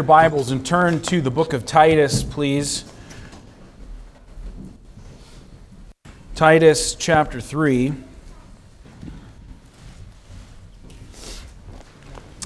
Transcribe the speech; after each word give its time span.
your 0.00 0.06
Bibles 0.06 0.50
and 0.50 0.64
turn 0.64 1.02
to 1.02 1.20
the 1.20 1.30
book 1.30 1.52
of 1.52 1.66
Titus, 1.66 2.22
please. 2.22 2.90
Titus 6.34 6.94
chapter 6.94 7.38
3. 7.38 7.92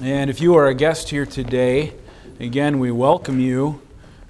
And 0.03 0.29
if 0.29 0.41
you 0.41 0.55
are 0.55 0.67
a 0.67 0.73
guest 0.73 1.11
here 1.11 1.25
today, 1.25 1.93
again, 2.41 2.77
we 2.79 2.91
welcome 2.91 3.39
you. 3.39 3.81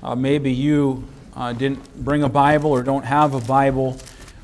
Uh, 0.04 0.14
maybe 0.14 0.52
you 0.54 1.04
uh, 1.36 1.52
didn't 1.52 2.06
bring 2.06 2.22
a 2.22 2.30
Bible 2.30 2.70
or 2.70 2.84
don't 2.84 3.06
have 3.06 3.34
a 3.34 3.42
Bible, 3.42 3.98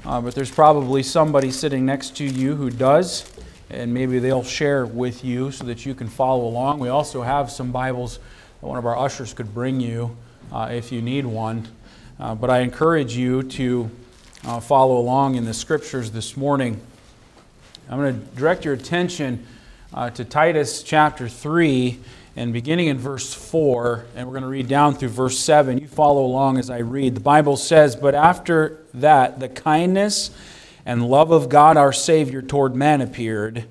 uh, 0.05 0.19
but 0.21 0.33
there's 0.33 0.49
probably 0.49 1.03
somebody 1.03 1.51
sitting 1.51 1.85
next 1.85 2.17
to 2.17 2.23
you 2.23 2.55
who 2.55 2.71
does 2.71 3.31
and 3.69 3.93
maybe 3.93 4.17
they'll 4.17 4.43
share 4.43 4.85
with 4.85 5.23
you 5.23 5.51
so 5.51 5.65
that 5.65 5.85
you 5.85 5.95
can 5.95 6.07
follow 6.09 6.47
along. 6.47 6.79
We 6.79 6.89
also 6.89 7.21
have 7.21 7.51
some 7.51 7.71
Bibles 7.71 8.19
that 8.61 8.67
one 8.67 8.77
of 8.77 8.85
our 8.85 8.97
ushers 8.97 9.33
could 9.33 9.53
bring 9.53 9.79
you 9.79 10.15
uh, 10.51 10.69
if 10.71 10.91
you 10.91 11.01
need 11.01 11.25
one. 11.25 11.67
Uh, 12.19 12.35
but 12.35 12.49
I 12.49 12.59
encourage 12.59 13.15
you 13.15 13.43
to 13.43 13.89
uh, 14.45 14.59
follow 14.59 14.97
along 14.97 15.35
in 15.35 15.45
the 15.45 15.53
scriptures 15.53 16.11
this 16.11 16.37
morning. 16.37 16.79
I'm 17.89 17.97
going 17.97 18.19
to 18.19 18.35
direct 18.35 18.63
your 18.63 18.75
attention 18.75 19.45
to 20.13 20.23
Titus 20.23 20.83
chapter 20.83 21.27
3 21.27 21.99
and 22.35 22.53
beginning 22.53 22.87
in 22.87 22.97
verse 22.97 23.33
4, 23.33 24.05
and 24.15 24.25
we're 24.25 24.33
going 24.33 24.43
to 24.43 24.49
read 24.49 24.67
down 24.67 24.95
through 24.95 25.09
verse 25.09 25.37
7. 25.37 25.79
You 25.79 25.87
follow 25.87 26.23
along 26.23 26.59
as 26.59 26.69
I 26.69 26.77
read. 26.77 27.15
The 27.15 27.19
Bible 27.19 27.57
says, 27.57 27.95
But 27.95 28.15
after 28.15 28.79
that, 28.93 29.39
the 29.39 29.49
kindness 29.49 30.31
and 30.85 31.07
love 31.07 31.31
of 31.31 31.49
God 31.49 31.77
our 31.77 31.91
Savior 31.91 32.41
toward 32.41 32.75
man 32.75 33.01
appeared, 33.01 33.65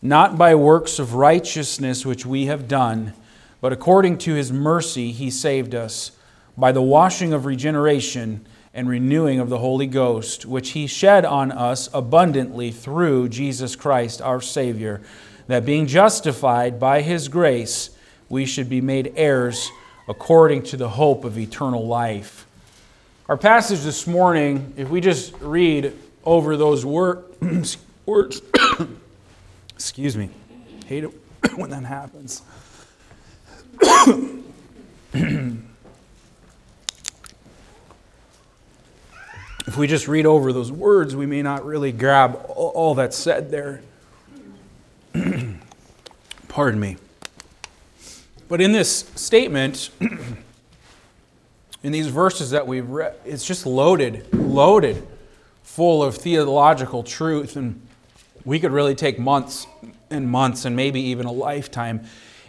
not 0.00 0.38
by 0.38 0.54
works 0.54 0.98
of 0.98 1.14
righteousness 1.14 2.06
which 2.06 2.24
we 2.24 2.46
have 2.46 2.66
done, 2.66 3.12
but 3.60 3.72
according 3.72 4.18
to 4.18 4.34
his 4.34 4.52
mercy 4.52 5.12
he 5.12 5.30
saved 5.30 5.74
us 5.74 6.12
by 6.56 6.72
the 6.72 6.82
washing 6.82 7.32
of 7.32 7.46
regeneration 7.46 8.44
and 8.74 8.88
renewing 8.88 9.40
of 9.40 9.48
the 9.48 9.58
Holy 9.58 9.86
Ghost, 9.86 10.46
which 10.46 10.70
he 10.70 10.86
shed 10.86 11.24
on 11.24 11.50
us 11.50 11.88
abundantly 11.92 12.70
through 12.70 13.28
Jesus 13.28 13.74
Christ 13.74 14.22
our 14.22 14.40
Savior, 14.40 15.00
that 15.46 15.64
being 15.64 15.86
justified 15.86 16.78
by 16.78 17.00
his 17.00 17.28
grace, 17.28 17.90
we 18.28 18.44
should 18.44 18.68
be 18.68 18.80
made 18.80 19.12
heirs 19.16 19.70
according 20.08 20.62
to 20.62 20.76
the 20.76 20.88
hope 20.88 21.24
of 21.24 21.38
eternal 21.38 21.86
life. 21.86 22.46
Our 23.28 23.36
passage 23.36 23.80
this 23.80 24.06
morning, 24.06 24.72
if 24.76 24.88
we 24.88 25.00
just 25.00 25.34
read 25.40 25.92
over 26.24 26.56
those 26.56 26.84
wor- 26.84 27.24
words. 28.06 28.42
Excuse 29.74 30.16
me. 30.16 30.30
Hate 30.86 31.04
it 31.04 31.10
when 31.56 31.70
that 31.70 31.84
happens. 31.84 32.42
If 39.66 39.76
we 39.76 39.86
just 39.86 40.08
read 40.08 40.26
over 40.26 40.52
those 40.52 40.72
words, 40.72 41.14
we 41.14 41.26
may 41.26 41.42
not 41.42 41.64
really 41.64 41.92
grab 41.92 42.40
all 42.48 42.94
that's 42.94 43.16
said 43.16 43.50
there. 43.50 43.82
Pardon 46.48 46.80
me. 46.80 46.96
But 48.48 48.60
in 48.60 48.72
this 48.72 49.10
statement, 49.14 49.90
in 51.82 51.92
these 51.92 52.08
verses 52.08 52.50
that 52.50 52.66
we've 52.66 52.88
read, 52.88 53.14
it's 53.24 53.46
just 53.46 53.66
loaded, 53.66 54.32
loaded 54.32 55.06
full 55.62 56.02
of 56.02 56.16
theological 56.16 57.02
truth. 57.02 57.56
And 57.56 57.80
we 58.44 58.58
could 58.58 58.72
really 58.72 58.94
take 58.94 59.18
months 59.18 59.66
and 60.10 60.30
months 60.30 60.64
and 60.64 60.74
maybe 60.74 61.00
even 61.00 61.26
a 61.26 61.32
lifetime 61.32 62.06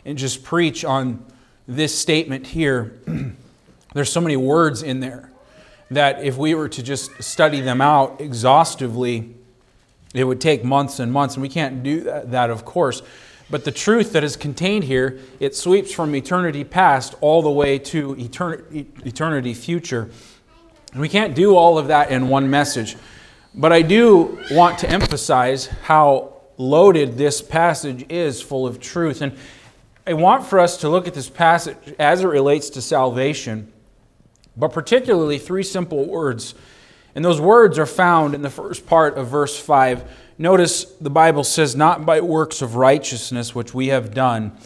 and 0.09 0.17
just 0.17 0.43
preach 0.43 0.83
on 0.83 1.23
this 1.67 1.97
statement 1.97 2.47
here. 2.47 2.99
There's 3.93 4.11
so 4.11 4.21
many 4.21 4.35
words 4.35 4.81
in 4.81 5.02
there 5.02 5.31
that 5.91 6.23
if 6.23 6.35
we 6.35 6.55
were 6.55 6.67
to 6.69 6.81
just 6.81 7.21
study 7.21 7.61
them 7.61 7.79
out 7.79 8.19
exhaustively, 8.19 9.35
it 10.15 10.23
would 10.23 10.42
take 10.42 10.64
months 10.64 10.99
and 10.99 11.11
months. 11.11 11.36
And 11.36 11.43
we 11.43 11.49
can't 11.49 11.83
do 11.83 12.02
that, 12.02 12.31
that 12.31 12.49
of 12.49 12.65
course. 12.65 13.03
But 13.52 13.65
the 13.65 13.71
truth 13.71 14.14
that 14.14 14.23
is 14.23 14.36
contained 14.36 14.83
here, 14.83 15.20
it 15.39 15.55
sweeps 15.55 15.92
from 15.92 16.15
eternity 16.15 16.64
past 16.64 17.14
all 17.21 17.43
the 17.43 17.52
way 17.52 17.77
to 17.80 18.15
eternity, 18.17 18.87
eternity 19.05 19.53
future. 19.53 20.09
And 20.91 21.02
we 21.02 21.09
can't 21.09 21.36
do 21.36 21.55
all 21.55 21.77
of 21.77 21.87
that 21.87 22.09
in 22.09 22.30
one 22.30 22.49
message. 22.49 22.95
But 23.53 23.73
I 23.73 23.83
do 23.83 24.39
want 24.49 24.80
to 24.80 24.89
emphasize 24.89 25.67
how 25.67 26.33
loaded 26.58 27.17
this 27.17 27.41
passage 27.41 28.05
is 28.09 28.41
full 28.41 28.67
of 28.67 28.80
truth. 28.80 29.21
And 29.21 29.36
I 30.09 30.14
want 30.14 30.43
for 30.43 30.59
us 30.59 30.77
to 30.77 30.89
look 30.89 31.08
at 31.08 31.14
this 31.14 31.30
passage 31.30 31.77
as 31.99 32.23
it 32.23 32.25
relates 32.25 32.71
to 32.71 32.81
salvation, 32.81 33.71
but 34.58 34.73
particularly 34.73 35.37
three 35.37 35.61
simple 35.61 36.03
words. 36.03 36.55
And 37.14 37.23
those 37.23 37.39
words 37.39 37.77
are 37.77 37.86
found 37.86 38.33
in 38.33 38.42
the 38.42 38.49
first 38.49 38.87
part 38.87 39.20
of 39.20 39.27
verse 39.27 39.59
5. 39.59 40.11
Notice 40.39 40.86
the 40.99 41.11
Bible 41.11 41.43
says, 41.43 41.75
Not 41.75 42.08
by 42.08 42.21
works 42.21 42.64
of 42.64 42.73
righteousness 42.73 43.53
which 43.53 43.75
we 43.75 43.89
have 43.89 44.11
done, 44.11 44.58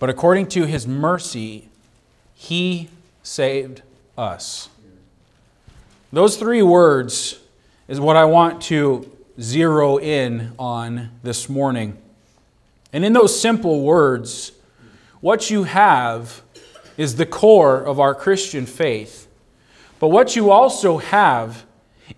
but 0.00 0.10
according 0.10 0.48
to 0.48 0.64
his 0.64 0.84
mercy, 0.84 1.68
he 2.34 2.88
saved 3.22 3.82
us. 4.18 4.68
Those 6.12 6.36
three 6.36 6.62
words 6.62 7.38
is 7.86 8.00
what 8.00 8.16
I 8.16 8.24
want 8.24 8.62
to 8.62 9.16
zero 9.40 9.98
in 9.98 10.54
on 10.58 11.12
this 11.22 11.48
morning. 11.48 11.96
And 12.92 13.04
in 13.04 13.12
those 13.12 13.38
simple 13.38 13.82
words, 13.82 14.52
what 15.20 15.50
you 15.50 15.64
have 15.64 16.42
is 16.96 17.16
the 17.16 17.26
core 17.26 17.78
of 17.78 18.00
our 18.00 18.14
Christian 18.14 18.66
faith. 18.66 19.28
But 19.98 20.08
what 20.08 20.34
you 20.34 20.50
also 20.50 20.98
have 20.98 21.64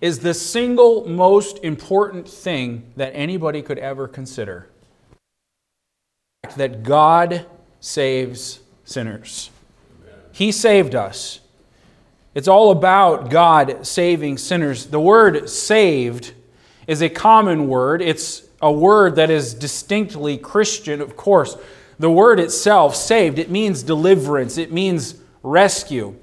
is 0.01 0.19
the 0.19 0.33
single 0.33 1.07
most 1.07 1.59
important 1.63 2.27
thing 2.27 2.91
that 2.95 3.11
anybody 3.13 3.61
could 3.61 3.77
ever 3.77 4.07
consider 4.07 4.69
that 6.57 6.83
God 6.83 7.45
saves 7.79 8.59
sinners. 8.83 9.49
He 10.31 10.51
saved 10.51 10.95
us. 10.95 11.39
It's 12.35 12.47
all 12.47 12.71
about 12.71 13.29
God 13.29 13.85
saving 13.85 14.37
sinners. 14.39 14.87
The 14.87 14.99
word 14.99 15.49
saved 15.49 16.33
is 16.87 17.01
a 17.01 17.09
common 17.09 17.67
word. 17.67 18.01
It's 18.01 18.41
a 18.63 18.71
word 18.71 19.17
that 19.17 19.29
is 19.29 19.53
distinctly 19.53 20.37
Christian, 20.37 21.01
of 21.01 21.17
course. 21.17 21.57
The 21.99 22.09
word 22.09 22.39
itself, 22.39 22.95
saved, 22.95 23.37
it 23.37 23.51
means 23.51 23.83
deliverance, 23.83 24.57
it 24.57 24.71
means 24.71 25.15
rescue. 25.43 26.15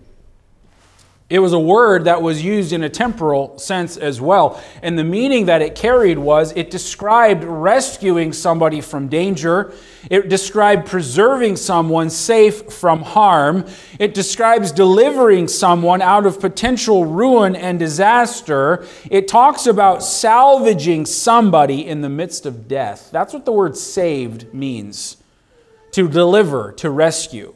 It 1.30 1.38
was 1.38 1.52
a 1.52 1.60
word 1.60 2.06
that 2.06 2.22
was 2.22 2.42
used 2.42 2.72
in 2.72 2.82
a 2.82 2.88
temporal 2.88 3.56
sense 3.56 3.96
as 3.96 4.20
well. 4.20 4.60
And 4.82 4.98
the 4.98 5.04
meaning 5.04 5.46
that 5.46 5.62
it 5.62 5.76
carried 5.76 6.18
was 6.18 6.52
it 6.56 6.72
described 6.72 7.44
rescuing 7.44 8.32
somebody 8.32 8.80
from 8.80 9.06
danger, 9.06 9.72
it 10.10 10.28
described 10.28 10.88
preserving 10.88 11.54
someone 11.54 12.10
safe 12.10 12.72
from 12.72 13.02
harm, 13.02 13.64
it 14.00 14.12
describes 14.12 14.72
delivering 14.72 15.46
someone 15.46 16.02
out 16.02 16.26
of 16.26 16.40
potential 16.40 17.04
ruin 17.04 17.54
and 17.54 17.78
disaster. 17.78 18.84
It 19.08 19.28
talks 19.28 19.68
about 19.68 20.02
salvaging 20.02 21.06
somebody 21.06 21.86
in 21.86 22.00
the 22.00 22.08
midst 22.08 22.44
of 22.44 22.66
death. 22.66 23.08
That's 23.12 23.32
what 23.32 23.44
the 23.44 23.52
word 23.52 23.76
saved 23.76 24.52
means 24.52 25.16
to 25.92 26.08
deliver, 26.08 26.72
to 26.72 26.90
rescue. 26.90 27.54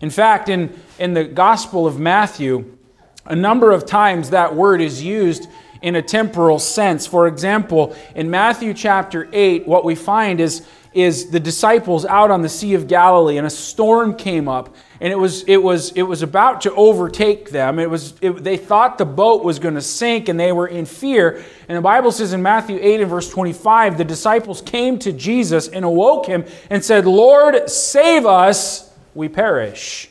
In 0.00 0.08
fact, 0.08 0.48
in, 0.48 0.78
in 0.98 1.12
the 1.12 1.24
Gospel 1.24 1.86
of 1.86 1.98
Matthew, 1.98 2.78
a 3.26 3.36
number 3.36 3.72
of 3.72 3.86
times 3.86 4.30
that 4.30 4.54
word 4.54 4.80
is 4.80 5.02
used 5.02 5.48
in 5.84 5.96
a 5.96 6.02
temporal 6.02 6.58
sense. 6.58 7.06
For 7.06 7.26
example, 7.26 7.94
in 8.14 8.30
Matthew 8.30 8.72
chapter 8.72 9.28
8, 9.32 9.66
what 9.66 9.84
we 9.84 9.94
find 9.94 10.40
is, 10.40 10.66
is 10.94 11.28
the 11.28 11.38
disciples 11.40 12.06
out 12.06 12.30
on 12.30 12.40
the 12.40 12.48
Sea 12.48 12.72
of 12.72 12.88
Galilee, 12.88 13.36
and 13.36 13.46
a 13.46 13.50
storm 13.50 14.16
came 14.16 14.48
up, 14.48 14.74
and 15.00 15.12
it 15.12 15.16
was, 15.16 15.42
it 15.44 15.62
was, 15.62 15.92
it 15.92 16.02
was 16.02 16.22
about 16.22 16.62
to 16.62 16.74
overtake 16.74 17.50
them. 17.50 17.78
It 17.78 17.90
was, 17.90 18.14
it, 18.22 18.42
they 18.42 18.56
thought 18.56 18.96
the 18.96 19.04
boat 19.04 19.44
was 19.44 19.58
going 19.58 19.74
to 19.74 19.82
sink, 19.82 20.30
and 20.30 20.40
they 20.40 20.52
were 20.52 20.68
in 20.68 20.86
fear. 20.86 21.44
And 21.68 21.76
the 21.76 21.82
Bible 21.82 22.12
says 22.12 22.32
in 22.32 22.42
Matthew 22.42 22.78
8 22.80 23.02
and 23.02 23.10
verse 23.10 23.28
25, 23.28 23.98
the 23.98 24.04
disciples 24.04 24.62
came 24.62 24.98
to 25.00 25.12
Jesus 25.12 25.68
and 25.68 25.84
awoke 25.84 26.24
him 26.24 26.46
and 26.70 26.82
said, 26.82 27.04
Lord, 27.04 27.68
save 27.68 28.24
us, 28.24 28.90
we 29.14 29.28
perish. 29.28 30.08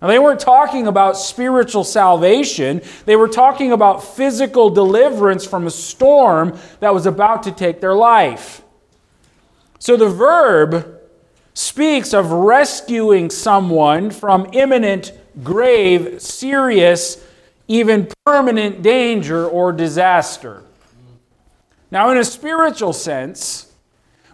Now, 0.00 0.06
they 0.08 0.18
weren't 0.18 0.40
talking 0.40 0.86
about 0.86 1.16
spiritual 1.16 1.82
salvation. 1.82 2.82
They 3.04 3.16
were 3.16 3.28
talking 3.28 3.72
about 3.72 4.04
physical 4.04 4.70
deliverance 4.70 5.44
from 5.44 5.66
a 5.66 5.70
storm 5.70 6.56
that 6.78 6.94
was 6.94 7.06
about 7.06 7.42
to 7.44 7.52
take 7.52 7.80
their 7.80 7.94
life. 7.94 8.62
So 9.80 9.96
the 9.96 10.08
verb 10.08 11.00
speaks 11.54 12.14
of 12.14 12.30
rescuing 12.30 13.30
someone 13.30 14.10
from 14.10 14.48
imminent, 14.52 15.12
grave, 15.42 16.22
serious, 16.22 17.24
even 17.66 18.08
permanent 18.24 18.82
danger 18.82 19.46
or 19.46 19.72
disaster. 19.72 20.62
Now, 21.90 22.10
in 22.10 22.18
a 22.18 22.24
spiritual 22.24 22.92
sense, 22.92 23.67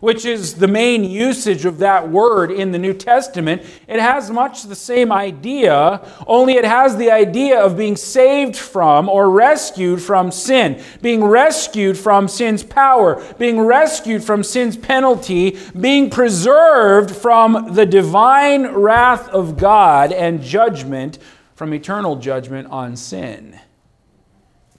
which 0.04 0.26
is 0.26 0.56
the 0.56 0.68
main 0.68 1.02
usage 1.02 1.64
of 1.64 1.78
that 1.78 2.10
word 2.10 2.50
in 2.50 2.72
the 2.72 2.78
New 2.78 2.92
Testament, 2.92 3.62
it 3.88 3.98
has 3.98 4.30
much 4.30 4.64
the 4.64 4.74
same 4.74 5.10
idea, 5.10 6.06
only 6.26 6.56
it 6.56 6.64
has 6.66 6.98
the 6.98 7.10
idea 7.10 7.58
of 7.58 7.78
being 7.78 7.96
saved 7.96 8.54
from 8.54 9.08
or 9.08 9.30
rescued 9.30 10.02
from 10.02 10.30
sin, 10.30 10.78
being 11.00 11.24
rescued 11.24 11.96
from 11.96 12.28
sin's 12.28 12.62
power, 12.62 13.24
being 13.38 13.58
rescued 13.58 14.22
from 14.22 14.42
sin's 14.42 14.76
penalty, 14.76 15.58
being 15.80 16.10
preserved 16.10 17.10
from 17.10 17.72
the 17.72 17.86
divine 17.86 18.66
wrath 18.74 19.26
of 19.30 19.56
God 19.56 20.12
and 20.12 20.42
judgment 20.42 21.16
from 21.54 21.72
eternal 21.72 22.16
judgment 22.16 22.68
on 22.70 22.94
sin. 22.94 23.58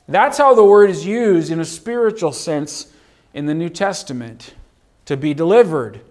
That's 0.07 0.37
how 0.37 0.53
the 0.53 0.63
word 0.63 0.91
is 0.91 1.03
used 1.03 1.51
in 1.51 1.59
a 1.59 1.65
spiritual 1.65 2.31
sense 2.31 2.93
in 3.33 3.47
the 3.47 3.55
New 3.55 3.69
Testament 3.69 4.53
to 5.05 5.15
be 5.15 5.33
delivered, 5.33 6.01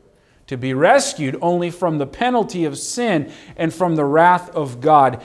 to 0.46 0.56
be 0.56 0.74
rescued 0.74 1.36
only 1.40 1.70
from 1.70 1.98
the 1.98 2.06
penalty 2.06 2.64
of 2.64 2.78
sin 2.78 3.32
and 3.56 3.72
from 3.72 3.96
the 3.96 4.04
wrath 4.04 4.50
of 4.50 4.80
God. 4.80 5.22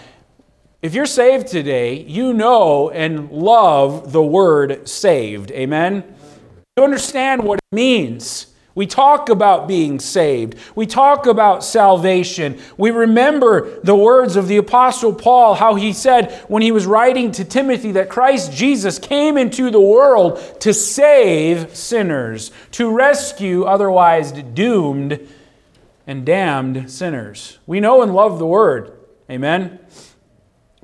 If 0.81 0.93
you're 0.93 1.05
saved 1.05 1.47
today, 1.47 2.01
you 2.03 2.33
know 2.33 2.89
and 2.89 3.29
love 3.31 4.13
the 4.13 4.23
word 4.23 4.87
saved. 4.87 5.51
Amen? 5.51 6.15
You 6.77 6.83
understand 6.83 7.43
what 7.43 7.59
it 7.59 7.75
means. 7.75 8.48
We 8.79 8.87
talk 8.87 9.27
about 9.27 9.67
being 9.67 9.99
saved. 9.99 10.55
We 10.73 10.85
talk 10.85 11.25
about 11.25 11.65
salvation. 11.65 12.57
We 12.77 12.91
remember 12.91 13.77
the 13.81 13.93
words 13.93 14.37
of 14.37 14.47
the 14.47 14.55
Apostle 14.55 15.13
Paul, 15.13 15.55
how 15.55 15.75
he 15.75 15.91
said 15.91 16.31
when 16.47 16.61
he 16.61 16.71
was 16.71 16.85
writing 16.85 17.33
to 17.33 17.43
Timothy 17.43 17.91
that 17.91 18.07
Christ 18.07 18.53
Jesus 18.53 18.97
came 18.97 19.37
into 19.37 19.69
the 19.69 19.81
world 19.81 20.61
to 20.61 20.73
save 20.73 21.75
sinners, 21.75 22.51
to 22.71 22.89
rescue 22.89 23.65
otherwise 23.65 24.31
doomed 24.31 25.27
and 26.07 26.25
damned 26.25 26.89
sinners. 26.89 27.59
We 27.67 27.81
know 27.81 28.01
and 28.01 28.15
love 28.15 28.39
the 28.39 28.47
word. 28.47 28.97
Amen. 29.29 29.79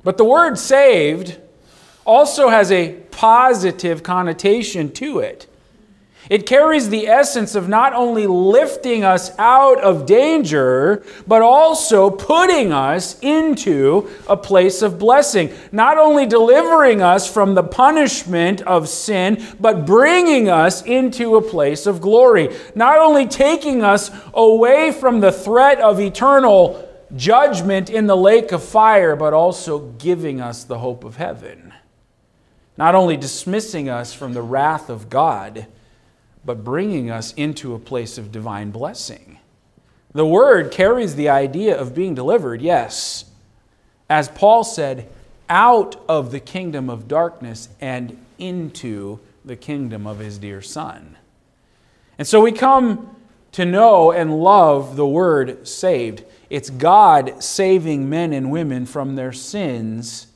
But 0.04 0.18
the 0.18 0.24
word 0.26 0.58
saved 0.58 1.38
also 2.04 2.50
has 2.50 2.70
a 2.70 2.92
positive 3.10 4.02
connotation 4.02 4.92
to 4.92 5.20
it. 5.20 5.46
It 6.28 6.44
carries 6.44 6.88
the 6.88 7.06
essence 7.06 7.54
of 7.54 7.68
not 7.68 7.92
only 7.92 8.26
lifting 8.26 9.04
us 9.04 9.30
out 9.38 9.80
of 9.80 10.06
danger, 10.06 11.04
but 11.26 11.40
also 11.42 12.10
putting 12.10 12.72
us 12.72 13.18
into 13.20 14.10
a 14.28 14.36
place 14.36 14.82
of 14.82 14.98
blessing. 14.98 15.52
Not 15.70 15.98
only 15.98 16.26
delivering 16.26 17.00
us 17.00 17.32
from 17.32 17.54
the 17.54 17.62
punishment 17.62 18.60
of 18.62 18.88
sin, 18.88 19.44
but 19.60 19.86
bringing 19.86 20.48
us 20.48 20.82
into 20.82 21.36
a 21.36 21.42
place 21.42 21.86
of 21.86 22.00
glory. 22.00 22.56
Not 22.74 22.98
only 22.98 23.26
taking 23.26 23.84
us 23.84 24.10
away 24.34 24.90
from 24.90 25.20
the 25.20 25.32
threat 25.32 25.80
of 25.80 26.00
eternal 26.00 26.82
judgment 27.14 27.88
in 27.88 28.08
the 28.08 28.16
lake 28.16 28.50
of 28.50 28.64
fire, 28.64 29.14
but 29.14 29.32
also 29.32 29.78
giving 29.78 30.40
us 30.40 30.64
the 30.64 30.78
hope 30.78 31.04
of 31.04 31.16
heaven. 31.16 31.72
Not 32.76 32.96
only 32.96 33.16
dismissing 33.16 33.88
us 33.88 34.12
from 34.12 34.34
the 34.34 34.42
wrath 34.42 34.90
of 34.90 35.08
God 35.08 35.66
but 36.46 36.64
bringing 36.64 37.10
us 37.10 37.34
into 37.34 37.74
a 37.74 37.78
place 37.78 38.16
of 38.16 38.32
divine 38.32 38.70
blessing. 38.70 39.38
The 40.12 40.26
word 40.26 40.70
carries 40.70 41.16
the 41.16 41.28
idea 41.28 41.78
of 41.78 41.94
being 41.94 42.14
delivered, 42.14 42.62
yes. 42.62 43.26
As 44.08 44.28
Paul 44.28 44.64
said, 44.64 45.08
out 45.48 46.02
of 46.08 46.30
the 46.30 46.40
kingdom 46.40 46.88
of 46.88 47.08
darkness 47.08 47.68
and 47.80 48.16
into 48.38 49.18
the 49.44 49.56
kingdom 49.56 50.06
of 50.06 50.18
his 50.18 50.38
dear 50.38 50.62
Son. 50.62 51.16
And 52.18 52.26
so 52.26 52.40
we 52.40 52.52
come 52.52 53.14
to 53.52 53.64
know 53.64 54.12
and 54.12 54.40
love 54.40 54.96
the 54.96 55.06
word 55.06 55.66
saved. 55.66 56.24
It's 56.48 56.70
God 56.70 57.42
saving 57.42 58.08
men 58.08 58.32
and 58.32 58.50
women 58.50 58.86
from 58.86 59.16
their 59.16 59.32
sins 59.32 60.28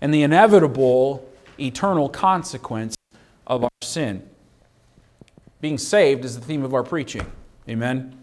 and 0.00 0.12
the 0.12 0.22
inevitable 0.22 1.26
eternal 1.58 2.08
consequence 2.08 2.96
of 3.46 3.64
our 3.64 3.70
sin. 3.82 4.28
Being 5.64 5.78
saved 5.78 6.26
is 6.26 6.38
the 6.38 6.44
theme 6.44 6.62
of 6.62 6.74
our 6.74 6.82
preaching. 6.82 7.24
Amen? 7.70 8.14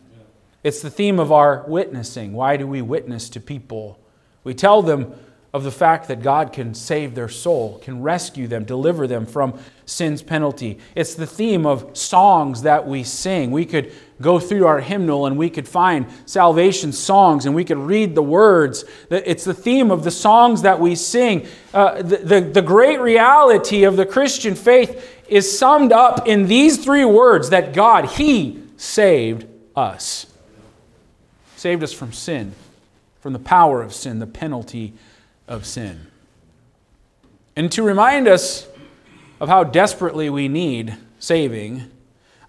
It's 0.64 0.84
the 0.84 0.92
theme 0.92 1.20
of 1.20 1.32
our 1.32 1.66
witnessing. 1.68 2.34
Why 2.34 2.56
do 2.56 2.68
we 2.68 2.84
witness 2.84 3.30
to 3.30 3.40
people? 3.40 4.00
We 4.44 4.54
tell 4.54 4.84
them 4.84 5.16
of 5.52 5.64
the 5.64 5.72
fact 5.72 6.08
that 6.10 6.22
God 6.22 6.54
can 6.54 6.76
save 6.76 7.16
their 7.16 7.28
soul, 7.28 7.80
can 7.80 8.04
rescue 8.04 8.48
them, 8.48 8.64
deliver 8.64 9.08
them 9.08 9.26
from 9.26 9.60
sin's 9.86 10.22
penalty. 10.22 10.78
It's 10.96 11.16
the 11.16 11.26
theme 11.26 11.66
of 11.66 11.98
songs 11.98 12.62
that 12.62 12.88
we 12.88 13.04
sing. 13.04 13.50
We 13.50 13.66
could 13.66 13.92
go 14.22 14.40
through 14.40 14.68
our 14.68 14.80
hymnal 14.80 15.26
and 15.26 15.36
we 15.36 15.50
could 15.50 15.68
find 15.68 16.06
salvation 16.28 16.94
songs 16.94 17.48
and 17.48 17.56
we 17.56 17.66
could 17.66 17.80
read 17.80 18.14
the 18.14 18.22
words. 18.22 18.86
It's 19.10 19.44
the 19.44 19.54
theme 19.56 19.90
of 19.90 20.04
the 20.04 20.12
songs 20.12 20.62
that 20.62 20.80
we 20.80 20.94
sing. 20.94 21.48
Uh, 21.74 22.04
the, 22.04 22.18
the, 22.18 22.42
the 22.42 22.62
great 22.62 23.02
reality 23.02 23.84
of 23.84 23.98
the 23.98 24.06
Christian 24.06 24.54
faith 24.54 25.21
is 25.32 25.58
summed 25.58 25.94
up 25.94 26.28
in 26.28 26.46
these 26.48 26.84
three 26.84 27.06
words 27.06 27.52
that 27.52 27.74
God, 27.74 28.06
He 28.06 28.62
saved 28.76 29.48
us. 29.76 30.28
Saved 31.56 31.82
us 31.84 31.94
from 31.94 32.12
sin, 32.12 32.54
from 33.22 33.32
the 33.32 33.40
power 33.40 33.82
of 33.82 33.94
sin, 33.94 34.20
the 34.20 34.28
penalty 34.28 34.94
of 35.48 35.66
sin. 35.66 36.08
And 37.56 37.72
to 37.72 37.82
remind 37.82 38.28
us 38.28 38.68
of 39.40 39.48
how 39.48 39.64
desperately 39.64 40.30
we 40.30 40.50
need 40.50 40.98
saving, 41.20 41.90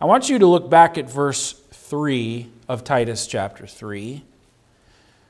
I 0.01 0.07
want 0.07 0.29
you 0.29 0.41
to 0.41 0.47
look 0.47 0.69
back 0.69 0.99
at 0.99 1.09
verse 1.09 1.53
3 1.53 2.51
of 2.69 2.83
Titus 2.83 3.29
chapter 3.29 3.65
3, 3.65 4.25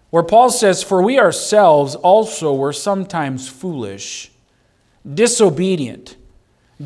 where 0.09 0.23
Paul 0.23 0.49
says, 0.49 0.83
For 0.83 1.03
we 1.03 1.19
ourselves 1.19 1.97
also 1.97 2.55
were 2.55 2.73
sometimes 2.73 3.47
foolish, 3.47 4.31
disobedient 5.13 6.17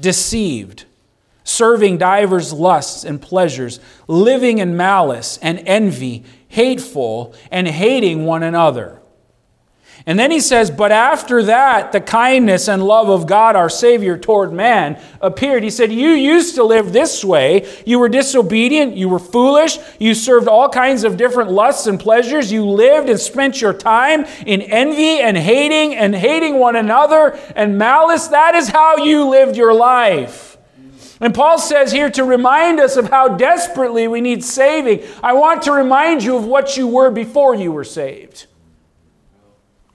deceived, 0.01 0.85
serving 1.45 1.99
divers 1.99 2.53
lusts 2.53 3.05
and 3.05 3.21
pleasures, 3.21 3.81
living 4.09 4.59
in 4.59 4.77
malice 4.77 5.39
and 5.43 5.63
envy, 5.67 6.25
hateful, 6.49 7.35
and 7.51 7.69
hating 7.69 8.25
one 8.25 8.43
another. 8.43 9.01
And 10.09 10.17
then 10.17 10.31
he 10.31 10.39
says, 10.39 10.71
But 10.71 10.93
after 10.93 11.43
that, 11.43 11.91
the 11.91 12.01
kindness 12.01 12.69
and 12.69 12.81
love 12.81 13.09
of 13.09 13.27
God 13.27 13.57
our 13.57 13.69
Savior 13.69 14.17
toward 14.17 14.53
man 14.53 15.03
appeared. 15.21 15.65
He 15.65 15.71
said, 15.71 15.91
You 15.91 16.11
used 16.11 16.55
to 16.55 16.63
live 16.63 16.93
this 16.93 17.25
way. 17.25 17.69
You 17.85 17.99
were 17.99 18.09
disobedient. 18.09 18.97
You 18.97 19.09
were 19.09 19.19
foolish. 19.19 19.79
You 19.99 20.15
served 20.15 20.47
all 20.47 20.69
kinds 20.69 21.03
of 21.03 21.17
different 21.17 21.51
lusts 21.51 21.89
and 21.89 21.99
pleasures. 21.99 22.53
You 22.53 22.65
lived 22.65 23.09
and 23.09 23.19
spent 23.19 23.61
your 23.61 23.73
time 23.73 24.27
in 24.47 24.63
envy 24.63 25.19
and 25.19 25.37
hating 25.37 25.97
and 25.97 26.15
hating 26.15 26.61
one 26.61 26.77
another 26.77 27.37
and 27.57 27.77
malice. 27.77 28.29
That 28.29 28.55
is 28.55 28.69
how 28.69 28.99
you 28.99 29.29
lived 29.29 29.57
your 29.57 29.75
life. 29.75 30.57
And 31.21 31.35
Paul 31.35 31.59
says 31.59 31.91
here 31.91 32.11
to 32.11 32.23
remind 32.23 32.79
us 32.79 32.97
of 32.97 33.11
how 33.11 33.37
desperately 33.37 34.07
we 34.07 34.21
need 34.21 34.45
saving, 34.45 35.03
I 35.21 35.33
want 35.33 35.63
to 35.63 35.73
remind 35.73 36.23
you 36.23 36.37
of 36.37 36.45
what 36.45 36.77
you 36.77 36.87
were 36.87 37.11
before 37.11 37.57
you 37.57 37.73
were 37.73 37.85
saved. 37.85 38.47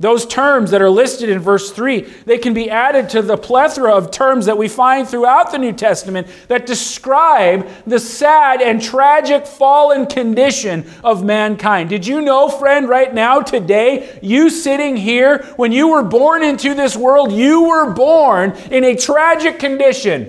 Those 0.01 0.25
terms 0.25 0.72
that 0.72 0.81
are 0.81 0.89
listed 0.89 1.29
in 1.29 1.38
verse 1.38 1.72
3, 1.72 2.01
they 2.25 2.39
can 2.39 2.55
be 2.55 2.72
added 2.72 3.08
to 3.10 3.22
the 3.22 3.38
plethora 3.38 3.93
of 3.93 4.10
terms 4.10 4.48
that 4.48 4.58
we 4.58 4.67
find 4.67 5.08
throughout 5.08 5.51
the 5.51 5.60
New 5.60 5.74
Testament 5.74 6.25
that 6.48 6.65
describe 6.65 7.70
the 7.86 8.00
sad 8.00 8.63
and 8.63 8.81
tragic 8.81 9.46
fallen 9.46 10.08
condition 10.08 10.89
of 11.03 11.24
mankind. 11.24 11.89
Did 11.89 12.08
you 12.08 12.20
know, 12.20 12.50
friend, 12.50 12.89
right 12.89 13.13
now, 13.13 13.41
today, 13.41 14.20
you 14.24 14.50
sitting 14.50 14.98
here, 14.98 15.43
when 15.58 15.72
you 15.72 15.89
were 15.89 16.03
born 16.03 16.41
into 16.41 16.74
this 16.74 16.98
world, 16.98 17.31
you 17.31 17.70
were 17.70 17.93
born 17.93 18.53
in 18.72 18.84
a 18.84 18.96
tragic 18.96 19.60
condition. 19.60 20.24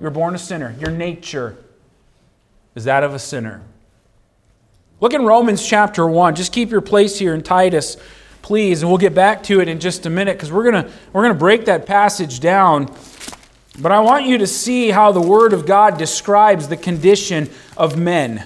You 0.00 0.04
were 0.04 0.10
born 0.10 0.34
a 0.34 0.38
sinner. 0.38 0.76
Your 0.78 0.90
nature 0.90 1.56
is 2.74 2.84
that 2.84 3.02
of 3.02 3.14
a 3.14 3.18
sinner. 3.18 3.62
Look 5.00 5.14
in 5.14 5.24
Romans 5.24 5.66
chapter 5.66 6.06
1. 6.06 6.34
Just 6.34 6.52
keep 6.52 6.70
your 6.70 6.82
place 6.82 7.18
here 7.18 7.32
in 7.32 7.42
Titus 7.42 7.96
please. 8.44 8.82
And 8.82 8.90
we'll 8.90 8.98
get 8.98 9.14
back 9.14 9.42
to 9.44 9.60
it 9.60 9.68
in 9.68 9.80
just 9.80 10.04
a 10.04 10.10
minute 10.10 10.36
because 10.36 10.52
we're 10.52 10.70
going 10.70 10.84
we're 11.12 11.22
going 11.22 11.32
to 11.32 11.38
break 11.38 11.64
that 11.64 11.86
passage 11.86 12.40
down. 12.40 12.94
But 13.80 13.90
I 13.90 14.00
want 14.00 14.26
you 14.26 14.38
to 14.38 14.46
see 14.46 14.90
how 14.90 15.12
the 15.12 15.20
Word 15.20 15.54
of 15.54 15.66
God 15.66 15.98
describes 15.98 16.68
the 16.68 16.76
condition 16.76 17.50
of 17.76 17.98
men. 17.98 18.44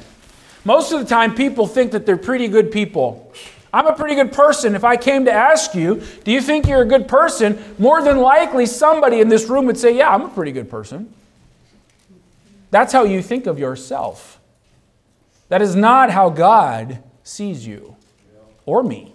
Most 0.65 0.93
of 0.93 1.01
the 1.01 1.05
time, 1.05 1.35
people 1.35 1.67
think 1.67 1.93
that 1.93 2.07
they're 2.07 2.17
pretty 2.17 2.47
good 2.47 2.71
people. 2.71 3.33
I'm 3.73 3.87
a 3.87 3.95
pretty 3.95 4.15
good 4.15 4.33
person. 4.33 4.75
If 4.75 4.85
I 4.85 4.97
came 4.97 5.25
to 5.27 5.33
ask 5.33 5.75
you, 5.75 6.03
do 6.25 6.31
you 6.31 6.41
think 6.41 6.67
you're 6.67 6.83
a 6.83 6.87
good 6.87 7.09
person? 7.09 7.63
More 7.77 8.01
than 8.01 8.19
likely, 8.19 8.67
somebody 8.67 9.21
in 9.21 9.29
this 9.29 9.49
room 9.49 9.67
would 9.67 9.77
say, 9.77 9.97
Yeah, 9.97 10.15
I'm 10.15 10.23
a 10.23 10.29
pretty 10.29 10.53
good 10.53 10.71
person. 10.71 11.13
That's 12.71 12.93
how 12.93 13.03
you 13.03 13.21
think 13.21 13.47
of 13.47 13.59
yourself. 13.59 14.39
That 15.49 15.61
is 15.61 15.75
not 15.75 16.11
how 16.11 16.31
God 16.31 17.03
sees 17.25 17.67
you 17.67 17.97
or 18.65 18.85
me. 18.85 19.13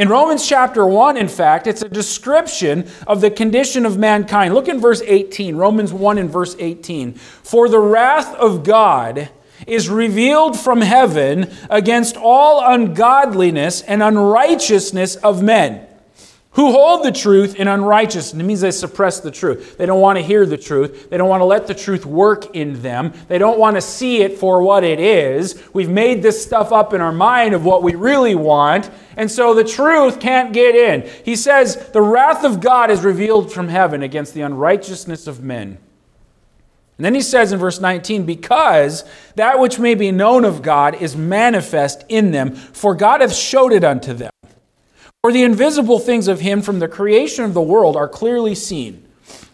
In 0.00 0.08
Romans 0.08 0.48
chapter 0.48 0.86
1, 0.86 1.18
in 1.18 1.28
fact, 1.28 1.66
it's 1.66 1.82
a 1.82 1.88
description 1.90 2.88
of 3.06 3.20
the 3.20 3.30
condition 3.30 3.84
of 3.84 3.98
mankind. 3.98 4.54
Look 4.54 4.66
in 4.66 4.80
verse 4.80 5.02
18, 5.04 5.56
Romans 5.56 5.92
1 5.92 6.16
and 6.16 6.30
verse 6.30 6.56
18. 6.58 7.12
For 7.12 7.68
the 7.68 7.80
wrath 7.80 8.34
of 8.36 8.64
God 8.64 9.28
is 9.66 9.90
revealed 9.90 10.58
from 10.58 10.80
heaven 10.80 11.50
against 11.68 12.16
all 12.16 12.64
ungodliness 12.72 13.82
and 13.82 14.02
unrighteousness 14.02 15.16
of 15.16 15.42
men 15.42 15.86
who 16.52 16.72
hold 16.72 17.04
the 17.04 17.12
truth 17.12 17.54
in 17.54 17.68
unrighteousness. 17.68 18.40
It 18.40 18.44
means 18.44 18.60
they 18.60 18.72
suppress 18.72 19.20
the 19.20 19.30
truth. 19.30 19.78
They 19.78 19.86
don't 19.86 20.00
want 20.00 20.18
to 20.18 20.22
hear 20.22 20.44
the 20.44 20.58
truth. 20.58 21.08
They 21.08 21.16
don't 21.16 21.28
want 21.28 21.42
to 21.42 21.44
let 21.44 21.68
the 21.68 21.74
truth 21.74 22.04
work 22.04 22.56
in 22.56 22.82
them. 22.82 23.12
They 23.28 23.38
don't 23.38 23.58
want 23.58 23.76
to 23.76 23.80
see 23.80 24.22
it 24.22 24.36
for 24.36 24.60
what 24.60 24.82
it 24.82 24.98
is. 24.98 25.62
We've 25.72 25.88
made 25.88 26.22
this 26.22 26.42
stuff 26.42 26.72
up 26.72 26.92
in 26.92 27.00
our 27.00 27.12
mind 27.12 27.54
of 27.54 27.64
what 27.64 27.84
we 27.84 27.94
really 27.94 28.34
want, 28.34 28.90
and 29.16 29.30
so 29.30 29.54
the 29.54 29.62
truth 29.62 30.18
can't 30.18 30.52
get 30.52 30.74
in. 30.74 31.08
He 31.24 31.36
says, 31.36 31.76
The 31.92 32.02
wrath 32.02 32.44
of 32.44 32.60
God 32.60 32.90
is 32.90 33.02
revealed 33.02 33.52
from 33.52 33.68
heaven 33.68 34.02
against 34.02 34.34
the 34.34 34.40
unrighteousness 34.40 35.28
of 35.28 35.44
men. 35.44 35.78
And 36.98 37.04
then 37.04 37.14
he 37.14 37.22
says 37.22 37.52
in 37.52 37.60
verse 37.60 37.80
19, 37.80 38.26
Because 38.26 39.04
that 39.36 39.60
which 39.60 39.78
may 39.78 39.94
be 39.94 40.10
known 40.10 40.44
of 40.44 40.62
God 40.62 40.96
is 40.96 41.16
manifest 41.16 42.04
in 42.08 42.32
them, 42.32 42.54
for 42.54 42.94
God 42.94 43.20
hath 43.20 43.32
showed 43.32 43.72
it 43.72 43.84
unto 43.84 44.12
them. 44.12 44.30
For 45.22 45.32
the 45.32 45.42
invisible 45.42 45.98
things 45.98 46.28
of 46.28 46.40
him 46.40 46.62
from 46.62 46.78
the 46.78 46.88
creation 46.88 47.44
of 47.44 47.52
the 47.52 47.60
world 47.60 47.94
are 47.94 48.08
clearly 48.08 48.54
seen, 48.54 49.06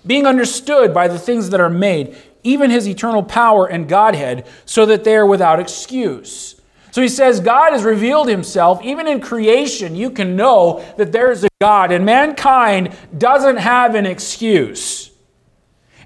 being 0.06 0.24
understood 0.24 0.94
by 0.94 1.08
the 1.08 1.18
things 1.18 1.50
that 1.50 1.60
are 1.60 1.68
made, 1.68 2.16
even 2.44 2.70
his 2.70 2.86
eternal 2.86 3.24
power 3.24 3.66
and 3.66 3.88
Godhead, 3.88 4.46
so 4.64 4.86
that 4.86 5.02
they 5.02 5.16
are 5.16 5.26
without 5.26 5.58
excuse. 5.58 6.60
So 6.92 7.02
he 7.02 7.08
says, 7.08 7.40
God 7.40 7.72
has 7.72 7.82
revealed 7.82 8.28
himself. 8.28 8.80
Even 8.84 9.08
in 9.08 9.20
creation, 9.20 9.96
you 9.96 10.10
can 10.10 10.36
know 10.36 10.84
that 10.98 11.10
there's 11.10 11.42
a 11.42 11.48
God, 11.60 11.90
and 11.90 12.06
mankind 12.06 12.96
doesn't 13.18 13.56
have 13.56 13.96
an 13.96 14.06
excuse. 14.06 15.10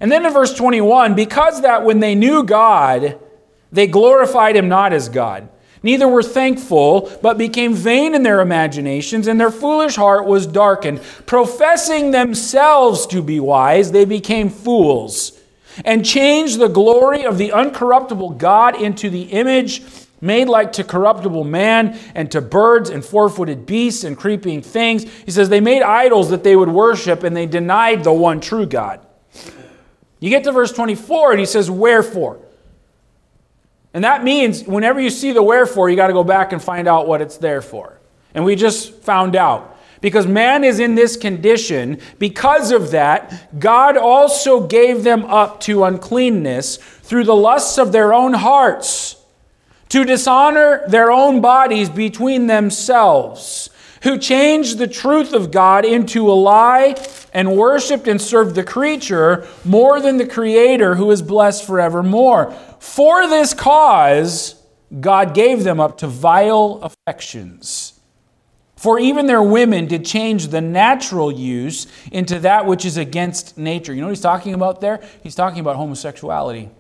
And 0.01 0.11
then 0.11 0.25
in 0.25 0.33
verse 0.33 0.55
21, 0.55 1.15
because 1.15 1.61
that 1.61 1.85
when 1.85 2.01
they 2.01 2.15
knew 2.15 2.45
God, 2.45 3.21
they 3.71 3.87
glorified 3.87 4.57
him 4.57 4.71
not 4.71 4.95
as 4.95 5.11
God 5.11 5.51
Neither 5.83 6.07
were 6.07 6.23
thankful, 6.23 7.11
but 7.23 7.39
became 7.39 7.75
vain 7.75 8.15
in 8.15 8.23
their 8.23 8.41
imaginations, 8.41 9.27
and 9.27 9.41
their 9.41 9.51
foolish 9.51 9.97
heart 9.97 10.27
was 10.27 10.47
darkened. 10.47 11.01
Professing 11.27 12.11
themselves 12.11 13.07
to 13.07 13.23
be 13.23 13.41
wise, 13.41 13.93
they 13.93 14.05
became 14.05 14.51
fools, 14.51 15.39
and 15.85 16.05
changed 16.05 16.59
the 16.59 16.69
glory 16.69 17.25
of 17.25 17.39
the 17.39 17.51
uncorruptible 17.51 18.37
God 18.37 18.81
into 18.81 19.09
the 19.09 19.23
image 19.23 19.83
made 20.21 20.49
like 20.49 20.73
to 20.73 20.85
corruptible 20.85 21.45
man, 21.45 21.99
and 22.15 22.31
to 22.31 22.41
birds 22.41 22.91
and 22.91 23.05
four 23.05 23.29
footed 23.29 23.67
beasts 23.67 24.05
and 24.05 24.19
creeping 24.19 24.63
things. 24.63 25.05
He 25.25 25.31
says 25.31 25.49
they 25.49 25.61
made 25.61 25.83
idols 25.83 26.31
that 26.31 26.45
they 26.45 26.57
would 26.57 26.69
worship, 26.69 27.23
and 27.23 27.37
they 27.37 27.47
denied 27.47 28.05
the 28.05 28.13
one 28.13 28.41
true 28.41 28.67
God. 28.67 29.01
You 30.19 30.29
get 30.29 30.45
to 30.45 30.53
verse 30.53 30.73
24, 30.73 31.33
and 31.33 31.41
he 31.41 31.47
says, 31.47 31.71
Wherefore? 31.71 32.39
And 33.93 34.05
that 34.05 34.23
means 34.23 34.65
whenever 34.65 35.01
you 35.01 35.11
see 35.11 35.33
the 35.33 35.43
wherefore, 35.43 35.91
you 35.91 35.97
got 35.97 36.07
to 36.09 36.13
go 36.13 36.25
back 36.25 36.53
and 36.53 36.63
find 36.63 36.87
out 36.87 37.09
what 37.09 37.21
it's 37.21 37.39
there 37.39 37.63
for. 37.63 37.99
And 38.35 38.45
we 38.45 38.55
just 38.55 38.95
found 39.03 39.35
out. 39.35 39.79
Because 40.01 40.27
man 40.27 40.65
is 40.65 40.79
in 40.79 40.95
this 40.95 41.17
condition, 41.17 42.01
because 42.19 42.71
of 42.71 42.93
that, 42.93 43.59
God 43.59 43.97
also 43.97 44.67
gave 44.67 45.05
them 45.05 45.25
up 45.27 45.61
to 45.63 45.85
uncleanness 45.85 46.77
through 46.77 47.25
the 47.25 47.37
lusts 47.37 47.77
of 47.77 47.93
their 47.93 48.15
own 48.15 48.33
hearts, 48.33 49.17
to 49.91 50.05
dishonor 50.05 50.85
their 50.89 51.11
own 51.11 51.41
bodies 51.41 51.91
between 51.91 52.47
themselves, 52.47 53.70
who 54.03 54.19
changed 54.19 54.79
the 54.79 54.87
truth 54.87 55.33
of 55.33 55.51
God 55.51 55.85
into 55.85 56.31
a 56.31 56.33
lie 56.33 56.95
and 57.33 57.57
worshiped 57.57 58.09
and 58.09 58.21
served 58.21 58.55
the 58.55 58.65
creature 58.65 59.47
more 59.65 60.01
than 60.01 60.17
the 60.17 60.27
Creator 60.27 60.95
who 60.95 61.11
is 61.11 61.23
blessed 61.23 61.67
forevermore. 61.67 62.53
For 62.79 63.27
this 63.29 63.53
cause, 63.53 64.55
God 65.01 65.35
gave 65.35 65.65
them 65.65 65.81
up 65.81 65.99
to 65.99 66.07
vile 66.07 66.81
affections. 66.83 68.01
For 68.77 68.99
even 68.99 69.27
their 69.27 69.43
women 69.43 69.87
did 69.87 70.07
change 70.07 70.49
the 70.49 70.63
natural 70.63 71.31
use 71.31 71.87
into 72.11 72.39
that 72.39 72.65
which 72.65 72.87
is 72.87 72.97
against 72.97 73.59
nature. 73.59 73.93
You 73.93 74.01
know 74.01 74.07
what 74.07 74.13
he's 74.13 74.23
talking 74.23 74.55
about 74.55 74.81
there? 74.81 75.07
He's 75.23 75.35
talking 75.35 75.61
about 75.61 75.77
homosexuality. 75.77 76.71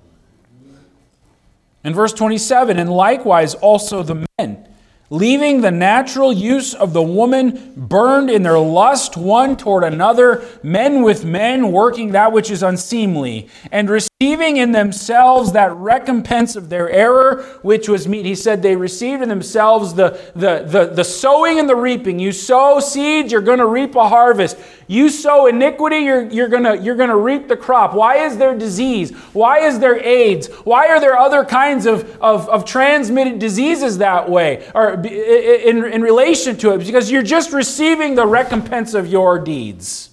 In 1.84 1.92
verse 1.92 2.14
27, 2.14 2.78
and 2.78 2.90
likewise 2.90 3.54
also 3.54 4.02
the 4.02 4.26
men 4.38 4.69
leaving 5.10 5.60
the 5.60 5.70
natural 5.70 6.32
use 6.32 6.72
of 6.72 6.92
the 6.92 7.02
woman 7.02 7.74
burned 7.76 8.30
in 8.30 8.42
their 8.42 8.58
lust 8.58 9.16
one 9.16 9.56
toward 9.56 9.84
another, 9.84 10.42
men 10.62 11.02
with 11.02 11.24
men 11.24 11.72
working 11.72 12.12
that 12.12 12.32
which 12.32 12.50
is 12.50 12.62
unseemly, 12.62 13.48
and 13.70 13.90
receiving 14.22 14.58
in 14.58 14.72
themselves 14.72 15.52
that 15.52 15.74
recompense 15.76 16.54
of 16.54 16.68
their 16.68 16.90
error, 16.90 17.42
which 17.62 17.88
was 17.88 18.06
meet. 18.06 18.26
He 18.26 18.34
said 18.34 18.60
they 18.60 18.76
received 18.76 19.22
in 19.22 19.30
themselves 19.30 19.94
the, 19.94 20.10
the, 20.34 20.62
the, 20.66 20.92
the 20.94 21.04
sowing 21.04 21.58
and 21.58 21.66
the 21.66 21.74
reaping. 21.74 22.18
You 22.18 22.30
sow 22.30 22.80
seeds, 22.80 23.32
you're 23.32 23.40
going 23.40 23.60
to 23.60 23.66
reap 23.66 23.94
a 23.94 24.06
harvest. 24.10 24.58
You 24.88 25.08
sow 25.08 25.46
iniquity, 25.46 26.00
you're, 26.00 26.28
you're 26.28 26.48
going 26.48 26.84
you're 26.84 26.96
to 26.96 27.16
reap 27.16 27.48
the 27.48 27.56
crop. 27.56 27.94
Why 27.94 28.16
is 28.16 28.36
there 28.36 28.54
disease? 28.58 29.10
Why 29.32 29.60
is 29.60 29.78
there 29.78 29.98
AIDS? 29.98 30.48
Why 30.64 30.88
are 30.88 31.00
there 31.00 31.16
other 31.16 31.42
kinds 31.42 31.86
of, 31.86 32.04
of, 32.20 32.46
of 32.50 32.66
transmitted 32.66 33.38
diseases 33.38 33.96
that 33.98 34.28
way? 34.28 34.70
Or 34.74 35.00
in, 35.02 35.82
in 35.82 36.02
relation 36.02 36.58
to 36.58 36.74
it 36.74 36.84
because 36.84 37.10
you're 37.10 37.22
just 37.22 37.54
receiving 37.54 38.16
the 38.16 38.26
recompense 38.26 38.92
of 38.92 39.06
your 39.06 39.38
deeds. 39.38 40.10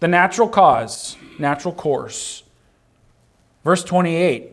The 0.00 0.08
natural 0.08 0.48
cause, 0.48 1.16
natural 1.38 1.72
course. 1.72 2.42
Verse 3.64 3.84
28 3.84 4.52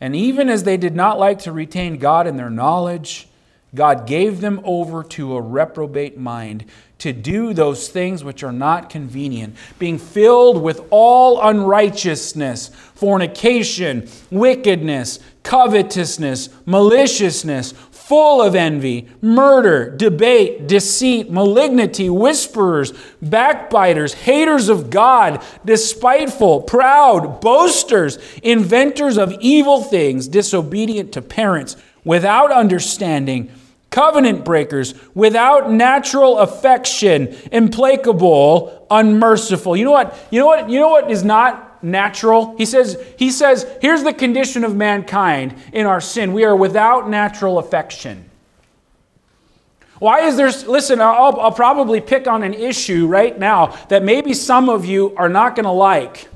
And 0.00 0.14
even 0.16 0.48
as 0.48 0.64
they 0.64 0.76
did 0.76 0.94
not 0.94 1.18
like 1.18 1.40
to 1.40 1.52
retain 1.52 1.98
God 1.98 2.26
in 2.26 2.36
their 2.36 2.50
knowledge, 2.50 3.28
God 3.74 4.06
gave 4.06 4.40
them 4.40 4.60
over 4.64 5.04
to 5.04 5.36
a 5.36 5.40
reprobate 5.40 6.18
mind 6.18 6.64
to 6.98 7.12
do 7.12 7.54
those 7.54 7.88
things 7.88 8.22
which 8.22 8.42
are 8.42 8.52
not 8.52 8.90
convenient, 8.90 9.56
being 9.78 9.96
filled 9.96 10.60
with 10.60 10.82
all 10.90 11.40
unrighteousness, 11.40 12.68
fornication, 12.68 14.08
wickedness, 14.30 15.18
covetousness, 15.42 16.50
maliciousness, 16.66 17.72
full 18.10 18.42
of 18.42 18.56
envy, 18.56 19.06
murder, 19.22 19.96
debate, 19.96 20.66
deceit, 20.66 21.30
malignity, 21.30 22.10
whisperers, 22.10 22.92
backbiters, 23.22 24.14
haters 24.14 24.68
of 24.68 24.90
God, 24.90 25.40
despiteful, 25.64 26.62
proud, 26.62 27.40
boasters, 27.40 28.18
inventors 28.42 29.16
of 29.16 29.32
evil 29.38 29.80
things, 29.80 30.26
disobedient 30.26 31.12
to 31.12 31.22
parents, 31.22 31.76
without 32.02 32.50
understanding, 32.50 33.48
covenant 33.90 34.44
breakers, 34.44 34.92
without 35.14 35.70
natural 35.70 36.38
affection, 36.38 37.32
implacable, 37.52 38.88
unmerciful. 38.90 39.76
You 39.76 39.84
know 39.84 39.92
what? 39.92 40.18
You 40.32 40.40
know 40.40 40.46
what? 40.46 40.68
You 40.68 40.80
know 40.80 40.88
what 40.88 41.12
is 41.12 41.22
not 41.22 41.69
natural. 41.82 42.56
He 42.56 42.66
says, 42.66 43.02
he 43.18 43.30
says, 43.30 43.66
here's 43.80 44.02
the 44.02 44.12
condition 44.12 44.64
of 44.64 44.76
mankind 44.76 45.54
in 45.72 45.86
our 45.86 46.00
sin. 46.00 46.32
We 46.32 46.44
are 46.44 46.56
without 46.56 47.08
natural 47.08 47.58
affection. 47.58 48.30
Why 49.98 50.20
is 50.20 50.36
there, 50.36 50.50
listen, 50.70 51.00
I'll, 51.00 51.38
I'll 51.38 51.52
probably 51.52 52.00
pick 52.00 52.26
on 52.26 52.42
an 52.42 52.54
issue 52.54 53.06
right 53.06 53.38
now 53.38 53.78
that 53.88 54.02
maybe 54.02 54.32
some 54.32 54.68
of 54.68 54.86
you 54.86 55.14
are 55.16 55.28
not 55.28 55.56
going 55.56 55.64
to 55.64 55.72
like. 55.72 56.28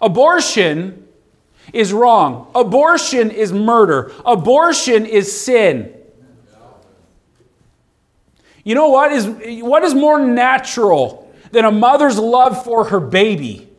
Abortion 0.00 1.06
is 1.72 1.92
wrong. 1.92 2.50
Abortion 2.54 3.30
is 3.30 3.52
murder. 3.52 4.12
Abortion 4.24 5.06
is 5.06 5.40
sin. 5.40 5.94
You 8.64 8.74
know 8.74 8.88
what 8.88 9.12
is, 9.12 9.26
what 9.62 9.84
is 9.84 9.94
more 9.94 10.18
natural 10.18 11.19
than 11.52 11.64
a 11.64 11.70
mother's 11.70 12.18
love 12.18 12.64
for 12.64 12.84
her 12.84 13.00
baby. 13.00 13.70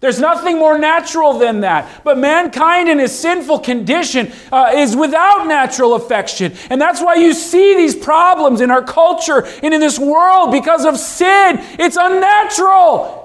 There's 0.00 0.20
nothing 0.20 0.58
more 0.58 0.78
natural 0.78 1.38
than 1.38 1.60
that. 1.60 2.04
But 2.04 2.18
mankind 2.18 2.88
in 2.88 3.00
his 3.00 3.18
sinful 3.18 3.60
condition 3.60 4.32
uh, 4.52 4.72
is 4.74 4.94
without 4.94 5.48
natural 5.48 5.94
affection. 5.94 6.54
And 6.70 6.80
that's 6.80 7.00
why 7.00 7.14
you 7.14 7.34
see 7.34 7.76
these 7.76 7.96
problems 7.96 8.60
in 8.60 8.70
our 8.70 8.82
culture 8.82 9.44
and 9.62 9.74
in 9.74 9.80
this 9.80 9.98
world 9.98 10.52
because 10.52 10.84
of 10.84 10.96
sin. 10.96 11.56
It's 11.80 11.96
unnatural. 12.00 13.24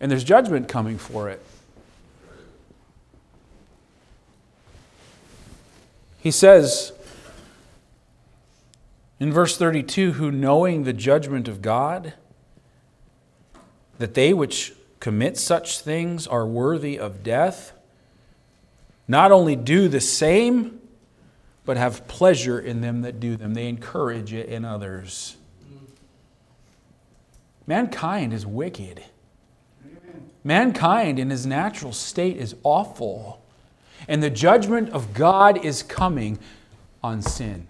And 0.00 0.10
there's 0.10 0.24
judgment 0.24 0.66
coming 0.68 0.96
for 0.96 1.28
it. 1.28 1.40
He 6.20 6.30
says 6.30 6.92
in 9.20 9.30
verse 9.30 9.58
32 9.58 10.12
who 10.12 10.30
knowing 10.30 10.84
the 10.84 10.94
judgment 10.94 11.48
of 11.48 11.60
God, 11.60 12.14
that 13.98 14.14
they 14.14 14.32
which 14.32 14.72
commit 15.00 15.36
such 15.36 15.80
things 15.80 16.26
are 16.26 16.46
worthy 16.46 16.98
of 16.98 17.22
death, 17.22 17.72
not 19.06 19.32
only 19.32 19.54
do 19.54 19.88
the 19.88 20.00
same, 20.00 20.80
but 21.64 21.76
have 21.76 22.06
pleasure 22.08 22.58
in 22.58 22.80
them 22.80 23.02
that 23.02 23.20
do 23.20 23.36
them. 23.36 23.54
They 23.54 23.68
encourage 23.68 24.32
it 24.32 24.48
in 24.48 24.64
others. 24.64 25.36
Mankind 27.66 28.32
is 28.32 28.46
wicked. 28.46 29.02
Mankind 30.42 31.18
in 31.18 31.30
his 31.30 31.46
natural 31.46 31.92
state 31.92 32.36
is 32.36 32.54
awful, 32.62 33.42
and 34.06 34.22
the 34.22 34.28
judgment 34.28 34.90
of 34.90 35.14
God 35.14 35.64
is 35.64 35.82
coming 35.82 36.38
on 37.02 37.22
sin. 37.22 37.66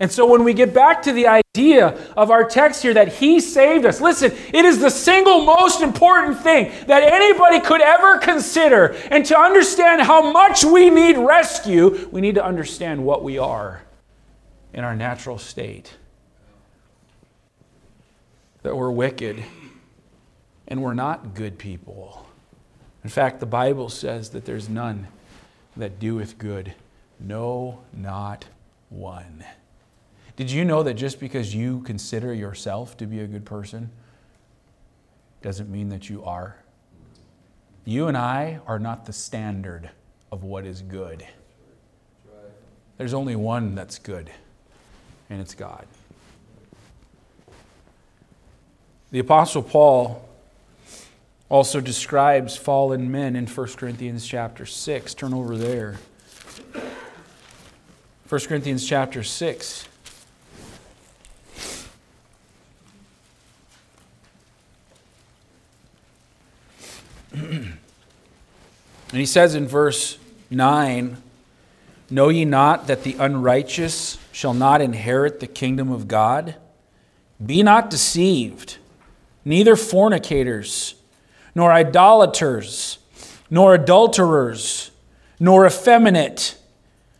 And 0.00 0.10
so 0.10 0.26
when 0.26 0.44
we 0.44 0.54
get 0.54 0.72
back 0.72 1.02
to 1.02 1.12
the 1.12 1.26
idea 1.26 1.88
of 2.16 2.30
our 2.30 2.44
text 2.44 2.82
here 2.82 2.94
that 2.94 3.08
He 3.08 3.40
saved 3.40 3.84
us, 3.84 4.00
listen, 4.00 4.32
it 4.52 4.64
is 4.64 4.78
the 4.78 4.90
single 4.90 5.44
most 5.44 5.82
important 5.82 6.40
thing 6.40 6.72
that 6.86 7.02
anybody 7.02 7.60
could 7.60 7.80
ever 7.80 8.18
consider. 8.18 8.96
And 9.10 9.24
to 9.26 9.38
understand 9.38 10.02
how 10.02 10.32
much 10.32 10.64
we 10.64 10.88
need 10.90 11.18
rescue, 11.18 12.08
we 12.10 12.20
need 12.20 12.36
to 12.36 12.44
understand 12.44 13.04
what 13.04 13.22
we 13.22 13.38
are 13.38 13.82
in 14.72 14.82
our 14.84 14.96
natural 14.96 15.38
state. 15.38 15.94
That 18.62 18.76
we're 18.76 18.90
wicked 18.90 19.44
and 20.68 20.82
we're 20.82 20.94
not 20.94 21.34
good 21.34 21.58
people. 21.58 22.26
In 23.04 23.10
fact, 23.10 23.40
the 23.40 23.46
Bible 23.46 23.88
says 23.88 24.30
that 24.30 24.44
there's 24.46 24.68
none 24.68 25.08
that 25.76 25.98
doeth 25.98 26.38
good, 26.38 26.74
no, 27.18 27.80
not 27.92 28.46
one. 28.88 29.44
Did 30.36 30.50
you 30.50 30.64
know 30.64 30.82
that 30.82 30.94
just 30.94 31.20
because 31.20 31.54
you 31.54 31.80
consider 31.80 32.32
yourself 32.32 32.96
to 32.96 33.06
be 33.06 33.20
a 33.20 33.26
good 33.26 33.44
person 33.44 33.90
doesn't 35.42 35.70
mean 35.70 35.90
that 35.90 36.08
you 36.08 36.24
are? 36.24 36.56
You 37.84 38.08
and 38.08 38.16
I 38.16 38.60
are 38.66 38.78
not 38.78 39.04
the 39.06 39.12
standard 39.12 39.90
of 40.30 40.44
what 40.44 40.64
is 40.64 40.82
good. 40.82 41.26
There's 42.96 43.14
only 43.14 43.36
one 43.36 43.74
that's 43.74 43.98
good, 43.98 44.30
and 45.28 45.40
it's 45.40 45.54
God. 45.54 45.86
The 49.10 49.18
Apostle 49.18 49.62
Paul 49.62 50.26
also 51.50 51.80
describes 51.80 52.56
fallen 52.56 53.10
men 53.10 53.36
in 53.36 53.46
1 53.46 53.66
Corinthians 53.76 54.26
chapter 54.26 54.64
6. 54.64 55.14
Turn 55.14 55.34
over 55.34 55.58
there. 55.58 55.98
1 58.28 58.40
Corinthians 58.42 58.86
chapter 58.88 59.22
6. 59.22 59.88
and 67.34 67.78
he 69.10 69.26
says 69.26 69.54
in 69.54 69.66
verse 69.66 70.18
9 70.50 71.16
Know 72.10 72.28
ye 72.28 72.44
not 72.44 72.88
that 72.88 73.04
the 73.04 73.14
unrighteous 73.18 74.18
shall 74.32 74.52
not 74.52 74.82
inherit 74.82 75.40
the 75.40 75.46
kingdom 75.46 75.90
of 75.90 76.08
God? 76.08 76.56
Be 77.44 77.62
not 77.62 77.88
deceived, 77.88 78.76
neither 79.46 79.76
fornicators, 79.76 80.94
nor 81.54 81.72
idolaters, 81.72 82.98
nor 83.48 83.74
adulterers, 83.74 84.90
nor 85.40 85.66
effeminate, 85.66 86.58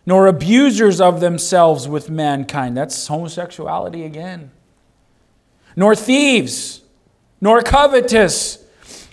nor 0.04 0.26
abusers 0.26 1.00
of 1.00 1.21
themselves 1.21 1.88
with 1.88 2.11
mankind. 2.11 2.76
That's 2.76 3.07
homosexuality 3.07 4.04
again. 4.04 4.50
Nor 5.75 5.95
thieves, 5.95 6.83
nor 7.40 7.62
covetous 7.62 8.62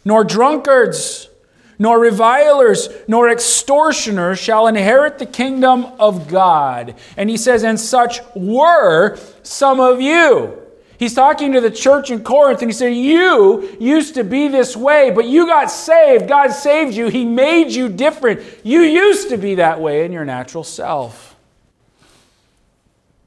nor 0.03 0.24
drunkards, 0.24 1.29
nor 1.77 2.00
revilers, 2.00 2.89
nor 3.08 3.29
extortioners 3.29 4.38
shall 4.38 4.68
inherit 4.68 5.18
the 5.18 5.25
kingdom 5.25 5.86
of 6.00 6.27
God. 6.27 6.96
And 7.15 7.29
he 7.29 7.38
says, 7.38 7.63
And 7.63 7.79
such 7.79 8.20
were 8.36 9.18
some 9.44 9.79
of 9.79 10.01
you. 10.01 10.60
He's 11.00 11.13
talking 11.13 11.53
to 11.53 11.62
the 11.62 11.72
church 11.72 12.12
in 12.12 12.25
Corinth 12.25 12.62
and 12.62 12.70
he 12.70 12.74
said, 12.74 12.94
You 12.94 13.77
used 13.79 14.15
to 14.15 14.25
be 14.25 14.50
this 14.50 14.75
way, 14.75 15.12
but 15.12 15.25
you 15.25 15.46
got 15.46 15.72
saved. 15.72 16.27
God 16.27 16.50
saved 16.50 16.94
you. 16.94 17.08
He 17.08 17.24
made 17.24 17.70
you 17.72 17.88
different. 17.88 18.41
You 18.63 18.82
used 18.82 19.29
to 19.29 19.38
be 19.38 19.56
that 19.56 19.79
way 19.79 20.03
in 20.03 20.12
your 20.12 20.25
natural 20.25 20.65
self. 20.65 21.38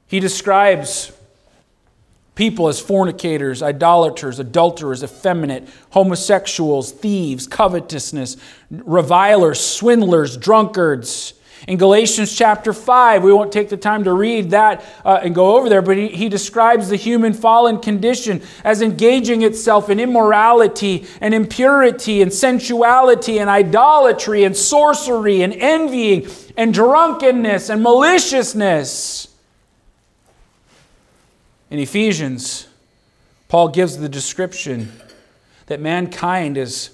He 0.06 0.20
describes 0.20 1.12
people 2.34 2.68
as 2.68 2.80
fornicators, 2.80 3.62
idolaters, 3.62 4.38
adulterers, 4.38 5.02
effeminate, 5.02 5.68
homosexuals, 5.90 6.92
thieves, 6.92 7.46
covetousness, 7.46 8.36
revilers, 8.70 9.60
swindlers, 9.60 10.36
drunkards. 10.36 11.34
In 11.68 11.78
Galatians 11.78 12.34
chapter 12.34 12.72
5, 12.72 13.22
we 13.22 13.32
won't 13.32 13.52
take 13.52 13.68
the 13.68 13.76
time 13.76 14.02
to 14.04 14.12
read 14.12 14.50
that 14.50 14.84
uh, 15.04 15.20
and 15.22 15.32
go 15.32 15.56
over 15.56 15.68
there, 15.68 15.82
but 15.82 15.96
he, 15.96 16.08
he 16.08 16.28
describes 16.28 16.88
the 16.88 16.96
human 16.96 17.32
fallen 17.32 17.78
condition 17.78 18.42
as 18.64 18.82
engaging 18.82 19.42
itself 19.42 19.88
in 19.88 20.00
immorality 20.00 21.06
and 21.20 21.32
impurity 21.32 22.20
and 22.20 22.32
sensuality 22.32 23.38
and 23.38 23.48
idolatry 23.48 24.42
and 24.42 24.56
sorcery 24.56 25.42
and 25.42 25.52
envying 25.52 26.26
and 26.56 26.74
drunkenness 26.74 27.68
and 27.68 27.80
maliciousness. 27.80 29.31
In 31.72 31.78
Ephesians, 31.78 32.68
Paul 33.48 33.68
gives 33.68 33.96
the 33.96 34.06
description 34.10 34.92
that 35.68 35.80
mankind 35.80 36.58
is 36.58 36.90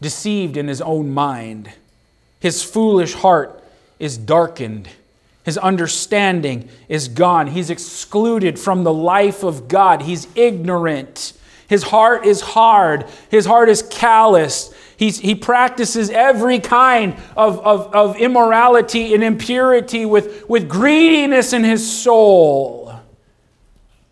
deceived 0.00 0.56
in 0.56 0.66
his 0.66 0.80
own 0.80 1.14
mind. 1.14 1.70
His 2.40 2.64
foolish 2.64 3.14
heart 3.14 3.62
is 4.00 4.18
darkened. 4.18 4.88
His 5.44 5.56
understanding 5.56 6.68
is 6.88 7.06
gone. 7.06 7.46
He's 7.46 7.70
excluded 7.70 8.58
from 8.58 8.82
the 8.82 8.92
life 8.92 9.44
of 9.44 9.68
God. 9.68 10.02
He's 10.02 10.26
ignorant. 10.34 11.32
His 11.68 11.84
heart 11.84 12.26
is 12.26 12.40
hard. 12.40 13.06
His 13.30 13.46
heart 13.46 13.68
is 13.68 13.82
callous. 13.82 14.74
He's, 14.96 15.20
he 15.20 15.36
practices 15.36 16.10
every 16.10 16.58
kind 16.58 17.14
of, 17.36 17.60
of, 17.60 17.94
of 17.94 18.16
immorality 18.16 19.14
and 19.14 19.22
impurity 19.22 20.06
with, 20.06 20.48
with 20.48 20.68
greediness 20.68 21.52
in 21.52 21.62
his 21.62 21.88
soul. 21.88 22.87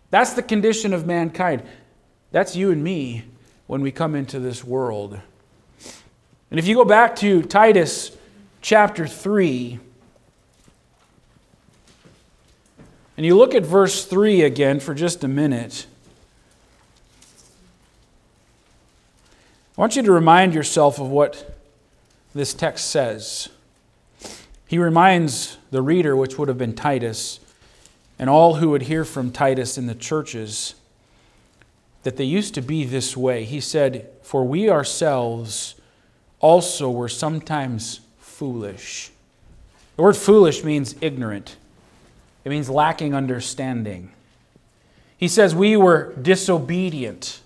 That's 0.09 0.33
the 0.33 0.43
condition 0.43 0.93
of 0.93 1.05
mankind. 1.05 1.63
That's 2.31 2.55
you 2.55 2.71
and 2.71 2.83
me 2.83 3.25
when 3.67 3.81
we 3.81 3.91
come 3.91 4.15
into 4.15 4.39
this 4.39 4.63
world. 4.63 5.19
And 6.49 6.59
if 6.59 6.67
you 6.67 6.75
go 6.75 6.85
back 6.85 7.15
to 7.17 7.41
Titus 7.41 8.15
chapter 8.61 9.05
3, 9.05 9.79
and 13.17 13.25
you 13.25 13.35
look 13.35 13.53
at 13.53 13.63
verse 13.63 14.05
3 14.05 14.43
again 14.43 14.79
for 14.79 14.93
just 14.93 15.23
a 15.23 15.27
minute, 15.27 15.87
I 19.77 19.81
want 19.81 19.95
you 19.95 20.03
to 20.03 20.11
remind 20.11 20.53
yourself 20.53 20.99
of 20.99 21.09
what 21.09 21.59
this 22.33 22.53
text 22.53 22.89
says. 22.89 23.49
He 24.67 24.77
reminds 24.77 25.57
the 25.71 25.81
reader, 25.81 26.15
which 26.15 26.37
would 26.37 26.47
have 26.47 26.57
been 26.57 26.75
Titus, 26.75 27.39
and 28.19 28.29
all 28.29 28.55
who 28.55 28.69
would 28.69 28.83
hear 28.83 29.05
from 29.05 29.31
Titus 29.31 29.77
in 29.77 29.87
the 29.87 29.95
churches 29.95 30.75
that 32.03 32.17
they 32.17 32.23
used 32.23 32.53
to 32.55 32.61
be 32.61 32.85
this 32.85 33.17
way. 33.17 33.43
He 33.43 33.59
said, 33.59 34.09
For 34.23 34.45
we 34.45 34.69
ourselves 34.69 35.75
also 36.39 36.89
were 36.89 37.09
sometimes 37.09 37.99
foolish. 38.19 39.11
The 39.97 40.03
word 40.03 40.15
foolish 40.15 40.63
means 40.63 40.95
ignorant, 41.01 41.57
it 42.45 42.49
means 42.49 42.69
lacking 42.69 43.13
understanding. 43.13 44.11
He 45.17 45.27
says, 45.27 45.53
We 45.53 45.75
were 45.75 46.13
disobedient. 46.13 47.41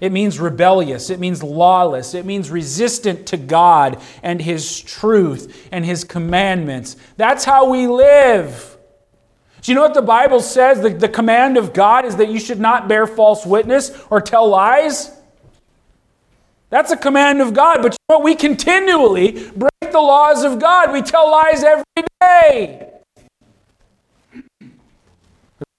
It 0.00 0.12
means 0.12 0.38
rebellious. 0.38 1.10
It 1.10 1.18
means 1.18 1.42
lawless. 1.42 2.14
It 2.14 2.24
means 2.24 2.50
resistant 2.50 3.26
to 3.26 3.36
God 3.36 4.00
and 4.22 4.40
His 4.40 4.80
truth 4.80 5.68
and 5.72 5.84
His 5.84 6.04
commandments. 6.04 6.96
That's 7.16 7.44
how 7.44 7.68
we 7.68 7.86
live. 7.86 8.77
Do 9.68 9.72
you 9.72 9.74
know 9.74 9.82
what 9.82 9.92
the 9.92 10.00
Bible 10.00 10.40
says? 10.40 10.80
The, 10.80 10.88
the 10.88 11.10
command 11.10 11.58
of 11.58 11.74
God 11.74 12.06
is 12.06 12.16
that 12.16 12.30
you 12.30 12.40
should 12.40 12.58
not 12.58 12.88
bear 12.88 13.06
false 13.06 13.44
witness 13.44 13.90
or 14.08 14.18
tell 14.18 14.48
lies. 14.48 15.10
That's 16.70 16.90
a 16.90 16.96
command 16.96 17.42
of 17.42 17.52
God, 17.52 17.82
but 17.82 17.92
you 17.92 17.98
know 18.08 18.16
what? 18.16 18.24
We 18.24 18.34
continually 18.34 19.32
break 19.32 19.92
the 19.92 20.00
laws 20.00 20.42
of 20.42 20.58
God. 20.58 20.90
We 20.90 21.02
tell 21.02 21.30
lies 21.30 21.62
every 21.62 21.84
day. 22.18 22.92
There's 24.32 24.72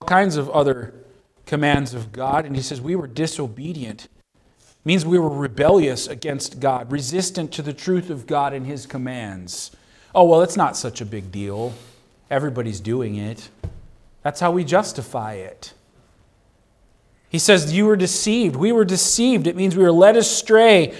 all 0.02 0.08
kinds 0.08 0.36
of 0.36 0.52
other 0.52 0.94
commands 1.48 1.96
of 1.96 2.12
God, 2.12 2.46
and 2.46 2.56
he 2.56 2.62
says 2.62 2.80
we 2.80 2.96
were 2.96 3.08
disobedient. 3.08 4.06
It 4.06 4.86
means 4.86 5.04
we 5.04 5.18
were 5.18 5.30
rebellious 5.30 6.06
against 6.06 6.60
God, 6.60 6.92
resistant 6.92 7.52
to 7.54 7.64
the 7.64 7.74
truth 7.74 8.12
of 8.12 8.28
God 8.28 8.54
and 8.54 8.68
his 8.68 8.86
commands. 8.86 9.72
Oh, 10.14 10.26
well, 10.26 10.44
it's 10.44 10.58
not 10.58 10.78
such 10.78 11.02
a 11.02 11.06
big 11.06 11.32
deal. 11.32 11.74
Everybody's 12.30 12.80
doing 12.80 13.16
it. 13.16 13.50
That's 14.30 14.42
how 14.42 14.52
we 14.52 14.64
justify 14.64 15.34
it. 15.34 15.74
He 17.30 17.40
says, 17.40 17.74
You 17.74 17.86
were 17.86 17.96
deceived. 17.96 18.56
We 18.56 18.72
were 18.72 18.86
deceived. 18.86 19.48
It 19.48 19.56
means 19.56 19.76
we 19.76 19.82
were 19.82 19.92
led 19.92 20.16
astray 20.18 20.96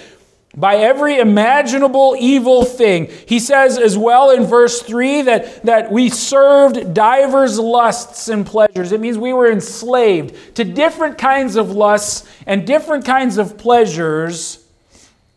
by 0.58 0.78
every 0.78 1.20
imaginable 1.20 2.16
evil 2.18 2.66
thing. 2.66 3.08
He 3.28 3.40
says 3.40 3.78
as 3.78 3.96
well 3.96 4.32
in 4.32 4.46
verse 4.46 4.82
3 4.82 5.22
that, 5.22 5.62
that 5.62 5.92
we 5.92 6.10
served 6.10 6.96
divers 6.96 7.60
lusts 7.60 8.30
and 8.30 8.48
pleasures. 8.48 8.92
It 8.92 9.00
means 9.00 9.20
we 9.20 9.34
were 9.34 9.52
enslaved 9.52 10.56
to 10.56 10.64
different 10.64 11.20
kinds 11.20 11.56
of 11.56 11.70
lusts 11.70 12.28
and 12.48 12.66
different 12.66 13.06
kinds 13.06 13.38
of 13.38 13.60
pleasures. 13.60 14.66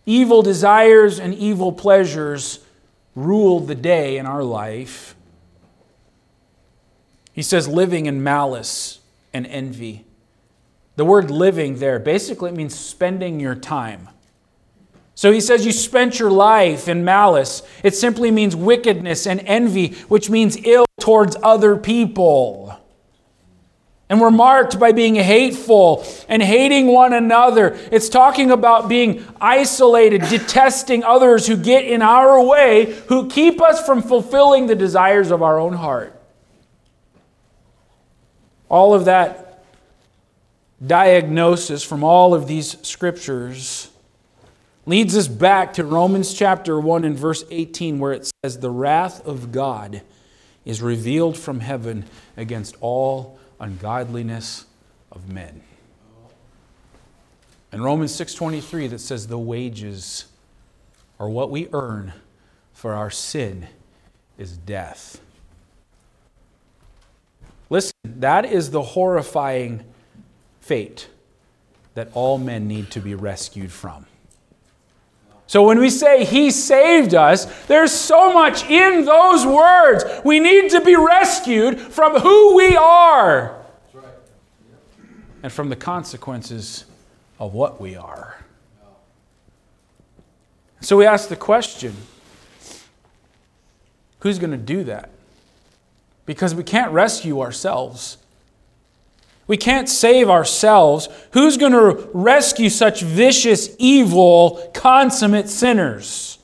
Evil 0.07 0.41
desires 0.41 1.21
and 1.21 1.35
evil 1.35 1.73
pleasures 1.73 2.61
ruled 3.15 3.69
the 3.69 3.75
day 3.75 4.17
in 4.17 4.25
our 4.25 4.43
life. 4.43 5.12
He 7.33 7.43
says, 7.43 7.67
living 7.67 8.07
in 8.07 8.23
malice 8.23 9.01
and 9.33 9.47
envy. 9.47 10.05
The 10.97 11.05
word 11.05 11.31
living 11.31 11.79
there 11.79 11.99
basically 11.99 12.51
means 12.53 12.79
spending 12.79 13.41
your 13.41 13.55
time. 13.55 14.09
So 15.15 15.31
he 15.33 15.41
says, 15.41 15.65
You 15.65 15.73
spent 15.73 16.19
your 16.19 16.31
life 16.31 16.89
in 16.89 17.05
malice. 17.05 17.63
It 17.83 17.95
simply 17.95 18.31
means 18.31 18.57
wickedness 18.57 19.27
and 19.27 19.41
envy, 19.41 19.95
which 20.09 20.31
means 20.31 20.57
ill 20.65 20.87
towards 21.01 21.37
other 21.43 21.77
people. 21.77 22.79
And 24.09 24.21
we're 24.21 24.31
marked 24.31 24.79
by 24.79 24.93
being 24.93 25.15
hateful 25.15 26.05
and 26.29 26.43
hating 26.43 26.89
one 26.89 27.15
another. 27.15 27.79
It's 27.91 28.11
talking 28.11 28.51
about 28.51 28.87
being 28.87 29.25
isolated, 29.41 30.23
detesting 30.29 31.03
others 31.03 31.47
who 31.47 31.57
get 31.57 31.87
in 31.87 32.03
our 32.03 32.45
way, 32.45 32.93
who 33.09 33.31
keep 33.31 33.63
us 33.63 33.87
from 33.87 34.03
fulfilling 34.03 34.67
the 34.67 34.75
desires 34.75 35.31
of 35.31 35.43
our 35.43 35.59
own 35.59 35.73
heart. 35.73 36.22
All 38.73 38.95
of 38.95 39.05
that 39.05 39.63
diagnosis 40.85 41.83
from 41.83 42.03
all 42.03 42.33
of 42.33 42.47
these 42.49 42.79
scriptures 42.81 43.91
leads 44.87 45.15
us 45.15 45.29
back 45.29 45.75
to 45.75 45.85
Romans 45.85 46.33
chapter 46.33 46.81
1 46.81 47.05
and 47.05 47.15
verse 47.15 47.45
18, 47.51 47.99
where 47.99 48.13
it 48.13 48.33
says, 48.43 48.61
The 48.61 48.71
wrath 48.71 49.25
of 49.27 49.53
God 49.53 50.01
is 50.65 50.81
revealed 50.81 51.37
from 51.37 51.61
heaven 51.61 52.07
against 52.35 52.75
all 52.81 53.39
ungodliness 53.61 54.65
of 55.11 55.31
men. 55.31 55.61
And 57.71 57.85
Romans 57.85 58.13
6:23 58.13 58.89
that 58.89 59.01
says 59.01 59.27
the 59.27 59.39
wages 59.39 60.25
are 61.21 61.29
what 61.29 61.51
we 61.51 61.69
earn 61.75 62.15
for 62.73 62.95
our 62.95 63.11
sin 63.11 63.69
is 64.39 64.57
death. 64.57 65.22
Listen, 67.73 67.95
that 68.05 68.45
is 68.45 68.71
the 68.71 68.83
horrifying 68.83 69.83
fate 70.61 71.09
that 71.95 72.11
all 72.13 72.37
men 72.37 72.69
need 72.69 72.91
to 72.91 73.01
be 73.01 73.15
rescued 73.15 73.73
from. 73.73 74.05
So 75.47 75.67
when 75.67 75.79
we 75.79 75.89
say 75.89 76.27
He 76.27 76.51
saved 76.51 77.15
us, 77.15 77.47
there's 77.69 77.91
so 77.91 78.31
much 78.31 78.69
in 78.69 79.07
those 79.07 79.47
words. 79.47 80.05
We 80.23 80.39
need 80.39 80.69
to 80.73 80.83
be 80.83 80.97
rescued 80.97 81.81
from 81.81 82.21
who 82.21 82.57
we 82.57 82.77
are 82.77 83.65
and 85.43 85.51
from 85.51 85.71
the 85.71 85.77
consequences 85.77 86.85
of 87.41 87.55
what 87.55 87.81
we 87.81 87.97
are. 87.97 88.37
So 90.83 90.99
we 90.99 91.07
ask 91.07 91.31
the 91.31 91.37
question 91.37 91.97
who's 94.19 94.39
going 94.39 94.51
to 94.51 94.59
do 94.59 94.85
that? 94.85 95.09
Because 96.27 96.55
we 96.55 96.63
can't 96.63 96.93
rescue 96.93 97.41
ourselves. 97.41 98.19
We 99.47 99.57
can't 99.57 99.89
save 99.89 100.31
ourselves. 100.31 101.09
Who's 101.33 101.57
going 101.57 101.73
to 101.73 102.09
rescue 102.15 102.71
such 102.71 103.03
vicious, 103.03 103.75
evil, 103.79 104.71
consummate 104.73 105.49
sinners? 105.49 106.39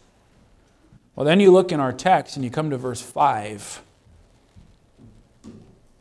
Well, 1.14 1.24
then 1.24 1.40
you 1.40 1.50
look 1.50 1.72
in 1.72 1.80
our 1.80 1.92
text 1.92 2.36
and 2.36 2.44
you 2.44 2.50
come 2.50 2.70
to 2.70 2.76
verse 2.76 3.00
5. 3.00 3.82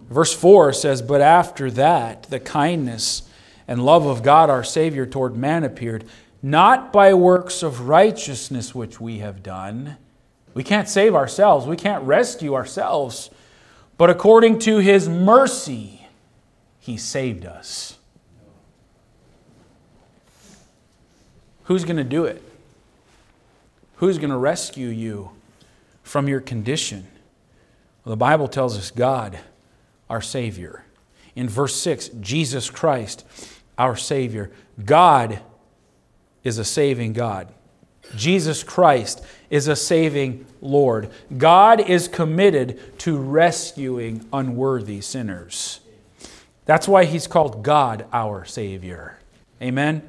Verse 0.10 0.34
4 0.34 0.74
says, 0.74 1.02
But 1.02 1.22
after 1.22 1.70
that, 1.72 2.24
the 2.24 2.40
kindness 2.40 3.24
and 3.68 3.84
love 3.84 4.06
of 4.06 4.24
God 4.24 4.50
our 4.50 4.64
Savior 4.64 5.06
toward 5.06 5.36
man 5.36 5.64
appeared, 5.64 6.06
not 6.42 6.94
by 6.94 7.14
works 7.14 7.64
of 7.64 7.88
righteousness 7.88 8.74
which 8.74 9.02
we 9.02 9.20
have 9.20 9.44
done. 9.44 9.98
We 10.54 10.64
can't 10.64 10.88
save 10.88 11.14
ourselves, 11.14 11.68
we 11.68 11.76
can't 11.76 12.04
rescue 12.04 12.54
ourselves, 12.54 13.30
but 13.98 14.10
according 14.10 14.60
to 14.60 14.78
his 14.78 15.10
mercy 15.10 16.08
he 16.80 16.96
saved 16.96 17.46
us. 17.46 17.98
Who's 21.64 21.84
going 21.84 21.98
to 21.98 22.04
do 22.06 22.24
it? 22.24 22.42
Who's 23.98 24.18
going 24.18 24.30
to 24.30 24.38
rescue 24.38 24.88
you 24.88 25.32
from 26.02 26.30
your 26.30 26.40
condition? 26.40 27.08
Well, 28.06 28.12
the 28.12 28.18
Bible 28.18 28.48
tells 28.48 28.78
us 28.78 28.90
God, 28.90 29.38
our 30.10 30.22
Savior. 30.22 30.86
In 31.36 31.50
verse 31.50 31.76
6, 31.76 32.08
Jesus 32.22 32.70
Christ, 32.70 33.26
our 33.78 33.98
Savior. 33.98 34.50
God 34.86 35.42
is 36.46 36.58
a 36.58 36.64
saving 36.64 37.12
God. 37.12 37.50
Jesus 38.16 38.64
Christ 38.64 39.22
is 39.50 39.68
a 39.68 39.76
saving 39.76 40.46
Lord. 40.62 41.10
God 41.38 41.80
is 41.80 42.08
committed 42.08 43.00
to 43.00 43.18
rescuing 43.18 44.26
unworthy 44.34 45.02
sinners. 45.02 45.80
That's 46.66 46.88
why 46.88 47.06
he's 47.06 47.28
called 47.28 47.64
God 47.64 48.06
our 48.12 48.44
Savior. 48.46 49.18
Amen? 49.62 50.02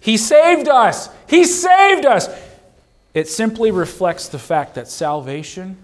He 0.00 0.16
saved 0.16 0.68
us. 0.68 1.08
He 1.28 1.44
saved 1.44 2.06
us. 2.06 2.28
It 3.14 3.28
simply 3.28 3.70
reflects 3.70 4.28
the 4.28 4.38
fact 4.38 4.76
that 4.76 4.88
salvation 4.88 5.76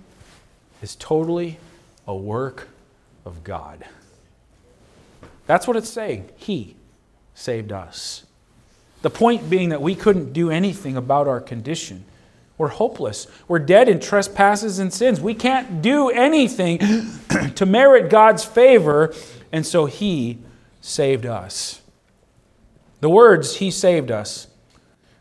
is 0.83 0.94
totally 0.96 1.59
a 2.07 2.14
work 2.14 2.68
of 3.24 3.42
God. 3.42 3.85
That's 5.46 5.66
what 5.66 5.76
it's 5.76 5.90
saying. 5.90 6.28
He 6.37 6.76
saved 7.35 7.72
us. 7.72 8.24
The 9.02 9.11
point 9.11 9.50
being 9.50 9.70
that 9.70 9.83
we 9.83 9.94
couldn't 9.94 10.33
do 10.33 10.50
anything 10.50 10.96
about 10.96 11.26
our 11.26 11.40
condition. 11.40 12.04
We're 12.57 12.69
hopeless. 12.69 13.27
We're 13.49 13.59
dead 13.59 13.88
in 13.88 13.99
trespasses 13.99 14.79
and 14.79 14.93
sins. 14.93 15.21
We 15.21 15.35
can't 15.35 15.83
do 15.83 16.09
anything 16.09 16.79
to 17.57 17.67
merit 17.67 18.11
God's 18.11 18.45
favor 18.45 19.12
and 19.55 19.64
so 19.64 19.87
he 19.87 20.38
saved 20.81 21.27
us. 21.27 21.81
The 23.01 23.09
words, 23.09 23.57
he 23.57 23.71
saved 23.71 24.11
us. 24.11 24.49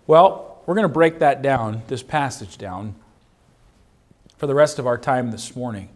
Well, 0.08 0.62
we're 0.66 0.74
going 0.76 0.88
to 0.88 0.94
break 0.94 1.20
that 1.20 1.42
down, 1.42 1.84
this 1.88 2.02
passage 2.02 2.58
down, 2.58 2.96
for 4.38 4.48
the 4.48 4.56
rest 4.56 4.80
of 4.80 4.88
our 4.88 4.98
time 4.98 5.32
this 5.32 5.56
morning. 5.56 5.90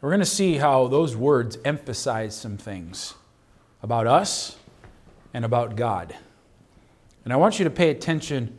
We're 0.00 0.10
going 0.10 0.20
to 0.20 0.26
see 0.26 0.56
how 0.56 0.88
those 0.88 1.14
words 1.14 1.58
emphasize 1.64 2.34
some 2.34 2.56
things 2.56 3.14
about 3.82 4.06
us 4.06 4.56
and 5.34 5.44
about 5.44 5.76
God. 5.76 6.16
And 7.24 7.32
I 7.32 7.36
want 7.36 7.58
you 7.58 7.64
to 7.64 7.70
pay 7.70 7.90
attention 7.90 8.58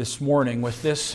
this 0.00 0.18
morning 0.18 0.62
with 0.62 0.80
this 0.80 1.14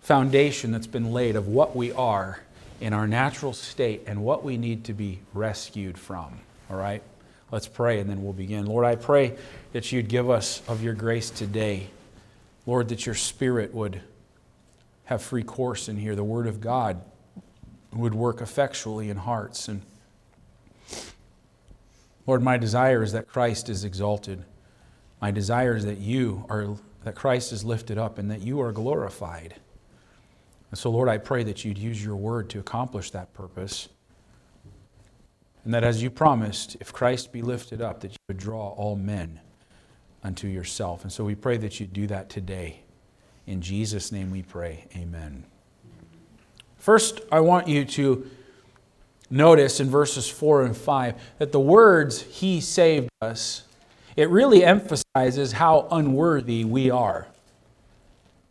foundation 0.00 0.72
that's 0.72 0.86
been 0.86 1.12
laid 1.12 1.36
of 1.36 1.48
what 1.48 1.76
we 1.76 1.92
are 1.92 2.40
in 2.80 2.94
our 2.94 3.06
natural 3.06 3.52
state 3.52 4.02
and 4.06 4.24
what 4.24 4.42
we 4.42 4.56
need 4.56 4.84
to 4.84 4.94
be 4.94 5.18
rescued 5.34 5.98
from. 5.98 6.40
All 6.70 6.78
right? 6.78 7.02
Let's 7.50 7.68
pray 7.68 8.00
and 8.00 8.08
then 8.08 8.22
we'll 8.22 8.32
begin. 8.32 8.64
Lord, 8.64 8.86
I 8.86 8.94
pray 8.94 9.36
that 9.74 9.92
you'd 9.92 10.08
give 10.08 10.30
us 10.30 10.62
of 10.66 10.82
your 10.82 10.94
grace 10.94 11.28
today. 11.28 11.88
Lord, 12.64 12.88
that 12.88 13.04
your 13.04 13.14
spirit 13.14 13.74
would 13.74 14.00
have 15.04 15.20
free 15.20 15.42
course 15.42 15.86
in 15.86 15.98
here. 15.98 16.16
The 16.16 16.24
word 16.24 16.46
of 16.46 16.58
God 16.58 17.02
would 17.92 18.14
work 18.14 18.40
effectually 18.40 19.10
in 19.10 19.18
hearts. 19.18 19.68
And 19.68 19.82
Lord, 22.26 22.42
my 22.42 22.56
desire 22.56 23.02
is 23.02 23.12
that 23.12 23.28
Christ 23.28 23.68
is 23.68 23.84
exalted. 23.84 24.42
My 25.20 25.30
desire 25.30 25.76
is 25.76 25.84
that 25.84 25.98
you 25.98 26.46
are 26.48 26.78
that 27.06 27.14
Christ 27.14 27.52
is 27.52 27.64
lifted 27.64 27.98
up 27.98 28.18
and 28.18 28.28
that 28.32 28.42
you 28.42 28.60
are 28.60 28.72
glorified. 28.72 29.54
And 30.72 30.76
so, 30.76 30.90
Lord, 30.90 31.08
I 31.08 31.18
pray 31.18 31.44
that 31.44 31.64
you'd 31.64 31.78
use 31.78 32.04
your 32.04 32.16
word 32.16 32.50
to 32.50 32.58
accomplish 32.58 33.12
that 33.12 33.32
purpose. 33.32 33.88
And 35.64 35.72
that 35.72 35.84
as 35.84 36.02
you 36.02 36.10
promised, 36.10 36.76
if 36.80 36.92
Christ 36.92 37.32
be 37.32 37.42
lifted 37.42 37.80
up, 37.80 38.00
that 38.00 38.10
you 38.10 38.16
would 38.26 38.38
draw 38.38 38.70
all 38.70 38.96
men 38.96 39.38
unto 40.24 40.48
yourself. 40.48 41.04
And 41.04 41.12
so 41.12 41.22
we 41.22 41.36
pray 41.36 41.56
that 41.58 41.78
you 41.78 41.86
do 41.86 42.08
that 42.08 42.28
today. 42.28 42.80
In 43.46 43.60
Jesus' 43.60 44.10
name 44.10 44.32
we 44.32 44.42
pray. 44.42 44.88
Amen. 44.96 45.44
First, 46.76 47.20
I 47.30 47.38
want 47.38 47.68
you 47.68 47.84
to 47.84 48.28
notice 49.30 49.78
in 49.78 49.88
verses 49.88 50.28
4 50.28 50.64
and 50.64 50.76
5 50.76 51.14
that 51.38 51.52
the 51.52 51.60
words, 51.60 52.22
He 52.22 52.60
saved 52.60 53.08
us, 53.22 53.62
it 54.16 54.30
really 54.30 54.64
emphasizes 54.64 55.52
how 55.52 55.86
unworthy 55.90 56.64
we 56.64 56.90
are 56.90 57.26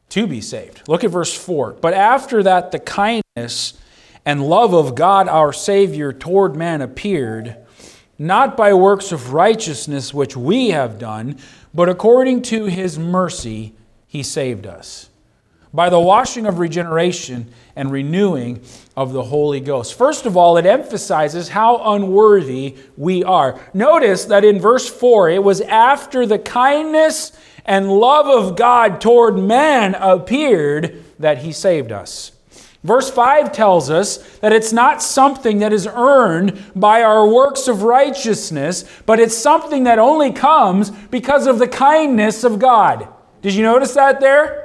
to 0.09 0.27
be 0.27 0.39
saved. 0.39 0.87
Look 0.87 1.03
at 1.03 1.11
verse 1.11 1.35
4. 1.35 1.73
But 1.73 1.93
after 1.93 2.43
that, 2.43 2.71
the 2.71 2.79
kindness 2.79 3.73
and 4.23 4.47
love 4.47 4.73
of 4.73 4.95
God 4.95 5.27
our 5.27 5.51
Savior 5.51 6.13
toward 6.13 6.55
man 6.55 6.81
appeared, 6.81 7.57
not 8.17 8.55
by 8.55 8.73
works 8.73 9.11
of 9.11 9.33
righteousness 9.33 10.13
which 10.13 10.37
we 10.37 10.69
have 10.69 10.99
done, 10.99 11.37
but 11.73 11.89
according 11.89 12.43
to 12.43 12.65
his 12.65 12.97
mercy 12.97 13.73
he 14.07 14.23
saved 14.23 14.65
us 14.65 15.09
by 15.75 15.89
the 15.89 15.99
washing 15.99 16.45
of 16.45 16.59
regeneration 16.59 17.51
and 17.75 17.91
renewing 17.91 18.61
of 18.95 19.11
the 19.11 19.23
Holy 19.23 19.59
Ghost. 19.59 19.93
First 19.93 20.25
of 20.25 20.37
all, 20.37 20.55
it 20.55 20.65
emphasizes 20.65 21.49
how 21.49 21.93
unworthy 21.93 22.77
we 22.95 23.23
are. 23.25 23.59
Notice 23.73 24.25
that 24.25 24.45
in 24.45 24.59
verse 24.59 24.89
4, 24.89 25.29
it 25.31 25.43
was 25.43 25.59
after 25.61 26.25
the 26.25 26.39
kindness 26.39 27.33
and 27.65 27.91
love 27.91 28.27
of 28.27 28.55
God 28.55 29.01
toward 29.01 29.37
man 29.37 29.95
appeared 29.95 31.03
that 31.19 31.39
he 31.39 31.51
saved 31.51 31.91
us. 31.91 32.31
Verse 32.83 33.09
5 33.09 33.51
tells 33.51 33.89
us 33.89 34.17
that 34.37 34.53
it's 34.53 34.71
not 34.71 35.01
something 35.01 35.57
that 35.59 35.73
is 35.73 35.87
earned 35.91 36.63
by 36.75 37.01
our 37.01 37.27
works 37.27 37.67
of 37.67 37.81
righteousness, 37.81 38.85
but 39.07 39.19
it's 39.19 39.35
something 39.35 39.85
that 39.85 39.97
only 39.97 40.31
comes 40.31 40.91
because 40.91 41.47
of 41.47 41.57
the 41.57 41.67
kindness 41.67 42.43
of 42.43 42.59
God. 42.59 43.07
Did 43.41 43.55
you 43.55 43.63
notice 43.63 43.95
that 43.95 44.21
there? 44.21 44.64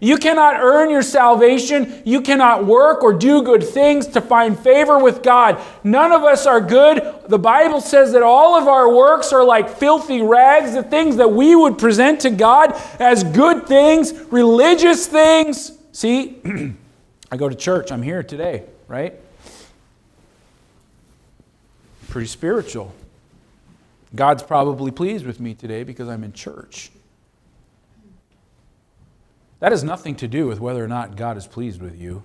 You 0.00 0.18
cannot 0.18 0.56
earn 0.60 0.90
your 0.90 1.02
salvation. 1.02 2.02
You 2.04 2.20
cannot 2.20 2.66
work 2.66 3.02
or 3.02 3.12
do 3.12 3.42
good 3.42 3.64
things 3.64 4.06
to 4.08 4.20
find 4.20 4.58
favor 4.58 4.98
with 4.98 5.22
God. 5.22 5.60
None 5.84 6.12
of 6.12 6.22
us 6.22 6.46
are 6.46 6.60
good. 6.60 7.02
The 7.28 7.38
Bible 7.38 7.80
says 7.80 8.12
that 8.12 8.22
all 8.22 8.56
of 8.56 8.68
our 8.68 8.92
works 8.92 9.32
are 9.32 9.44
like 9.44 9.68
filthy 9.68 10.22
rags, 10.22 10.74
the 10.74 10.82
things 10.82 11.16
that 11.16 11.28
we 11.28 11.56
would 11.56 11.78
present 11.78 12.20
to 12.20 12.30
God 12.30 12.72
as 13.00 13.24
good 13.24 13.66
things, 13.66 14.12
religious 14.30 15.06
things. 15.06 15.72
See, 15.92 16.40
I 17.30 17.36
go 17.36 17.48
to 17.48 17.54
church. 17.54 17.90
I'm 17.90 18.02
here 18.02 18.22
today, 18.22 18.64
right? 18.88 19.14
Pretty 22.08 22.28
spiritual. 22.28 22.94
God's 24.14 24.42
probably 24.42 24.90
pleased 24.90 25.26
with 25.26 25.40
me 25.40 25.54
today 25.54 25.82
because 25.82 26.08
I'm 26.08 26.24
in 26.24 26.32
church. 26.32 26.90
That 29.60 29.72
has 29.72 29.82
nothing 29.82 30.16
to 30.16 30.28
do 30.28 30.46
with 30.46 30.60
whether 30.60 30.84
or 30.84 30.88
not 30.88 31.16
God 31.16 31.36
is 31.36 31.46
pleased 31.46 31.80
with 31.80 31.98
you. 31.98 32.24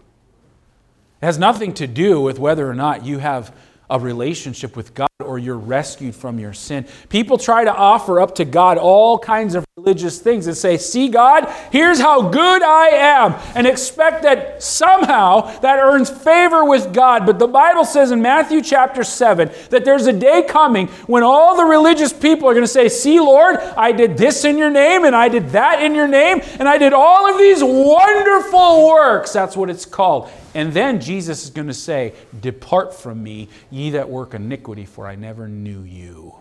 It 1.22 1.26
has 1.26 1.38
nothing 1.38 1.74
to 1.76 1.88
do 1.88 2.20
with 2.20 2.40
whether 2.40 2.70
or 2.70 2.74
not 2.74 3.06
you 3.06 3.20
have 3.20 3.56
a 3.90 4.00
relationship 4.00 4.76
with 4.76 4.94
God 4.94 5.11
or 5.22 5.40
you're 5.40 5.58
rescued 5.58 6.16
from 6.16 6.40
your 6.40 6.54
sin. 6.54 6.86
People 7.10 7.38
try 7.38 7.64
to 7.64 7.74
offer 7.74 8.20
up 8.20 8.36
to 8.36 8.46
God 8.46 8.78
all 8.78 9.18
kinds 9.18 9.56
of 9.56 9.66
religious 9.78 10.20
things 10.20 10.48
and 10.48 10.56
say, 10.56 10.78
See, 10.78 11.08
God, 11.08 11.52
here's 11.72 12.00
how 12.00 12.30
good 12.30 12.62
I 12.62 12.88
am, 12.90 13.36
and 13.56 13.66
expect 13.66 14.24
that 14.24 14.62
somehow 14.62 15.60
that 15.60 15.80
earns 15.80 16.10
favor 16.10 16.66
with 16.66 16.94
God. 16.94 17.26
But 17.26 17.40
the 17.40 17.48
Bible 17.48 17.86
says 17.86 18.12
in 18.12 18.22
Matthew 18.22 18.62
chapter 18.62 19.04
7 19.04 19.50
that 19.70 19.86
there's 19.86 20.08
a 20.08 20.14
day 20.14 20.44
coming 20.44 20.88
when 21.08 21.24
all 21.24 21.56
the 21.56 21.64
religious 21.64 22.14
people 22.14 22.48
are 22.50 22.54
going 22.54 22.64
to 22.64 22.68
say, 22.68 22.90
See, 22.90 23.20
Lord, 23.20 23.58
I 23.58 23.92
did 23.92 24.18
this 24.18 24.46
in 24.46 24.58
your 24.58 24.70
name, 24.70 25.06
and 25.06 25.16
I 25.16 25.30
did 25.30 25.50
that 25.50 25.82
in 25.82 25.96
your 25.96 26.08
name, 26.08 26.42
and 26.60 26.68
I 26.68 26.78
did 26.78 26.94
all 26.94 27.32
of 27.32 27.38
these 27.38 27.64
wonderful 27.64 28.88
works. 28.88 29.34
That's 29.34 29.58
what 29.58 29.70
it's 29.70 29.86
called. 29.86 30.30
And 30.54 30.74
then 30.74 31.00
Jesus 31.00 31.44
is 31.46 31.50
going 31.50 31.68
to 31.68 31.74
say, 31.74 32.14
Depart 32.40 32.94
from 32.94 33.24
me, 33.24 33.48
ye 33.70 33.92
that 33.92 34.10
work 34.10 34.34
iniquity, 34.34 34.86
for 34.86 35.08
I 35.08 35.11
never 35.16 35.48
knew 35.48 35.82
you. 35.82 36.36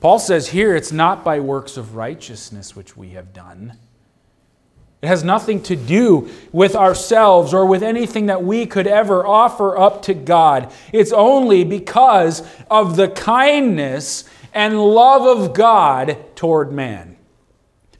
Paul 0.00 0.18
says 0.18 0.48
here 0.48 0.74
it's 0.74 0.90
not 0.90 1.24
by 1.24 1.38
works 1.38 1.76
of 1.76 1.94
righteousness 1.94 2.74
which 2.74 2.96
we 2.96 3.10
have 3.10 3.32
done. 3.32 3.78
It 5.00 5.08
has 5.08 5.24
nothing 5.24 5.62
to 5.64 5.76
do 5.76 6.28
with 6.52 6.76
ourselves 6.76 7.54
or 7.54 7.66
with 7.66 7.82
anything 7.82 8.26
that 8.26 8.42
we 8.42 8.66
could 8.66 8.86
ever 8.86 9.26
offer 9.26 9.78
up 9.78 10.02
to 10.02 10.14
God. 10.14 10.72
It's 10.92 11.12
only 11.12 11.64
because 11.64 12.42
of 12.70 12.96
the 12.96 13.08
kindness 13.08 14.24
and 14.52 14.80
love 14.80 15.22
of 15.24 15.54
God 15.54 16.18
toward 16.36 16.72
man. 16.72 17.16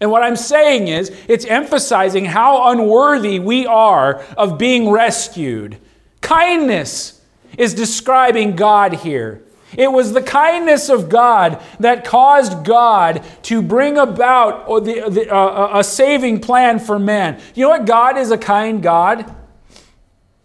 And 0.00 0.10
what 0.10 0.24
I'm 0.24 0.36
saying 0.36 0.88
is, 0.88 1.10
it's 1.28 1.44
emphasizing 1.44 2.24
how 2.24 2.72
unworthy 2.72 3.38
we 3.38 3.66
are 3.66 4.24
of 4.36 4.58
being 4.58 4.90
rescued. 4.90 5.78
Kindness 6.20 7.21
is 7.58 7.74
describing 7.74 8.56
God 8.56 8.94
here. 8.94 9.42
It 9.76 9.90
was 9.90 10.12
the 10.12 10.22
kindness 10.22 10.88
of 10.88 11.08
God 11.08 11.62
that 11.80 12.04
caused 12.04 12.64
God 12.64 13.24
to 13.44 13.62
bring 13.62 13.96
about 13.96 14.66
the, 14.84 15.08
the, 15.08 15.34
uh, 15.34 15.78
a 15.78 15.84
saving 15.84 16.40
plan 16.40 16.78
for 16.78 16.98
man. 16.98 17.40
You 17.54 17.64
know 17.64 17.70
what? 17.70 17.86
God 17.86 18.18
is 18.18 18.30
a 18.30 18.38
kind 18.38 18.82
God. 18.82 19.34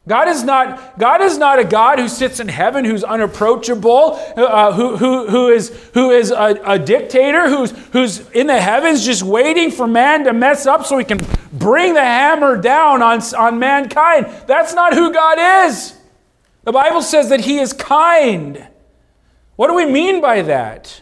God 0.08 0.30
is 0.30 0.42
not, 0.46 0.98
God 0.98 1.22
is 1.22 1.38
not 1.38 1.60
a 1.60 1.66
God 1.66 2.00
who 2.00 2.08
sits 2.08 2.40
in 2.40 2.48
heaven, 2.48 2.86
who's 2.86 3.04
unapproachable, 3.04 4.14
uh, 4.38 4.72
who, 4.72 4.96
who, 4.96 5.28
who 5.28 5.50
is, 5.50 5.70
who 5.94 6.12
is 6.12 6.32
a, 6.32 6.58
a 6.64 6.80
dictator, 6.80 7.50
who's, 7.50 7.72
who's 7.92 8.30
in 8.30 8.48
the 8.48 8.60
heavens 8.60 9.06
just 9.06 9.24
waiting 9.24 9.70
for 9.70 9.86
man 9.86 10.24
to 10.24 10.32
mess 10.32 10.66
up 10.66 10.86
so 10.86 10.98
he 10.98 11.04
can 11.04 11.20
bring 11.52 11.94
the 11.94 12.02
hammer 12.02 12.56
down 12.56 13.02
on, 13.02 13.20
on 13.36 13.60
mankind. 13.60 14.28
That's 14.48 14.74
not 14.74 14.94
who 14.94 15.12
God 15.12 15.68
is. 15.68 15.97
The 16.68 16.74
Bible 16.74 17.02
says 17.02 17.30
that 17.30 17.40
he 17.40 17.60
is 17.60 17.72
kind. 17.72 18.68
What 19.56 19.70
do 19.70 19.74
we 19.74 19.86
mean 19.86 20.20
by 20.20 20.42
that? 20.42 21.02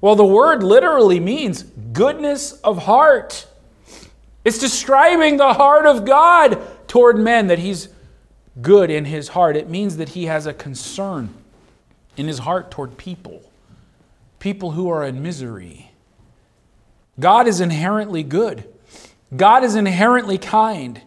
Well, 0.00 0.16
the 0.16 0.24
word 0.24 0.64
literally 0.64 1.20
means 1.20 1.62
goodness 1.62 2.54
of 2.62 2.78
heart. 2.78 3.46
It's 4.44 4.58
describing 4.58 5.36
the 5.36 5.52
heart 5.52 5.86
of 5.86 6.04
God 6.04 6.60
toward 6.88 7.18
men, 7.18 7.46
that 7.46 7.60
he's 7.60 7.88
good 8.60 8.90
in 8.90 9.04
his 9.04 9.28
heart. 9.28 9.56
It 9.56 9.70
means 9.70 9.98
that 9.98 10.08
he 10.08 10.24
has 10.24 10.44
a 10.44 10.52
concern 10.52 11.32
in 12.16 12.26
his 12.26 12.40
heart 12.40 12.72
toward 12.72 12.96
people, 12.96 13.48
people 14.40 14.72
who 14.72 14.88
are 14.88 15.06
in 15.06 15.22
misery. 15.22 15.92
God 17.20 17.46
is 17.46 17.60
inherently 17.60 18.24
good, 18.24 18.68
God 19.36 19.62
is 19.62 19.76
inherently 19.76 20.36
kind. 20.36 21.00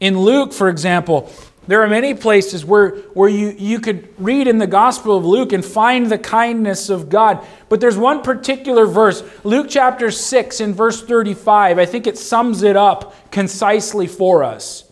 In 0.00 0.18
Luke, 0.18 0.52
for 0.52 0.68
example, 0.68 1.32
there 1.66 1.82
are 1.82 1.88
many 1.88 2.14
places 2.14 2.64
where, 2.64 2.90
where 3.14 3.28
you, 3.28 3.54
you 3.58 3.80
could 3.80 4.08
read 4.18 4.46
in 4.46 4.58
the 4.58 4.66
Gospel 4.66 5.16
of 5.16 5.24
Luke 5.24 5.52
and 5.52 5.64
find 5.64 6.06
the 6.06 6.18
kindness 6.18 6.88
of 6.88 7.08
God. 7.08 7.44
But 7.68 7.80
there's 7.80 7.96
one 7.96 8.22
particular 8.22 8.86
verse, 8.86 9.22
Luke 9.42 9.66
chapter 9.68 10.10
6 10.10 10.60
in 10.60 10.74
verse 10.74 11.02
35. 11.02 11.78
I 11.78 11.86
think 11.86 12.06
it 12.06 12.18
sums 12.18 12.62
it 12.62 12.76
up 12.76 13.30
concisely 13.32 14.06
for 14.06 14.44
us. 14.44 14.84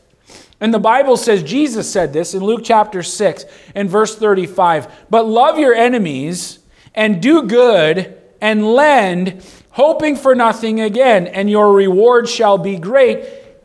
And 0.61 0.73
the 0.73 0.79
Bible 0.79 1.17
says, 1.17 1.43
Jesus 1.43 1.91
said 1.91 2.13
this 2.13 2.35
in 2.35 2.43
Luke 2.43 2.63
chapter 2.65 3.03
6 3.03 3.45
and 3.75 3.89
verse 3.89 4.17
35 4.17 5.07
But 5.11 5.27
love 5.27 5.59
your 5.59 5.75
enemies 5.75 6.59
and 6.95 7.21
do 7.21 7.43
good 7.43 8.17
and 8.41 8.65
lend, 8.65 9.45
hoping 9.71 10.17
for 10.17 10.35
nothing 10.35 10.81
again, 10.81 11.27
and 11.27 11.51
your 11.51 11.73
reward 11.73 12.29
shall 12.29 12.59
be 12.59 12.77
great, 12.77 13.25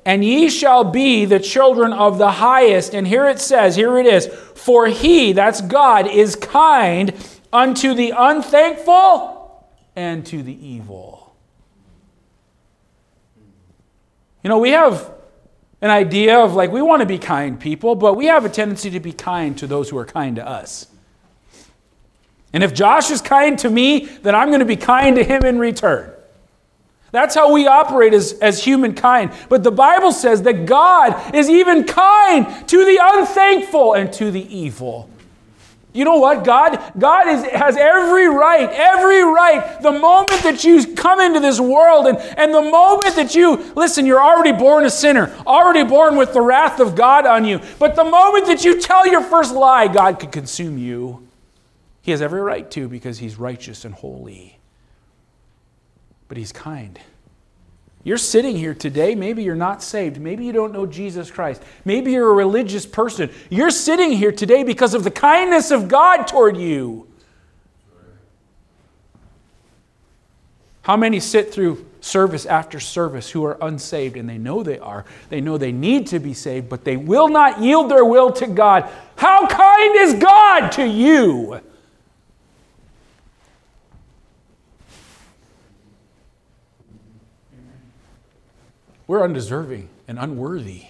and 0.09 0.25
ye 0.25 0.49
shall 0.49 0.83
be 0.83 1.23
the 1.25 1.39
children 1.39 1.93
of 1.93 2.17
the 2.17 2.31
highest. 2.31 2.95
And 2.95 3.07
here 3.07 3.27
it 3.27 3.39
says, 3.39 3.75
here 3.75 3.99
it 3.99 4.07
is, 4.07 4.25
for 4.25 4.87
he, 4.87 5.33
that's 5.33 5.61
God, 5.61 6.07
is 6.07 6.35
kind 6.35 7.13
unto 7.53 7.93
the 7.93 8.11
unthankful 8.17 9.69
and 9.95 10.25
to 10.25 10.41
the 10.41 10.67
evil. 10.67 11.35
You 14.43 14.49
know, 14.49 14.57
we 14.57 14.71
have 14.71 15.13
an 15.79 15.91
idea 15.91 16.39
of 16.39 16.55
like 16.55 16.71
we 16.71 16.81
want 16.81 17.01
to 17.01 17.05
be 17.05 17.19
kind 17.19 17.59
people, 17.59 17.93
but 17.93 18.15
we 18.15 18.25
have 18.25 18.45
a 18.45 18.49
tendency 18.49 18.89
to 18.89 18.99
be 18.99 19.13
kind 19.13 19.55
to 19.59 19.67
those 19.67 19.91
who 19.91 19.97
are 19.99 20.05
kind 20.05 20.37
to 20.37 20.47
us. 20.47 20.87
And 22.51 22.63
if 22.63 22.73
Josh 22.73 23.11
is 23.11 23.21
kind 23.21 23.59
to 23.59 23.69
me, 23.69 24.05
then 24.05 24.33
I'm 24.33 24.47
going 24.47 24.61
to 24.61 24.65
be 24.65 24.75
kind 24.75 25.17
to 25.17 25.23
him 25.23 25.45
in 25.45 25.59
return. 25.59 26.11
That's 27.11 27.33
how 27.35 27.51
we 27.51 27.67
operate 27.67 28.13
as, 28.13 28.33
as 28.33 28.63
humankind. 28.63 29.31
But 29.49 29.63
the 29.63 29.71
Bible 29.71 30.11
says 30.11 30.43
that 30.43 30.65
God 30.65 31.35
is 31.35 31.49
even 31.49 31.85
kind 31.85 32.67
to 32.67 32.85
the 32.85 32.99
unthankful 33.01 33.93
and 33.93 34.11
to 34.13 34.31
the 34.31 34.55
evil. 34.55 35.09
You 35.91 36.05
know 36.05 36.17
what? 36.17 36.43
God, 36.43 36.93
God 36.99 37.27
is, 37.27 37.43
has 37.45 37.75
every 37.75 38.27
right, 38.27 38.69
every 38.71 39.23
right. 39.23 39.81
The 39.81 39.91
moment 39.91 40.43
that 40.43 40.63
you 40.63 40.93
come 40.93 41.19
into 41.19 41.39
this 41.39 41.59
world 41.59 42.05
and, 42.05 42.17
and 42.17 42.53
the 42.53 42.61
moment 42.61 43.15
that 43.15 43.33
you, 43.33 43.73
listen, 43.75 44.05
you're 44.05 44.21
already 44.21 44.51
born 44.51 44.85
a 44.85 44.89
sinner, 44.91 45.33
already 45.47 45.83
born 45.83 46.15
with 46.15 46.33
the 46.33 46.41
wrath 46.41 46.79
of 46.79 46.95
God 46.95 47.25
on 47.25 47.43
you. 47.43 47.59
But 47.79 47.95
the 47.95 48.03
moment 48.03 48.45
that 48.45 48.63
you 48.63 48.79
tell 48.79 49.07
your 49.07 49.23
first 49.23 49.55
lie, 49.55 49.87
God 49.87 50.19
could 50.19 50.31
consume 50.31 50.77
you. 50.77 51.27
He 52.03 52.11
has 52.11 52.21
every 52.21 52.41
right 52.41 52.69
to 52.71 52.87
because 52.87 53.17
he's 53.17 53.37
righteous 53.37 53.83
and 53.83 53.93
holy. 53.95 54.58
But 56.29 56.37
he's 56.37 56.53
kind. 56.53 56.97
You're 58.03 58.17
sitting 58.17 58.55
here 58.55 58.73
today. 58.73 59.13
Maybe 59.13 59.43
you're 59.43 59.55
not 59.55 59.83
saved. 59.83 60.21
Maybe 60.21 60.45
you 60.45 60.53
don't 60.53 60.71
know 60.71 60.85
Jesus 60.85 61.29
Christ. 61.29 61.61
Maybe 61.83 62.13
you're 62.13 62.29
a 62.29 62.33
religious 62.33 62.85
person. 62.85 63.29
You're 63.49 63.71
sitting 63.71 64.11
here 64.11 64.31
today 64.31 64.63
because 64.63 64.93
of 64.93 65.03
the 65.03 65.11
kindness 65.11 65.69
of 65.69 65.89
God 65.89 66.23
toward 66.23 66.55
you. 66.55 67.07
How 70.83 70.95
many 70.95 71.19
sit 71.19 71.53
through 71.53 71.85
service 71.99 72.45
after 72.45 72.79
service 72.79 73.29
who 73.29 73.43
are 73.45 73.57
unsaved 73.61 74.15
and 74.15 74.29
they 74.29 74.37
know 74.37 74.63
they 74.63 74.79
are? 74.79 75.05
They 75.27 75.41
know 75.41 75.57
they 75.57 75.73
need 75.73 76.07
to 76.07 76.19
be 76.19 76.33
saved, 76.33 76.69
but 76.69 76.85
they 76.85 76.95
will 76.95 77.27
not 77.27 77.61
yield 77.61 77.91
their 77.91 78.05
will 78.05 78.31
to 78.33 78.47
God. 78.47 78.89
How 79.17 79.45
kind 79.45 79.95
is 79.97 80.13
God 80.15 80.69
to 80.69 80.87
you? 80.87 81.59
We're 89.09 89.23
undeserving 89.23 89.89
and 90.07 90.19
unworthy. 90.19 90.83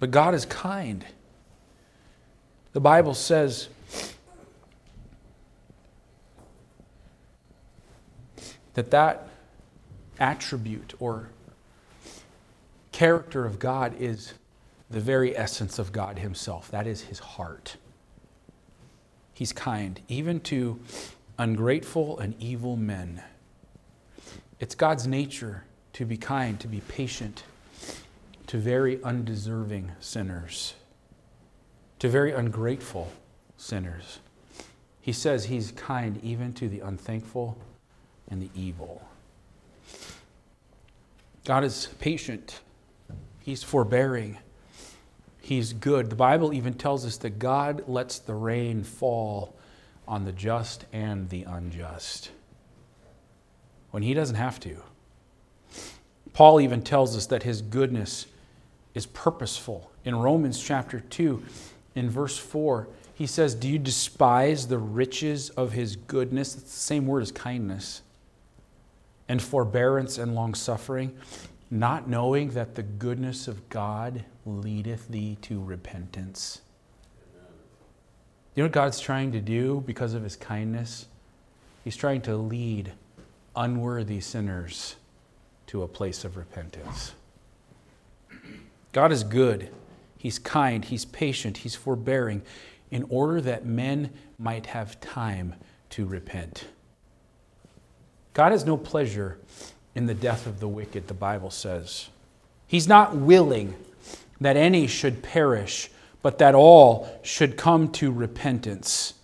But 0.00 0.10
God 0.10 0.34
is 0.34 0.44
kind. 0.44 1.06
The 2.72 2.80
Bible 2.80 3.14
says 3.14 3.68
that 8.74 8.90
that 8.90 9.28
attribute 10.18 10.94
or 10.98 11.28
character 12.90 13.46
of 13.46 13.60
God 13.60 13.94
is 14.00 14.32
the 14.90 14.98
very 14.98 15.36
essence 15.36 15.78
of 15.78 15.92
God 15.92 16.18
Himself. 16.18 16.72
That 16.72 16.88
is 16.88 17.02
His 17.02 17.20
heart. 17.20 17.76
He's 19.32 19.52
kind, 19.52 20.00
even 20.08 20.40
to 20.40 20.80
ungrateful 21.38 22.18
and 22.18 22.34
evil 22.42 22.74
men. 22.76 23.22
It's 24.58 24.74
God's 24.74 25.06
nature 25.06 25.62
to 25.96 26.04
be 26.04 26.18
kind, 26.18 26.60
to 26.60 26.68
be 26.68 26.80
patient 26.80 27.42
to 28.46 28.58
very 28.58 29.02
undeserving 29.02 29.92
sinners, 29.98 30.74
to 31.98 32.08
very 32.08 32.32
ungrateful 32.32 33.10
sinners. 33.56 34.18
He 35.00 35.12
says 35.12 35.46
he's 35.46 35.72
kind 35.72 36.20
even 36.22 36.52
to 36.54 36.68
the 36.68 36.80
unthankful 36.80 37.56
and 38.28 38.42
the 38.42 38.50
evil. 38.54 39.08
God 41.46 41.64
is 41.64 41.88
patient, 41.98 42.60
he's 43.40 43.62
forbearing, 43.62 44.36
he's 45.40 45.72
good. 45.72 46.10
The 46.10 46.16
Bible 46.16 46.52
even 46.52 46.74
tells 46.74 47.06
us 47.06 47.16
that 47.18 47.38
God 47.38 47.88
lets 47.88 48.18
the 48.18 48.34
rain 48.34 48.84
fall 48.84 49.56
on 50.06 50.26
the 50.26 50.32
just 50.32 50.84
and 50.92 51.30
the 51.30 51.44
unjust 51.44 52.30
when 53.92 54.02
he 54.02 54.12
doesn't 54.12 54.36
have 54.36 54.60
to. 54.60 54.82
Paul 56.36 56.60
even 56.60 56.82
tells 56.82 57.16
us 57.16 57.24
that 57.28 57.44
his 57.44 57.62
goodness 57.62 58.26
is 58.92 59.06
purposeful. 59.06 59.90
In 60.04 60.14
Romans 60.14 60.62
chapter 60.62 61.00
2, 61.00 61.42
in 61.94 62.10
verse 62.10 62.36
4, 62.36 62.88
he 63.14 63.26
says, 63.26 63.54
Do 63.54 63.66
you 63.66 63.78
despise 63.78 64.66
the 64.68 64.76
riches 64.76 65.48
of 65.48 65.72
his 65.72 65.96
goodness? 65.96 66.54
It's 66.54 66.64
the 66.64 66.78
same 66.78 67.06
word 67.06 67.22
as 67.22 67.32
kindness, 67.32 68.02
and 69.30 69.40
forbearance 69.40 70.18
and 70.18 70.34
long 70.34 70.52
suffering, 70.52 71.16
not 71.70 72.06
knowing 72.06 72.50
that 72.50 72.74
the 72.74 72.82
goodness 72.82 73.48
of 73.48 73.66
God 73.70 74.22
leadeth 74.44 75.08
thee 75.08 75.38
to 75.40 75.64
repentance. 75.64 76.60
You 78.54 78.62
know 78.62 78.66
what 78.66 78.72
God's 78.72 79.00
trying 79.00 79.32
to 79.32 79.40
do 79.40 79.82
because 79.86 80.12
of 80.12 80.22
his 80.22 80.36
kindness? 80.36 81.06
He's 81.82 81.96
trying 81.96 82.20
to 82.22 82.36
lead 82.36 82.92
unworthy 83.56 84.20
sinners 84.20 84.96
to 85.68 85.82
a 85.82 85.88
place 85.88 86.24
of 86.24 86.36
repentance. 86.36 87.12
God 88.92 89.12
is 89.12 89.24
good, 89.24 89.70
He's 90.16 90.38
kind, 90.38 90.84
He's 90.84 91.04
patient, 91.04 91.58
He's 91.58 91.74
forbearing, 91.74 92.42
in 92.90 93.04
order 93.08 93.40
that 93.40 93.66
men 93.66 94.10
might 94.38 94.66
have 94.66 95.00
time 95.00 95.54
to 95.90 96.06
repent. 96.06 96.66
God 98.32 98.52
has 98.52 98.64
no 98.64 98.76
pleasure 98.76 99.38
in 99.94 100.06
the 100.06 100.14
death 100.14 100.46
of 100.46 100.60
the 100.60 100.68
wicked, 100.68 101.08
the 101.08 101.14
Bible 101.14 101.50
says. 101.50 102.08
He's 102.66 102.86
not 102.86 103.16
willing 103.16 103.74
that 104.40 104.56
any 104.56 104.86
should 104.86 105.22
perish, 105.22 105.90
but 106.22 106.38
that 106.38 106.54
all 106.54 107.08
should 107.22 107.56
come 107.56 107.90
to 107.92 108.12
repentance. 108.12 109.14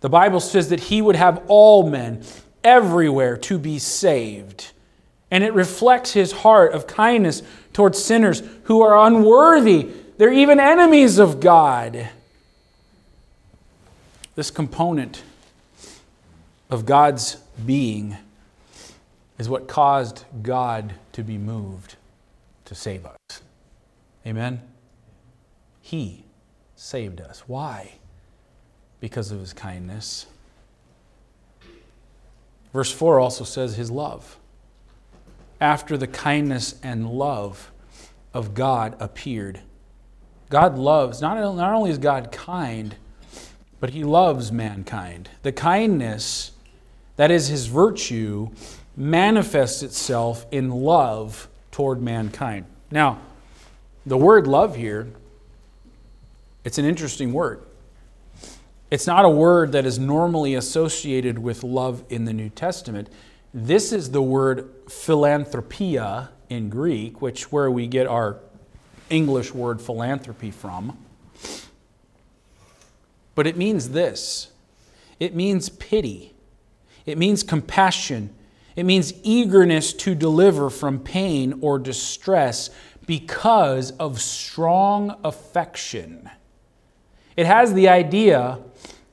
The 0.00 0.08
Bible 0.08 0.40
says 0.40 0.68
that 0.68 0.80
He 0.80 1.02
would 1.02 1.16
have 1.16 1.42
all 1.48 1.88
men 1.88 2.22
everywhere 2.62 3.36
to 3.38 3.58
be 3.58 3.78
saved. 3.78 4.72
And 5.30 5.42
it 5.42 5.54
reflects 5.54 6.12
his 6.12 6.32
heart 6.32 6.72
of 6.72 6.86
kindness 6.86 7.42
towards 7.72 8.02
sinners 8.02 8.42
who 8.64 8.80
are 8.82 9.06
unworthy. 9.06 9.90
They're 10.18 10.32
even 10.32 10.60
enemies 10.60 11.18
of 11.18 11.40
God. 11.40 12.08
This 14.34 14.50
component 14.50 15.22
of 16.70 16.86
God's 16.86 17.36
being 17.64 18.16
is 19.38 19.48
what 19.48 19.68
caused 19.68 20.24
God 20.42 20.94
to 21.12 21.22
be 21.22 21.38
moved 21.38 21.96
to 22.66 22.74
save 22.74 23.06
us. 23.06 23.42
Amen? 24.26 24.60
He 25.80 26.24
saved 26.74 27.20
us. 27.20 27.44
Why? 27.46 27.92
Because 29.00 29.30
of 29.30 29.40
his 29.40 29.52
kindness. 29.52 30.26
Verse 32.72 32.92
4 32.92 33.20
also 33.20 33.44
says 33.44 33.76
his 33.76 33.90
love 33.90 34.36
after 35.60 35.96
the 35.96 36.06
kindness 36.06 36.78
and 36.82 37.08
love 37.08 37.72
of 38.34 38.54
God 38.54 38.96
appeared. 39.00 39.60
God 40.50 40.78
loves, 40.78 41.20
not, 41.20 41.36
not 41.56 41.72
only 41.72 41.90
is 41.90 41.98
God 41.98 42.30
kind, 42.30 42.94
but 43.80 43.90
he 43.90 44.04
loves 44.04 44.52
mankind. 44.52 45.28
The 45.42 45.52
kindness, 45.52 46.52
that 47.16 47.30
is 47.30 47.48
his 47.48 47.66
virtue, 47.66 48.50
manifests 48.96 49.82
itself 49.82 50.46
in 50.50 50.70
love 50.70 51.48
toward 51.70 52.00
mankind. 52.00 52.66
Now, 52.90 53.18
the 54.04 54.16
word 54.16 54.46
love 54.46 54.76
here, 54.76 55.08
it's 56.64 56.78
an 56.78 56.84
interesting 56.84 57.32
word. 57.32 57.62
It's 58.90 59.06
not 59.06 59.24
a 59.24 59.30
word 59.30 59.72
that 59.72 59.84
is 59.84 59.98
normally 59.98 60.54
associated 60.54 61.38
with 61.38 61.64
love 61.64 62.04
in 62.08 62.24
the 62.24 62.32
New 62.32 62.48
Testament. 62.48 63.08
This 63.58 63.90
is 63.90 64.10
the 64.10 64.20
word 64.20 64.68
philanthropia 64.86 66.28
in 66.50 66.68
Greek, 66.68 67.22
which 67.22 67.50
where 67.50 67.70
we 67.70 67.86
get 67.86 68.06
our 68.06 68.36
English 69.08 69.54
word 69.54 69.80
philanthropy 69.80 70.50
from. 70.50 70.98
But 73.34 73.46
it 73.46 73.56
means 73.56 73.88
this. 73.88 74.52
It 75.18 75.34
means 75.34 75.70
pity. 75.70 76.34
It 77.06 77.16
means 77.16 77.42
compassion. 77.42 78.28
It 78.76 78.84
means 78.84 79.14
eagerness 79.22 79.94
to 79.94 80.14
deliver 80.14 80.68
from 80.68 80.98
pain 80.98 81.58
or 81.62 81.78
distress 81.78 82.68
because 83.06 83.92
of 83.92 84.20
strong 84.20 85.18
affection. 85.24 86.28
It 87.38 87.46
has 87.46 87.72
the 87.72 87.88
idea 87.88 88.58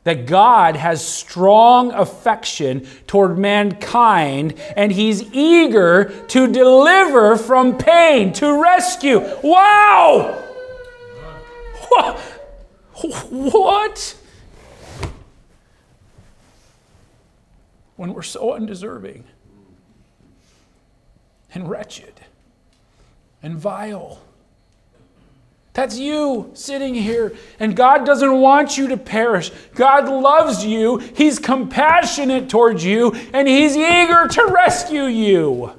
that 0.04 0.26
God 0.26 0.76
has 0.76 1.06
strong 1.06 1.92
affection 1.94 2.86
toward 3.08 3.38
mankind 3.38 4.56
and 4.76 4.92
he's 4.92 5.24
eager 5.34 6.06
to 6.28 6.52
deliver 6.52 7.38
from 7.38 7.78
pain, 7.78 8.34
to 8.34 8.62
rescue. 8.62 9.22
Wow! 9.44 10.40
What? 12.96 14.18
When 17.96 18.14
we're 18.14 18.22
so 18.24 18.54
undeserving 18.54 19.26
and 21.54 21.70
wretched 21.70 22.22
and 23.42 23.58
vile 23.58 24.22
that's 25.74 25.98
you 25.98 26.52
sitting 26.54 26.94
here. 26.94 27.36
And 27.60 27.76
God 27.76 28.06
doesn't 28.06 28.40
want 28.40 28.78
you 28.78 28.88
to 28.90 28.98
perish. 28.98 29.52
God 29.74 30.08
loves 30.08 30.64
you. 30.64 31.00
He's 31.00 31.40
compassionate 31.40 32.48
towards 32.48 32.86
you, 32.86 33.14
and 33.34 33.48
He's 33.48 33.76
eager 33.76 34.28
to 34.28 34.46
rescue 34.54 35.06
you. 35.06 35.74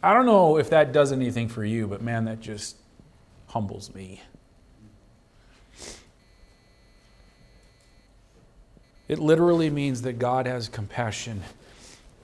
I 0.00 0.14
don't 0.14 0.26
know 0.26 0.58
if 0.58 0.70
that 0.70 0.92
does 0.92 1.10
anything 1.10 1.48
for 1.48 1.64
you, 1.64 1.88
but 1.88 2.00
man, 2.00 2.24
that 2.26 2.40
just 2.40 2.76
humbles 3.48 3.92
me. 3.92 4.22
It 9.08 9.18
literally 9.18 9.70
means 9.70 10.02
that 10.02 10.20
God 10.20 10.46
has 10.46 10.68
compassion 10.68 11.42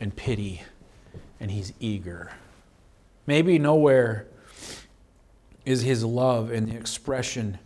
and 0.00 0.14
pity, 0.14 0.62
and 1.40 1.50
He's 1.50 1.72
eager. 1.80 2.30
Maybe 3.26 3.59
nowhere 3.59 4.26
is 5.64 5.83
his 5.83 6.05
love 6.05 6.50
and 6.50 6.68
the 6.68 6.77
expression 6.77 7.59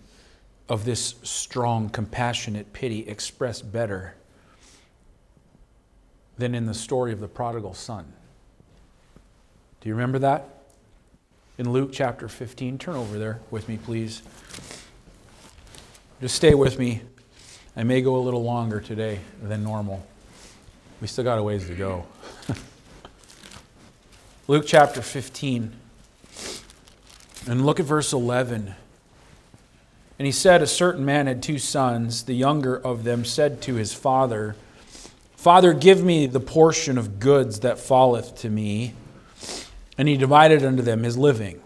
of 0.69 0.85
this 0.85 1.15
strong, 1.23 1.89
compassionate 1.89 2.73
pity 2.73 3.09
expressed 3.09 3.73
better 3.73 4.15
than 6.37 6.55
in 6.55 6.67
the 6.67 6.75
story 6.75 7.13
of 7.13 7.21
the 7.21 7.29
prodigal 7.29 7.75
son. 7.75 8.13
Do 9.81 9.89
you 9.89 9.95
remember 9.95 10.19
that? 10.21 10.49
In 11.57 11.73
Luke 11.73 11.91
chapter 11.93 12.29
15, 12.29 12.79
turn 12.79 12.95
over 12.95 13.19
there 13.19 13.41
with 13.51 13.69
me, 13.69 13.79
please. 13.79 14.23
Just 16.21 16.37
stay 16.37 16.55
with 16.55 16.79
me. 16.79 17.03
I 17.77 17.83
may 17.83 18.03
go 18.03 18.17
a 18.17 18.23
little 18.23 18.43
longer 18.43 18.81
today 18.81 19.21
than 19.43 19.65
normal. 19.65 20.07
We 21.01 21.07
still 21.07 21.25
got 21.25 21.39
a 21.39 21.43
ways 21.43 21.67
to 21.69 21.75
go. 21.75 22.07
Luke 24.49 24.65
chapter 24.67 25.01
15. 25.01 25.73
And 27.49 27.65
look 27.65 27.81
at 27.81 27.87
verse 27.87 28.13
11. 28.13 28.75
And 30.19 30.27
he 30.27 30.33
said, 30.33 30.61
A 30.61 30.67
certain 30.67 31.05
man 31.05 31.27
had 31.27 31.43
two 31.43 31.59
sons. 31.59 32.25
The 32.25 32.35
younger 32.35 32.77
of 32.77 33.05
them 33.05 33.25
said 33.25 33.63
to 33.63 33.77
his 33.77 33.95
father, 33.95 34.55
Father, 35.35 35.73
give 35.73 36.05
me 36.05 36.27
the 36.27 36.41
portion 36.41 36.99
of 36.99 37.19
goods 37.19 37.61
that 37.61 37.79
falleth 37.79 38.37
to 38.41 38.51
me. 38.51 38.93
And 39.97 40.09
he 40.09 40.19
divided 40.19 40.63
unto 40.63 40.83
them 40.83 41.05
his 41.05 41.17
living. 41.17 41.63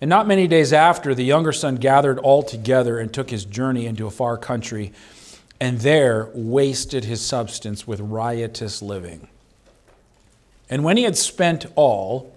And 0.00 0.08
not 0.08 0.26
many 0.26 0.48
days 0.48 0.72
after, 0.72 1.14
the 1.14 1.22
younger 1.22 1.52
son 1.52 1.76
gathered 1.76 2.18
all 2.18 2.42
together 2.42 2.98
and 2.98 3.14
took 3.14 3.30
his 3.30 3.44
journey 3.44 3.86
into 3.86 4.08
a 4.08 4.10
far 4.10 4.36
country, 4.36 4.92
and 5.60 5.78
there 5.78 6.28
wasted 6.34 7.04
his 7.04 7.22
substance 7.22 7.86
with 7.86 8.00
riotous 8.00 8.82
living. 8.82 9.28
And 10.68 10.82
when 10.82 10.96
he 10.96 11.04
had 11.04 11.16
spent 11.16 11.66
all, 11.76 12.33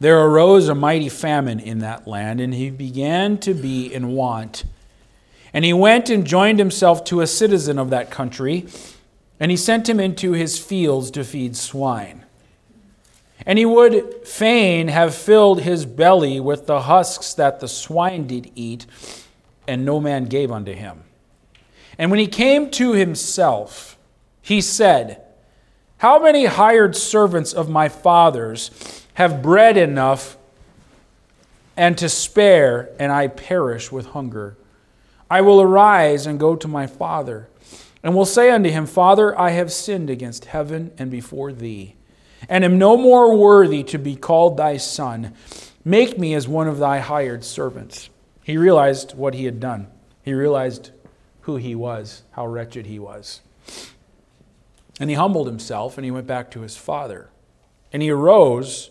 there 0.00 0.20
arose 0.20 0.68
a 0.68 0.74
mighty 0.74 1.08
famine 1.08 1.60
in 1.60 1.78
that 1.78 2.06
land, 2.06 2.40
and 2.40 2.54
he 2.54 2.70
began 2.70 3.38
to 3.38 3.54
be 3.54 3.92
in 3.92 4.08
want. 4.08 4.64
And 5.52 5.64
he 5.64 5.72
went 5.72 6.10
and 6.10 6.26
joined 6.26 6.58
himself 6.58 7.04
to 7.04 7.20
a 7.20 7.26
citizen 7.26 7.78
of 7.78 7.90
that 7.90 8.10
country 8.10 8.66
and 9.40 9.50
he 9.50 9.56
sent 9.56 9.88
him 9.88 10.00
into 10.00 10.32
his 10.32 10.58
fields 10.58 11.10
to 11.12 11.24
feed 11.24 11.56
swine. 11.56 12.24
And 13.44 13.58
he 13.58 13.66
would 13.66 14.26
fain 14.26 14.88
have 14.88 15.14
filled 15.14 15.62
his 15.62 15.84
belly 15.84 16.40
with 16.40 16.66
the 16.66 16.82
husks 16.82 17.34
that 17.34 17.60
the 17.60 17.68
swine 17.68 18.26
did 18.26 18.50
eat, 18.54 18.86
and 19.66 19.84
no 19.84 20.00
man 20.00 20.26
gave 20.26 20.50
unto 20.50 20.72
him. 20.72 21.02
And 21.98 22.10
when 22.10 22.20
he 22.20 22.26
came 22.26 22.70
to 22.72 22.92
himself, 22.92 23.98
he 24.40 24.60
said, 24.60 25.22
How 25.98 26.22
many 26.22 26.46
hired 26.46 26.96
servants 26.96 27.52
of 27.52 27.68
my 27.68 27.88
father's 27.88 29.03
have 29.14 29.42
bread 29.42 29.76
enough 29.76 30.36
and 31.76 31.98
to 31.98 32.08
spare, 32.08 32.90
and 32.98 33.10
I 33.10 33.28
perish 33.28 33.90
with 33.90 34.06
hunger? 34.06 34.56
I 35.30 35.40
will 35.40 35.60
arise 35.60 36.26
and 36.26 36.38
go 36.38 36.54
to 36.54 36.68
my 36.68 36.86
father 36.86 37.48
and 38.04 38.14
will 38.14 38.26
say 38.26 38.50
unto 38.50 38.68
him, 38.68 38.86
Father, 38.86 39.36
I 39.38 39.50
have 39.50 39.72
sinned 39.72 40.10
against 40.10 40.44
heaven 40.44 40.92
and 40.98 41.10
before 41.10 41.52
thee, 41.52 41.96
and 42.48 42.62
am 42.62 42.78
no 42.78 42.98
more 42.98 43.34
worthy 43.34 43.82
to 43.84 43.98
be 43.98 44.14
called 44.14 44.58
thy 44.58 44.76
son. 44.76 45.32
Make 45.84 46.18
me 46.18 46.34
as 46.34 46.46
one 46.46 46.68
of 46.68 46.78
thy 46.78 46.98
hired 46.98 47.44
servants. 47.44 48.10
He 48.42 48.58
realized 48.58 49.16
what 49.16 49.32
he 49.34 49.46
had 49.46 49.58
done. 49.58 49.86
He 50.22 50.34
realized 50.34 50.90
who 51.42 51.56
he 51.56 51.74
was, 51.74 52.22
how 52.32 52.46
wretched 52.46 52.86
he 52.86 52.98
was. 52.98 53.40
And 55.00 55.08
he 55.08 55.16
humbled 55.16 55.46
himself 55.46 55.96
and 55.96 56.04
he 56.04 56.10
went 56.10 56.26
back 56.26 56.50
to 56.52 56.60
his 56.60 56.76
father. 56.76 57.30
And 57.90 58.02
he 58.02 58.10
arose 58.10 58.90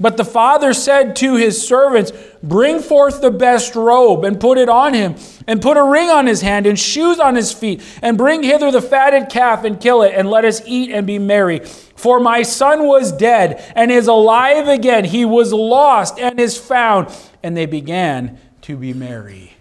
But 0.00 0.16
the 0.16 0.24
father 0.24 0.72
said 0.72 1.14
to 1.16 1.36
his 1.36 1.66
servants, 1.66 2.10
Bring 2.42 2.80
forth 2.80 3.20
the 3.20 3.30
best 3.30 3.74
robe 3.74 4.24
and 4.24 4.40
put 4.40 4.56
it 4.56 4.70
on 4.70 4.94
him, 4.94 5.16
and 5.46 5.60
put 5.60 5.76
a 5.76 5.84
ring 5.84 6.08
on 6.08 6.26
his 6.26 6.40
hand 6.40 6.66
and 6.66 6.78
shoes 6.78 7.20
on 7.20 7.36
his 7.36 7.52
feet, 7.52 7.82
and 8.00 8.16
bring 8.16 8.42
hither 8.42 8.70
the 8.70 8.80
fatted 8.80 9.28
calf 9.28 9.62
and 9.62 9.78
kill 9.78 10.00
it, 10.00 10.14
and 10.16 10.30
let 10.30 10.46
us 10.46 10.62
eat 10.64 10.90
and 10.90 11.06
be 11.06 11.18
merry. 11.18 11.58
For 11.60 12.18
my 12.18 12.42
son 12.42 12.86
was 12.86 13.12
dead 13.12 13.62
and 13.76 13.92
is 13.92 14.06
alive 14.06 14.68
again. 14.68 15.04
He 15.04 15.26
was 15.26 15.52
lost 15.52 16.18
and 16.18 16.40
is 16.40 16.56
found. 16.56 17.14
And 17.42 17.54
they 17.54 17.66
began 17.66 18.38
to 18.62 18.78
be 18.78 18.94
merry. 18.94 19.52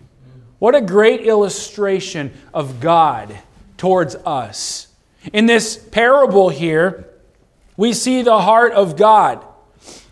What 0.57 0.73
a 0.73 0.79
great 0.79 1.21
illustration 1.21 2.31
of 2.53 2.79
God 2.79 3.37
towards 3.75 4.15
us. 4.15 4.87
In 5.33 5.47
this 5.47 5.75
parable 5.77 6.47
here, 6.47 7.09
we 7.75 7.91
see 7.91 8.21
the 8.21 8.39
heart 8.39 8.71
of 8.71 8.95
God. 8.95 9.45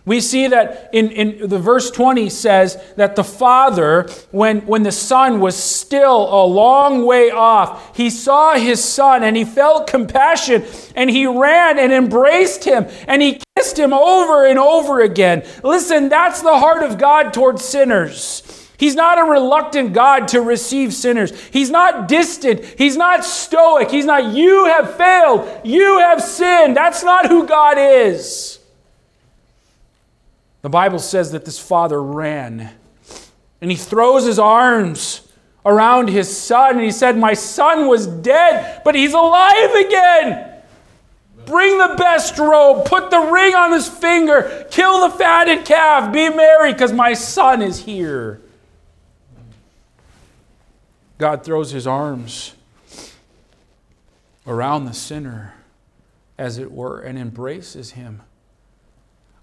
We 0.08 0.22
see 0.22 0.48
that 0.48 0.90
in, 0.94 1.12
in 1.12 1.50
the 1.50 1.60
verse 1.60 1.92
20 1.92 2.30
says 2.30 2.82
that 2.96 3.18
the 3.18 3.26
father, 3.26 4.10
when, 4.32 4.62
when 4.62 4.84
the 4.84 4.92
son 4.94 5.42
was 5.42 5.62
still 5.62 6.34
a 6.34 6.46
long 6.46 7.06
way 7.06 7.30
off, 7.30 7.94
he 7.94 8.10
saw 8.10 8.54
his 8.54 8.82
son 8.82 9.22
and 9.22 9.36
he 9.36 9.44
felt 9.44 9.86
compassion 9.86 10.64
and 10.96 11.10
he 11.10 11.28
ran 11.28 11.78
and 11.78 11.92
embraced 11.92 12.64
him 12.64 12.88
and 13.06 13.22
he 13.22 13.42
kissed 13.58 13.78
him 13.78 13.92
over 13.92 14.46
and 14.46 14.58
over 14.58 15.02
again. 15.02 15.46
Listen, 15.62 16.08
that's 16.08 16.42
the 16.42 16.58
heart 16.58 16.84
of 16.84 16.98
God 16.98 17.34
towards 17.34 17.66
sinners. 17.66 18.44
He's 18.78 18.96
not 18.96 19.20
a 19.20 19.30
reluctant 19.30 19.92
God 19.92 20.30
to 20.30 20.40
receive 20.40 20.94
sinners. 20.94 21.38
He's 21.48 21.70
not 21.70 22.08
distant. 22.08 22.64
He's 22.64 22.96
not 22.96 23.26
stoic. 23.26 23.92
He's 23.92 24.06
not, 24.06 24.34
you 24.34 24.68
have 24.68 24.96
failed. 24.96 25.66
You 25.66 26.00
have 26.00 26.22
sinned. 26.22 26.78
That's 26.78 27.04
not 27.04 27.28
who 27.28 27.46
God 27.46 27.78
is. 27.78 28.60
The 30.62 30.70
Bible 30.70 31.00
says 31.00 31.32
that 31.32 31.46
this 31.46 31.60
father 31.60 32.02
ran 32.02 32.72
and 33.62 33.72
he 33.72 33.78
throws 33.78 34.26
his 34.26 34.40
arms 34.40 35.22
around 35.66 36.10
his 36.10 36.36
son 36.36 36.76
and 36.76 36.82
he 36.82 36.92
said, 36.92 37.18
My 37.18 37.34
son 37.34 37.88
was 37.88 38.08
dead, 38.08 38.82
but 38.84 38.96
he's 38.96 39.14
alive 39.14 39.74
again. 39.76 40.54
Bring 41.46 41.78
the 41.78 41.96
best 41.98 42.38
robe, 42.38 42.86
put 42.86 43.10
the 43.10 43.20
ring 43.20 43.56
on 43.56 43.72
his 43.72 43.88
finger, 43.88 44.68
kill 44.70 45.08
the 45.08 45.16
fatted 45.16 45.66
calf, 45.66 46.12
be 46.12 46.30
merry, 46.30 46.74
because 46.74 46.92
my 46.92 47.14
son 47.14 47.62
is 47.62 47.86
here. 47.86 48.42
God 51.18 51.44
throws 51.44 51.72
his 51.72 51.88
arms 51.88 52.54
around 54.46 54.86
the 54.86 54.94
sinner, 54.94 55.54
as 56.38 56.58
it 56.58 56.72
were, 56.72 57.00
and 57.00 57.18
embraces 57.18 57.92
him 57.92 58.22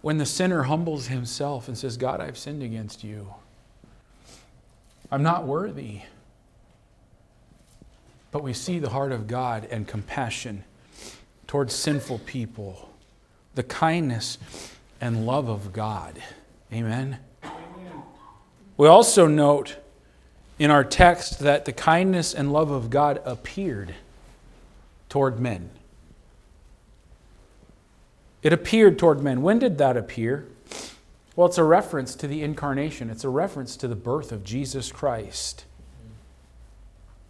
when 0.04 0.18
the 0.18 0.26
sinner 0.26 0.64
humbles 0.64 1.06
himself 1.06 1.66
and 1.66 1.78
says, 1.78 1.96
God, 1.96 2.20
I've 2.20 2.36
sinned 2.36 2.62
against 2.62 3.02
you. 3.02 3.32
I'm 5.10 5.22
not 5.22 5.46
worthy. 5.46 6.02
But 8.30 8.42
we 8.42 8.52
see 8.52 8.78
the 8.78 8.90
heart 8.90 9.12
of 9.12 9.26
God 9.26 9.66
and 9.70 9.88
compassion 9.88 10.64
towards 11.46 11.74
sinful 11.74 12.18
people, 12.26 12.92
the 13.54 13.62
kindness 13.62 14.36
and 15.00 15.24
love 15.24 15.48
of 15.48 15.72
God. 15.72 16.22
Amen. 16.70 17.18
Amen. 17.42 18.02
We 18.76 18.88
also 18.88 19.26
note 19.26 19.76
in 20.58 20.70
our 20.70 20.84
text 20.84 21.38
that 21.38 21.64
the 21.64 21.72
kindness 21.72 22.34
and 22.34 22.52
love 22.52 22.70
of 22.70 22.90
God 22.90 23.22
appeared 23.24 23.94
toward 25.08 25.40
men. 25.40 25.70
It 28.44 28.52
appeared 28.52 28.98
toward 28.98 29.22
men. 29.22 29.42
When 29.42 29.58
did 29.58 29.78
that 29.78 29.96
appear? 29.96 30.46
Well, 31.34 31.48
it's 31.48 31.58
a 31.58 31.64
reference 31.64 32.14
to 32.16 32.28
the 32.28 32.44
incarnation, 32.44 33.10
it's 33.10 33.24
a 33.24 33.28
reference 33.28 33.76
to 33.78 33.88
the 33.88 33.96
birth 33.96 34.30
of 34.30 34.44
Jesus 34.44 34.92
Christ. 34.92 35.64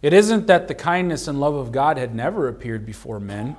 It 0.03 0.13
isn't 0.13 0.45
that 0.45 0.67
the 0.67 0.75
kindness 0.75 1.27
and 1.27 1.39
love 1.39 1.55
of 1.55 1.71
God 1.71 1.97
had 1.97 2.13
never 2.13 2.47
appeared 2.47 2.85
before 2.85 3.19
men. 3.19 3.55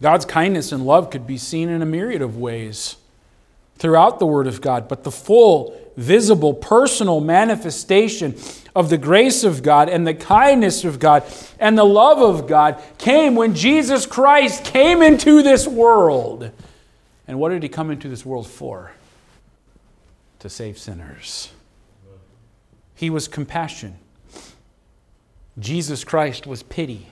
God's 0.00 0.24
kindness 0.24 0.72
and 0.72 0.86
love 0.86 1.10
could 1.10 1.26
be 1.26 1.36
seen 1.36 1.68
in 1.68 1.82
a 1.82 1.86
myriad 1.86 2.22
of 2.22 2.38
ways 2.38 2.96
throughout 3.76 4.18
the 4.18 4.26
Word 4.26 4.46
of 4.46 4.60
God, 4.60 4.88
but 4.88 5.04
the 5.04 5.10
full, 5.10 5.78
visible, 5.96 6.54
personal 6.54 7.20
manifestation 7.20 8.36
of 8.74 8.90
the 8.90 8.98
grace 8.98 9.44
of 9.44 9.62
God 9.62 9.88
and 9.88 10.06
the 10.06 10.14
kindness 10.14 10.84
of 10.84 10.98
God 10.98 11.24
and 11.58 11.78
the 11.78 11.84
love 11.84 12.20
of 12.20 12.48
God 12.48 12.82
came 12.98 13.34
when 13.34 13.54
Jesus 13.54 14.06
Christ 14.06 14.64
came 14.64 15.02
into 15.02 15.42
this 15.42 15.66
world. 15.66 16.50
And 17.28 17.38
what 17.38 17.50
did 17.50 17.62
he 17.62 17.68
come 17.68 17.90
into 17.90 18.08
this 18.08 18.26
world 18.26 18.46
for? 18.46 18.92
To 20.40 20.48
save 20.48 20.78
sinners. 20.78 21.50
He 22.94 23.10
was 23.10 23.28
compassion. 23.28 23.96
Jesus 25.58 26.04
Christ 26.04 26.46
was 26.46 26.62
pity. 26.62 27.06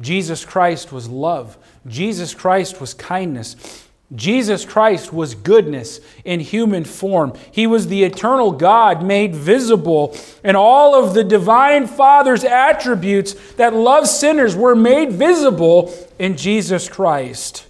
Jesus 0.00 0.44
Christ 0.44 0.92
was 0.92 1.08
love. 1.08 1.56
Jesus 1.86 2.34
Christ 2.34 2.80
was 2.80 2.92
kindness. 2.92 3.81
Jesus 4.14 4.64
Christ 4.66 5.12
was 5.12 5.34
goodness 5.34 6.00
in 6.24 6.40
human 6.40 6.84
form. 6.84 7.32
He 7.50 7.66
was 7.66 7.86
the 7.86 8.04
eternal 8.04 8.52
God 8.52 9.02
made 9.02 9.34
visible, 9.34 10.16
and 10.44 10.56
all 10.56 10.94
of 10.94 11.14
the 11.14 11.24
divine 11.24 11.86
Father's 11.86 12.44
attributes 12.44 13.32
that 13.54 13.72
love 13.72 14.06
sinners 14.06 14.54
were 14.54 14.74
made 14.74 15.12
visible 15.12 15.94
in 16.18 16.36
Jesus 16.36 16.88
Christ. 16.88 17.66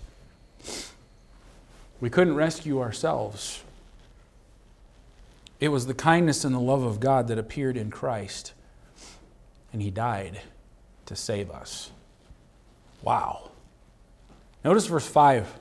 We 2.00 2.10
couldn't 2.10 2.34
rescue 2.34 2.80
ourselves. 2.80 3.62
It 5.60 5.68
was 5.68 5.86
the 5.86 5.94
kindness 5.94 6.44
and 6.44 6.52
the 6.52 6.60
love 6.60 6.82
of 6.82 6.98
God 6.98 7.28
that 7.28 7.38
appeared 7.38 7.76
in 7.76 7.88
Christ, 7.88 8.52
and 9.72 9.80
He 9.80 9.92
died 9.92 10.40
to 11.06 11.14
save 11.14 11.52
us. 11.52 11.92
Wow. 13.00 13.50
Notice 14.64 14.86
verse 14.86 15.06
5 15.06 15.60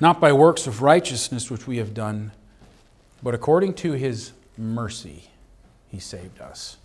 not 0.00 0.20
by 0.20 0.32
works 0.32 0.66
of 0.66 0.82
righteousness 0.82 1.50
which 1.50 1.66
we 1.66 1.78
have 1.78 1.94
done, 1.94 2.32
but 3.22 3.34
according 3.34 3.74
to 3.74 3.92
his 3.92 4.32
mercy. 4.56 5.24
he 5.88 5.98
saved 5.98 6.40
us. 6.40 6.76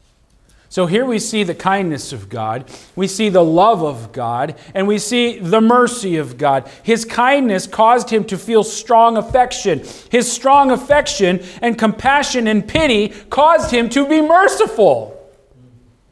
So 0.71 0.85
here 0.85 1.03
we 1.03 1.17
see 1.17 1.43
the 1.43 1.55
kindness 1.55 2.13
of 2.13 2.29
God, 2.29 2.69
we 2.95 3.07
see 3.07 3.29
the 3.29 3.43
love 3.43 3.81
of 3.81 4.11
God, 4.11 4.55
and 4.75 4.87
we 4.87 4.99
see 4.99 5.39
the 5.39 5.61
mercy 5.61 6.17
of 6.17 6.37
God. 6.37 6.69
His 6.83 7.05
kindness 7.05 7.65
caused 7.65 8.11
him 8.11 8.23
to 8.25 8.37
feel 8.37 8.63
strong 8.63 9.17
affection. 9.17 9.83
His 10.11 10.31
strong 10.31 10.69
affection 10.69 11.39
and 11.63 11.77
compassion 11.77 12.47
and 12.47 12.67
pity 12.67 13.09
caused 13.31 13.71
him 13.71 13.89
to 13.89 14.07
be 14.07 14.21
merciful. 14.21 15.18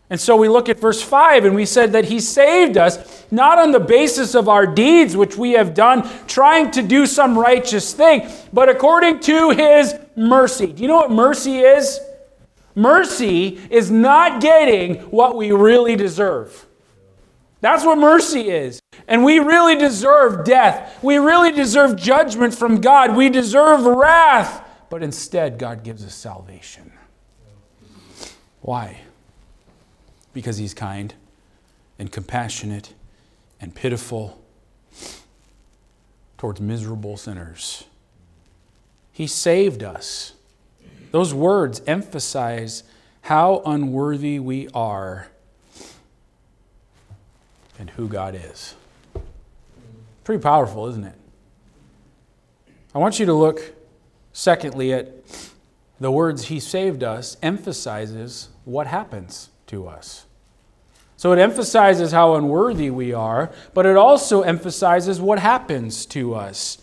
And 0.10 0.20
so 0.20 0.38
we 0.38 0.48
look 0.48 0.70
at 0.70 0.80
verse 0.80 1.02
5 1.02 1.44
and 1.44 1.54
we 1.54 1.66
said 1.66 1.92
that 1.92 2.06
he 2.06 2.20
saved 2.22 2.78
us 2.78 3.26
not 3.30 3.60
on 3.60 3.72
the 3.72 3.80
basis 3.80 4.36
of 4.36 4.48
our 4.48 4.66
deeds, 4.66 5.18
which 5.18 5.36
we 5.36 5.52
have 5.52 5.74
done, 5.74 6.10
trying 6.28 6.72
to 6.72 6.82
do 6.82 7.06
some 7.06 7.38
righteous 7.38 7.94
thing, 7.94 8.30
but 8.54 8.70
according 8.70 9.20
to 9.22 9.50
his 9.50 9.94
mercy. 10.16 10.68
Do 10.68 10.82
you 10.82 10.88
know 10.88 10.96
what 10.96 11.12
mercy 11.12 11.60
is? 11.60 12.00
Mercy 12.74 13.60
is 13.70 13.92
not 13.92 14.40
getting 14.40 14.96
what 15.12 15.36
we 15.36 15.52
really 15.52 15.96
deserve. 15.96 16.66
That's 17.60 17.84
what 17.84 17.98
mercy 17.98 18.50
is. 18.50 18.80
And 19.08 19.24
we 19.24 19.40
really 19.40 19.76
deserve 19.76 20.46
death. 20.46 21.04
We 21.04 21.18
really 21.18 21.52
deserve 21.52 21.98
judgment 21.98 22.54
from 22.54 22.80
God. 22.82 23.16
We 23.16 23.30
deserve 23.30 23.84
wrath. 23.84 24.64
But 24.90 25.04
instead, 25.04 25.58
God 25.58 25.84
gives 25.84 26.06
us 26.06 26.14
salvation. 26.14 26.94
Why? 28.62 29.02
Because 30.38 30.58
He's 30.58 30.76
kind 30.76 31.16
and 31.98 32.12
compassionate 32.12 32.94
and 33.60 33.74
pitiful 33.74 34.40
towards 36.38 36.62
miserable 36.62 37.18
sinners. 37.18 37.86
He 39.12 39.26
saved 39.26 39.82
us. 39.82 40.34
Those 41.10 41.34
words 41.34 41.82
emphasize 41.88 42.84
how 43.22 43.64
unworthy 43.66 44.38
we 44.38 44.70
are 44.76 45.30
and 47.80 47.90
who 47.90 48.08
God 48.08 48.36
is. 48.36 48.76
Pretty 50.24 50.44
powerful, 50.44 50.86
isn't 50.86 51.04
it? 51.04 51.16
I 52.94 53.00
want 53.00 53.20
you 53.20 53.26
to 53.26 53.34
look, 53.34 53.74
secondly, 54.34 54.94
at 54.94 55.14
the 56.00 56.12
words 56.12 56.46
He 56.46 56.60
saved 56.60 57.02
us 57.02 57.38
emphasizes 57.42 58.50
what 58.66 58.86
happens 58.86 59.50
to 59.66 59.88
us. 59.88 60.27
So 61.18 61.32
it 61.32 61.40
emphasizes 61.40 62.12
how 62.12 62.36
unworthy 62.36 62.92
we 62.92 63.12
are, 63.12 63.52
but 63.74 63.88
it 63.88 63.98
also 63.98 64.44
emphasizes 64.44 65.20
what 65.20 65.40
happens 65.40 66.06
to 66.08 66.36
us. 66.36 66.78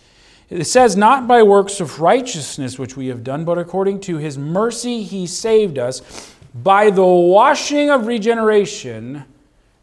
It 0.50 0.64
says, 0.64 0.96
Not 0.96 1.28
by 1.28 1.44
works 1.44 1.80
of 1.80 2.00
righteousness 2.00 2.78
which 2.78 2.96
we 2.96 3.06
have 3.06 3.22
done, 3.24 3.44
but 3.44 3.58
according 3.58 4.00
to 4.00 4.16
his 4.16 4.36
mercy 4.36 5.04
he 5.04 5.26
saved 5.26 5.78
us 5.78 6.34
by 6.52 6.90
the 6.90 7.04
washing 7.04 7.90
of 7.90 8.06
regeneration 8.06 9.24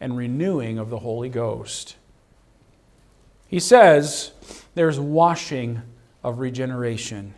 and 0.01 0.17
renewing 0.17 0.77
of 0.77 0.89
the 0.89 0.99
Holy 0.99 1.29
Ghost. 1.29 1.95
He 3.47 3.59
says, 3.59 4.31
There's 4.75 4.99
washing 4.99 5.81
of 6.23 6.39
regeneration. 6.39 7.35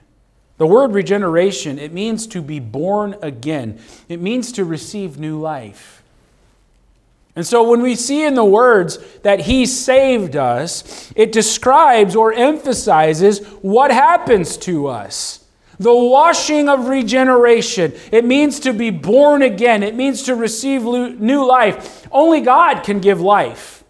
The 0.58 0.68
word 0.68 0.94
regeneration, 0.94 1.80
it 1.80 1.92
means 1.92 2.28
to 2.28 2.42
be 2.42 2.60
born 2.60 3.16
again. 3.22 3.80
It 4.08 4.22
means 4.22 4.52
to 4.54 4.66
receive 4.66 5.20
new 5.20 5.40
life. 5.40 6.03
And 7.36 7.46
so 7.46 7.68
when 7.68 7.82
we 7.82 7.96
see 7.96 8.26
in 8.26 8.36
the 8.36 8.46
words 8.46 9.00
that 9.24 9.42
He 9.42 9.66
saved 9.66 10.36
us, 10.36 11.12
it 11.16 11.32
describes 11.32 12.16
or 12.16 12.32
emphasizes 12.32 13.46
what 13.62 13.92
happens 13.92 14.56
to 14.58 14.88
us. 14.88 15.44
The 15.80 15.94
washing 15.94 16.70
of 16.70 16.88
regeneration. 16.88 17.94
It 18.12 18.24
means 18.24 18.60
to 18.62 18.74
be 18.74 18.92
born 18.92 19.42
again. 19.42 19.82
It 19.82 19.96
means 19.96 20.24
to 20.24 20.36
receive 20.36 20.84
new 20.84 21.46
life. 21.46 22.08
Only 22.12 22.42
God 22.42 22.84
can 22.84 23.00
give 23.00 23.20
life. 23.20 23.83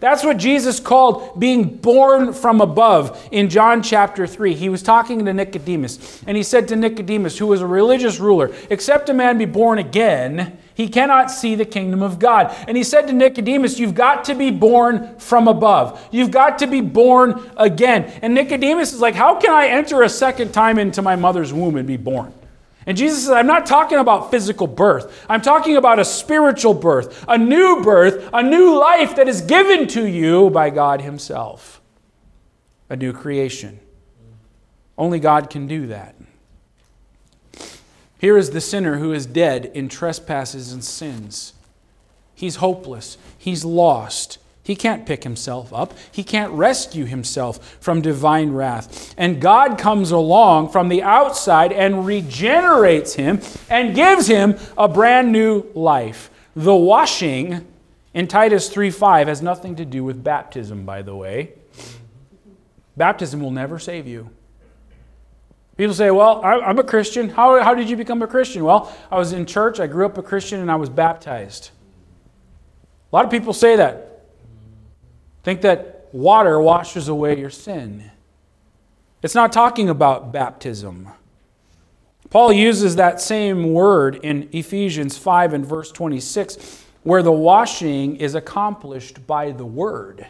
That's 0.00 0.24
what 0.24 0.36
Jesus 0.36 0.80
called 0.80 1.38
being 1.38 1.76
born 1.76 2.32
from 2.32 2.60
above 2.60 3.28
in 3.32 3.48
John 3.48 3.82
chapter 3.82 4.26
3. 4.26 4.54
He 4.54 4.68
was 4.68 4.82
talking 4.82 5.24
to 5.24 5.34
Nicodemus, 5.34 6.22
and 6.26 6.36
he 6.36 6.42
said 6.42 6.68
to 6.68 6.76
Nicodemus, 6.76 7.38
who 7.38 7.46
was 7.46 7.60
a 7.60 7.66
religious 7.66 8.20
ruler, 8.20 8.52
Except 8.70 9.08
a 9.08 9.14
man 9.14 9.38
be 9.38 9.44
born 9.44 9.78
again, 9.78 10.58
he 10.74 10.88
cannot 10.88 11.30
see 11.30 11.56
the 11.56 11.64
kingdom 11.64 12.02
of 12.02 12.20
God. 12.20 12.54
And 12.68 12.76
he 12.76 12.84
said 12.84 13.08
to 13.08 13.12
Nicodemus, 13.12 13.80
You've 13.80 13.96
got 13.96 14.24
to 14.26 14.34
be 14.36 14.52
born 14.52 15.18
from 15.18 15.48
above. 15.48 16.06
You've 16.12 16.30
got 16.30 16.60
to 16.60 16.68
be 16.68 16.80
born 16.80 17.50
again. 17.56 18.04
And 18.22 18.32
Nicodemus 18.34 18.92
is 18.92 19.00
like, 19.00 19.16
How 19.16 19.40
can 19.40 19.52
I 19.52 19.66
enter 19.66 20.02
a 20.02 20.08
second 20.08 20.52
time 20.52 20.78
into 20.78 21.02
my 21.02 21.16
mother's 21.16 21.52
womb 21.52 21.76
and 21.76 21.86
be 21.86 21.96
born? 21.96 22.32
And 22.88 22.96
Jesus 22.96 23.24
says, 23.24 23.32
I'm 23.32 23.46
not 23.46 23.66
talking 23.66 23.98
about 23.98 24.30
physical 24.30 24.66
birth. 24.66 25.26
I'm 25.28 25.42
talking 25.42 25.76
about 25.76 25.98
a 25.98 26.06
spiritual 26.06 26.72
birth, 26.72 27.22
a 27.28 27.36
new 27.36 27.82
birth, 27.82 28.30
a 28.32 28.42
new 28.42 28.78
life 28.80 29.14
that 29.16 29.28
is 29.28 29.42
given 29.42 29.86
to 29.88 30.06
you 30.06 30.48
by 30.48 30.70
God 30.70 31.02
Himself, 31.02 31.82
a 32.88 32.96
new 32.96 33.12
creation. 33.12 33.78
Only 34.96 35.20
God 35.20 35.50
can 35.50 35.66
do 35.66 35.88
that. 35.88 36.14
Here 38.18 38.38
is 38.38 38.52
the 38.52 38.60
sinner 38.62 38.96
who 38.96 39.12
is 39.12 39.26
dead 39.26 39.70
in 39.74 39.90
trespasses 39.90 40.72
and 40.72 40.82
sins. 40.82 41.52
He's 42.34 42.56
hopeless. 42.56 43.18
He's 43.36 43.66
lost. 43.66 44.38
He 44.68 44.76
can't 44.76 45.06
pick 45.06 45.24
himself 45.24 45.72
up. 45.72 45.94
He 46.12 46.22
can't 46.22 46.52
rescue 46.52 47.06
himself 47.06 47.78
from 47.80 48.02
divine 48.02 48.52
wrath. 48.52 49.14
And 49.16 49.40
God 49.40 49.78
comes 49.78 50.10
along 50.10 50.68
from 50.68 50.90
the 50.90 51.02
outside 51.02 51.72
and 51.72 52.04
regenerates 52.04 53.14
him 53.14 53.40
and 53.70 53.94
gives 53.94 54.26
him 54.26 54.58
a 54.76 54.86
brand 54.86 55.32
new 55.32 55.64
life. 55.72 56.30
The 56.54 56.74
washing 56.74 57.66
in 58.12 58.26
Titus 58.26 58.68
3:5 58.68 59.26
has 59.28 59.40
nothing 59.40 59.74
to 59.76 59.86
do 59.86 60.04
with 60.04 60.22
baptism, 60.22 60.84
by 60.84 61.00
the 61.00 61.16
way. 61.16 61.54
Baptism 62.94 63.40
will 63.40 63.50
never 63.50 63.78
save 63.78 64.06
you. 64.06 64.28
People 65.78 65.94
say, 65.94 66.10
Well, 66.10 66.44
I'm 66.44 66.78
a 66.78 66.84
Christian. 66.84 67.30
How, 67.30 67.62
how 67.62 67.72
did 67.72 67.88
you 67.88 67.96
become 67.96 68.20
a 68.20 68.26
Christian? 68.26 68.64
Well, 68.64 68.94
I 69.10 69.16
was 69.16 69.32
in 69.32 69.46
church, 69.46 69.80
I 69.80 69.86
grew 69.86 70.04
up 70.04 70.18
a 70.18 70.22
Christian, 70.22 70.60
and 70.60 70.70
I 70.70 70.76
was 70.76 70.90
baptized. 70.90 71.70
A 73.10 73.16
lot 73.16 73.24
of 73.24 73.30
people 73.30 73.54
say 73.54 73.74
that. 73.76 74.08
Think 75.42 75.62
that 75.62 76.08
water 76.12 76.60
washes 76.60 77.08
away 77.08 77.38
your 77.38 77.50
sin. 77.50 78.10
It's 79.22 79.34
not 79.34 79.52
talking 79.52 79.88
about 79.88 80.32
baptism. 80.32 81.08
Paul 82.30 82.52
uses 82.52 82.96
that 82.96 83.20
same 83.20 83.72
word 83.72 84.16
in 84.16 84.48
Ephesians 84.52 85.16
5 85.16 85.54
and 85.54 85.66
verse 85.66 85.90
26, 85.90 86.84
where 87.02 87.22
the 87.22 87.32
washing 87.32 88.16
is 88.16 88.34
accomplished 88.34 89.26
by 89.26 89.50
the 89.50 89.64
word. 89.64 90.26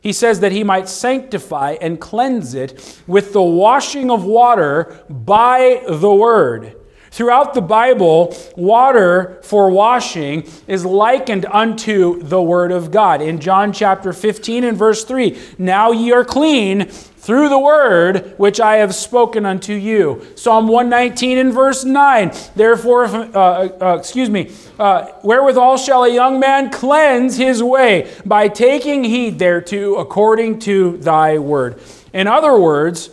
He 0.00 0.12
says 0.12 0.40
that 0.40 0.52
he 0.52 0.64
might 0.64 0.88
sanctify 0.88 1.76
and 1.80 2.00
cleanse 2.00 2.54
it 2.54 3.02
with 3.06 3.32
the 3.32 3.42
washing 3.42 4.10
of 4.10 4.24
water 4.24 5.04
by 5.10 5.82
the 5.88 6.12
word. 6.12 6.76
Throughout 7.16 7.54
the 7.54 7.62
Bible, 7.62 8.36
water 8.56 9.38
for 9.42 9.70
washing 9.70 10.46
is 10.66 10.84
likened 10.84 11.46
unto 11.46 12.22
the 12.22 12.42
Word 12.42 12.72
of 12.72 12.90
God. 12.90 13.22
In 13.22 13.40
John 13.40 13.72
chapter 13.72 14.12
15 14.12 14.64
and 14.64 14.76
verse 14.76 15.02
3, 15.02 15.34
now 15.56 15.92
ye 15.92 16.12
are 16.12 16.26
clean 16.26 16.84
through 16.84 17.48
the 17.48 17.58
word 17.58 18.34
which 18.36 18.60
I 18.60 18.76
have 18.76 18.94
spoken 18.94 19.46
unto 19.46 19.72
you. 19.72 20.26
Psalm 20.34 20.68
119 20.68 21.38
and 21.38 21.54
verse 21.54 21.86
9. 21.86 22.32
Therefore, 22.54 23.06
uh, 23.06 23.68
uh, 23.80 23.96
excuse 23.98 24.28
me, 24.28 24.52
uh, 24.78 25.06
wherewithal 25.22 25.78
shall 25.78 26.04
a 26.04 26.12
young 26.12 26.38
man 26.38 26.68
cleanse 26.68 27.38
his 27.38 27.62
way? 27.62 28.12
By 28.26 28.48
taking 28.48 29.04
heed 29.04 29.38
thereto 29.38 29.94
according 29.94 30.58
to 30.60 30.98
thy 30.98 31.38
word. 31.38 31.80
In 32.12 32.26
other 32.26 32.58
words, 32.58 33.08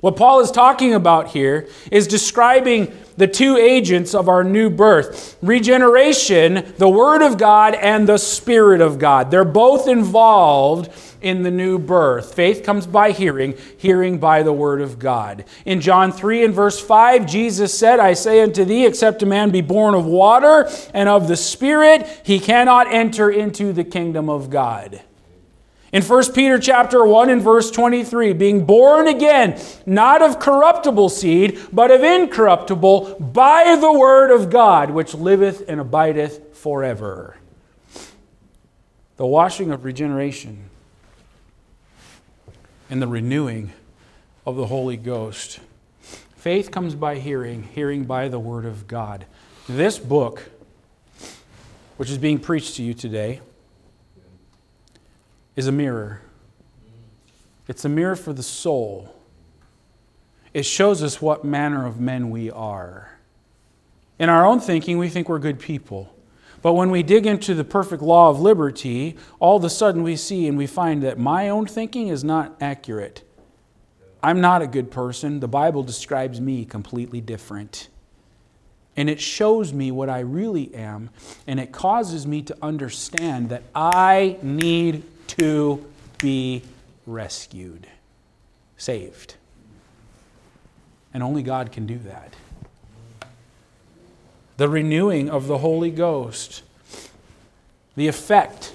what 0.00 0.16
Paul 0.16 0.40
is 0.40 0.50
talking 0.50 0.94
about 0.94 1.28
here 1.28 1.68
is 1.90 2.06
describing 2.06 2.96
the 3.18 3.26
two 3.26 3.58
agents 3.58 4.14
of 4.14 4.30
our 4.30 4.42
new 4.42 4.70
birth 4.70 5.36
regeneration, 5.42 6.72
the 6.78 6.88
Word 6.88 7.22
of 7.22 7.36
God, 7.36 7.74
and 7.74 8.08
the 8.08 8.16
Spirit 8.16 8.80
of 8.80 8.98
God. 8.98 9.30
They're 9.30 9.44
both 9.44 9.88
involved 9.88 10.90
in 11.20 11.42
the 11.42 11.50
new 11.50 11.78
birth. 11.78 12.34
Faith 12.34 12.64
comes 12.64 12.86
by 12.86 13.10
hearing, 13.10 13.54
hearing 13.76 14.18
by 14.18 14.42
the 14.42 14.54
Word 14.54 14.80
of 14.80 14.98
God. 14.98 15.44
In 15.66 15.82
John 15.82 16.12
3 16.12 16.46
and 16.46 16.54
verse 16.54 16.80
5, 16.80 17.26
Jesus 17.26 17.76
said, 17.78 18.00
I 18.00 18.14
say 18.14 18.40
unto 18.40 18.64
thee, 18.64 18.86
except 18.86 19.22
a 19.22 19.26
man 19.26 19.50
be 19.50 19.60
born 19.60 19.94
of 19.94 20.06
water 20.06 20.70
and 20.94 21.08
of 21.08 21.28
the 21.28 21.36
Spirit, 21.36 22.22
he 22.24 22.40
cannot 22.40 22.90
enter 22.90 23.30
into 23.30 23.74
the 23.74 23.84
kingdom 23.84 24.30
of 24.30 24.48
God. 24.48 25.02
In 25.92 26.02
1 26.02 26.32
Peter 26.32 26.58
chapter 26.58 27.04
1 27.04 27.30
and 27.30 27.42
verse 27.42 27.70
23, 27.70 28.32
being 28.34 28.64
born 28.64 29.08
again, 29.08 29.60
not 29.86 30.22
of 30.22 30.38
corruptible 30.38 31.08
seed, 31.08 31.58
but 31.72 31.90
of 31.90 32.04
incorruptible, 32.04 33.16
by 33.18 33.76
the 33.80 33.92
word 33.92 34.30
of 34.30 34.50
God, 34.50 34.90
which 34.90 35.14
liveth 35.14 35.68
and 35.68 35.80
abideth 35.80 36.56
forever. 36.56 37.36
The 39.16 39.26
washing 39.26 39.72
of 39.72 39.84
regeneration 39.84 40.70
and 42.88 43.02
the 43.02 43.08
renewing 43.08 43.72
of 44.46 44.56
the 44.56 44.66
Holy 44.66 44.96
Ghost. 44.96 45.60
Faith 46.36 46.70
comes 46.70 46.94
by 46.94 47.18
hearing, 47.18 47.64
hearing 47.64 48.04
by 48.04 48.28
the 48.28 48.38
Word 48.38 48.64
of 48.64 48.86
God. 48.86 49.26
This 49.68 49.98
book, 49.98 50.50
which 51.96 52.10
is 52.10 52.16
being 52.16 52.38
preached 52.38 52.76
to 52.76 52.82
you 52.82 52.94
today, 52.94 53.40
is 55.60 55.66
a 55.66 55.72
mirror. 55.72 56.22
It's 57.68 57.84
a 57.84 57.88
mirror 57.90 58.16
for 58.16 58.32
the 58.32 58.42
soul. 58.42 59.14
It 60.54 60.62
shows 60.62 61.02
us 61.02 61.20
what 61.20 61.44
manner 61.44 61.84
of 61.84 62.00
men 62.00 62.30
we 62.30 62.50
are. 62.50 63.18
In 64.18 64.30
our 64.30 64.46
own 64.46 64.60
thinking, 64.60 64.96
we 64.96 65.10
think 65.10 65.28
we're 65.28 65.38
good 65.38 65.58
people. 65.58 66.14
But 66.62 66.72
when 66.72 66.90
we 66.90 67.02
dig 67.02 67.26
into 67.26 67.52
the 67.52 67.62
perfect 67.62 68.02
law 68.02 68.30
of 68.30 68.40
liberty, 68.40 69.18
all 69.38 69.58
of 69.58 69.64
a 69.64 69.68
sudden 69.68 70.02
we 70.02 70.16
see 70.16 70.46
and 70.46 70.56
we 70.56 70.66
find 70.66 71.02
that 71.02 71.18
my 71.18 71.50
own 71.50 71.66
thinking 71.66 72.08
is 72.08 72.24
not 72.24 72.56
accurate. 72.62 73.22
I'm 74.22 74.40
not 74.40 74.62
a 74.62 74.66
good 74.66 74.90
person. 74.90 75.40
The 75.40 75.48
Bible 75.48 75.82
describes 75.82 76.40
me 76.40 76.64
completely 76.64 77.20
different. 77.20 77.88
And 78.96 79.10
it 79.10 79.20
shows 79.20 79.74
me 79.74 79.90
what 79.90 80.08
I 80.08 80.20
really 80.20 80.74
am, 80.74 81.10
and 81.46 81.60
it 81.60 81.70
causes 81.70 82.26
me 82.26 82.40
to 82.44 82.56
understand 82.62 83.50
that 83.50 83.62
I 83.74 84.38
need 84.42 85.04
to 85.38 85.84
be 86.18 86.62
rescued, 87.06 87.86
saved. 88.76 89.34
And 91.12 91.22
only 91.22 91.42
God 91.42 91.72
can 91.72 91.86
do 91.86 91.98
that 91.98 92.34
the 94.60 94.68
renewing 94.68 95.30
of 95.30 95.46
the 95.46 95.56
Holy 95.56 95.90
Ghost, 95.90 96.62
the 97.96 98.08
effect 98.08 98.74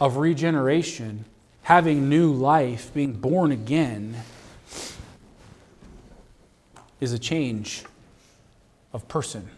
of 0.00 0.16
regeneration, 0.16 1.26
having 1.64 2.08
new 2.08 2.32
life, 2.32 2.94
being 2.94 3.12
born 3.12 3.52
again, 3.52 4.16
is 6.98 7.12
a 7.12 7.18
change 7.18 7.84
of 8.94 9.06
person. 9.06 9.50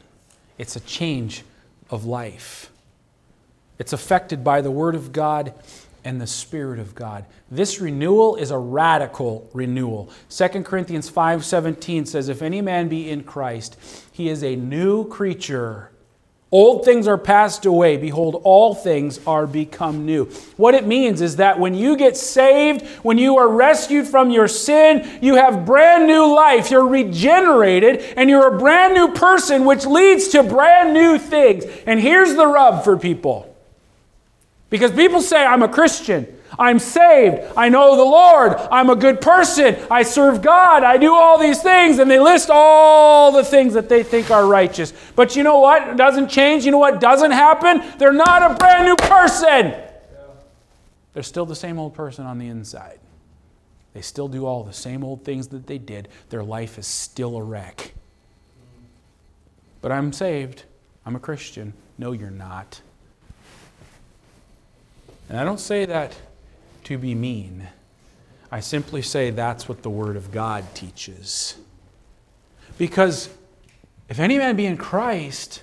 It's 0.59 0.75
a 0.75 0.81
change 0.81 1.45
of 1.89 2.05
life. 2.05 2.73
It's 3.79 3.93
affected 3.93 4.43
by 4.43 4.61
the 4.61 4.73
Word 4.73 4.97
of 4.97 5.13
God 5.13 5.55
and 6.05 6.21
the 6.21 6.27
Spirit 6.27 6.79
of 6.79 6.95
God. 6.95 7.25
This 7.51 7.81
renewal 7.81 8.37
is 8.37 8.51
a 8.51 8.59
radical 8.59 9.49
renewal. 9.53 10.11
2 10.31 10.65
Corinthians 10.65 11.11
5:17 11.11 12.07
says 12.07 12.29
if 12.29 12.43
any 12.43 12.61
man 12.61 12.89
be 12.89 13.11
in 13.11 13.25
Christ, 13.25 13.77
he 14.13 14.29
is 14.29 14.43
a 14.43 14.57
new 14.57 15.07
creature. 15.09 15.91
Old 16.51 16.87
things 16.87 17.07
are 17.07 17.19
passed 17.19 17.67
away. 17.67 17.99
Behold, 17.99 18.41
all 18.43 18.75
things 18.75 19.21
are 19.27 19.47
become 19.47 20.07
new. 20.07 20.25
What 20.57 20.75
it 20.75 20.87
means 20.87 21.21
is 21.21 21.37
that 21.37 21.61
when 21.61 21.75
you 21.75 21.95
get 21.95 22.17
saved, 22.17 22.87
when 23.03 23.19
you 23.19 23.37
are 23.37 23.49
rescued 23.49 24.07
from 24.07 24.31
your 24.31 24.49
sin, 24.49 25.07
you 25.21 25.35
have 25.35 25.67
brand 25.67 26.07
new 26.07 26.35
life. 26.35 26.71
You're 26.71 26.87
regenerated 26.87 28.01
and 28.17 28.31
you're 28.31 28.55
a 28.55 28.59
brand 28.59 28.95
new 28.95 29.13
person, 29.13 29.67
which 29.67 29.85
leads 29.85 30.29
to 30.29 30.43
brand 30.43 30.95
new 30.95 31.19
things. 31.19 31.65
And 31.87 32.01
here's 32.01 32.35
the 32.35 32.47
rub 32.47 32.83
for 32.83 32.97
people 32.97 33.55
because 34.71 34.91
people 34.93 35.21
say, 35.21 35.45
I'm 35.45 35.63
a 35.63 35.69
Christian. 35.69 36.27
I'm 36.59 36.79
saved. 36.79 37.53
I 37.57 37.69
know 37.69 37.97
the 37.97 38.05
Lord. 38.05 38.55
I'm 38.71 38.91
a 38.91 38.97
good 38.97 39.21
person. 39.21 39.77
I 39.91 40.03
serve 40.03 40.43
God. 40.43 40.83
I 40.83 40.97
do 40.97 41.15
all 41.15 41.39
these 41.39 41.63
things. 41.63 41.99
And 41.99 42.11
they 42.11 42.19
list 42.19 42.49
all 42.51 43.33
the 43.33 43.45
things 43.45 43.75
that 43.75 43.89
they 43.89 44.03
think 44.03 44.31
are 44.31 44.47
righteous. 44.47 44.93
But 45.15 45.37
you 45.37 45.43
know 45.43 45.61
what? 45.61 45.89
It 45.89 45.97
doesn't 45.97 46.29
change. 46.29 46.65
You 46.65 46.71
know 46.71 46.79
what 46.79 47.01
doesn't 47.01 47.31
happen? 47.31 47.83
They're 47.99 48.13
not 48.13 48.51
a 48.51 48.55
brand 48.55 48.87
new 48.87 48.97
person. 48.97 49.75
They're 51.15 51.23
still 51.23 51.47
the 51.47 51.57
same 51.57 51.79
old 51.79 51.95
person 51.95 52.27
on 52.27 52.39
the 52.39 52.49
inside. 52.49 52.99
They 53.95 54.03
still 54.03 54.29
do 54.29 54.47
all 54.47 54.65
the 54.65 54.73
same 54.73 55.03
old 55.03 55.25
things 55.25 55.49
that 55.49 55.67
they 55.67 55.79
did. 55.79 56.09
Their 56.31 56.43
life 56.43 56.79
is 56.79 56.87
still 56.87 57.37
a 57.37 57.43
wreck. 57.43 57.95
But 59.81 59.93
I'm 59.93 60.13
saved. 60.13 60.65
I'm 61.07 61.17
a 61.17 61.21
Christian. 61.21 61.73
No, 61.99 62.13
you're 62.13 62.31
not. 62.31 62.81
And 65.29 65.39
I 65.39 65.45
don't 65.45 65.61
say 65.61 65.85
that 65.85 66.17
to 66.85 66.97
be 66.97 67.15
mean. 67.15 67.69
I 68.51 68.61
simply 68.61 69.03
say 69.03 69.31
that's 69.31 69.69
what 69.69 69.83
the 69.83 69.91
Word 69.91 70.17
of 70.17 70.33
God 70.33 70.65
teaches. 70.75 71.57
Because 72.79 73.29
if 74.09 74.19
any 74.19 74.39
man 74.39 74.57
be 74.57 74.65
in 74.65 74.79
Christ, 74.79 75.63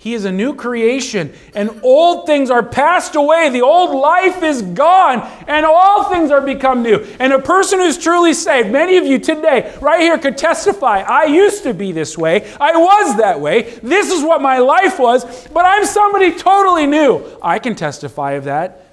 he 0.00 0.14
is 0.14 0.24
a 0.24 0.32
new 0.32 0.54
creation, 0.54 1.32
and 1.54 1.80
old 1.82 2.26
things 2.26 2.50
are 2.50 2.62
passed 2.62 3.16
away. 3.16 3.50
The 3.50 3.62
old 3.62 3.96
life 3.96 4.44
is 4.44 4.62
gone, 4.62 5.20
and 5.48 5.66
all 5.66 6.04
things 6.04 6.30
are 6.30 6.40
become 6.40 6.82
new. 6.82 7.04
And 7.18 7.32
a 7.32 7.40
person 7.40 7.80
who's 7.80 7.98
truly 7.98 8.32
saved, 8.32 8.70
many 8.70 8.96
of 8.96 9.06
you 9.06 9.18
today, 9.18 9.76
right 9.80 10.00
here, 10.00 10.16
could 10.16 10.38
testify 10.38 11.00
I 11.00 11.24
used 11.24 11.64
to 11.64 11.74
be 11.74 11.90
this 11.90 12.16
way. 12.16 12.48
I 12.60 12.76
was 12.76 13.16
that 13.18 13.40
way. 13.40 13.78
This 13.82 14.12
is 14.12 14.22
what 14.22 14.40
my 14.40 14.58
life 14.58 15.00
was, 15.00 15.48
but 15.48 15.64
I'm 15.64 15.84
somebody 15.84 16.32
totally 16.32 16.86
new. 16.86 17.24
I 17.42 17.58
can 17.58 17.74
testify 17.74 18.32
of 18.32 18.44
that 18.44 18.87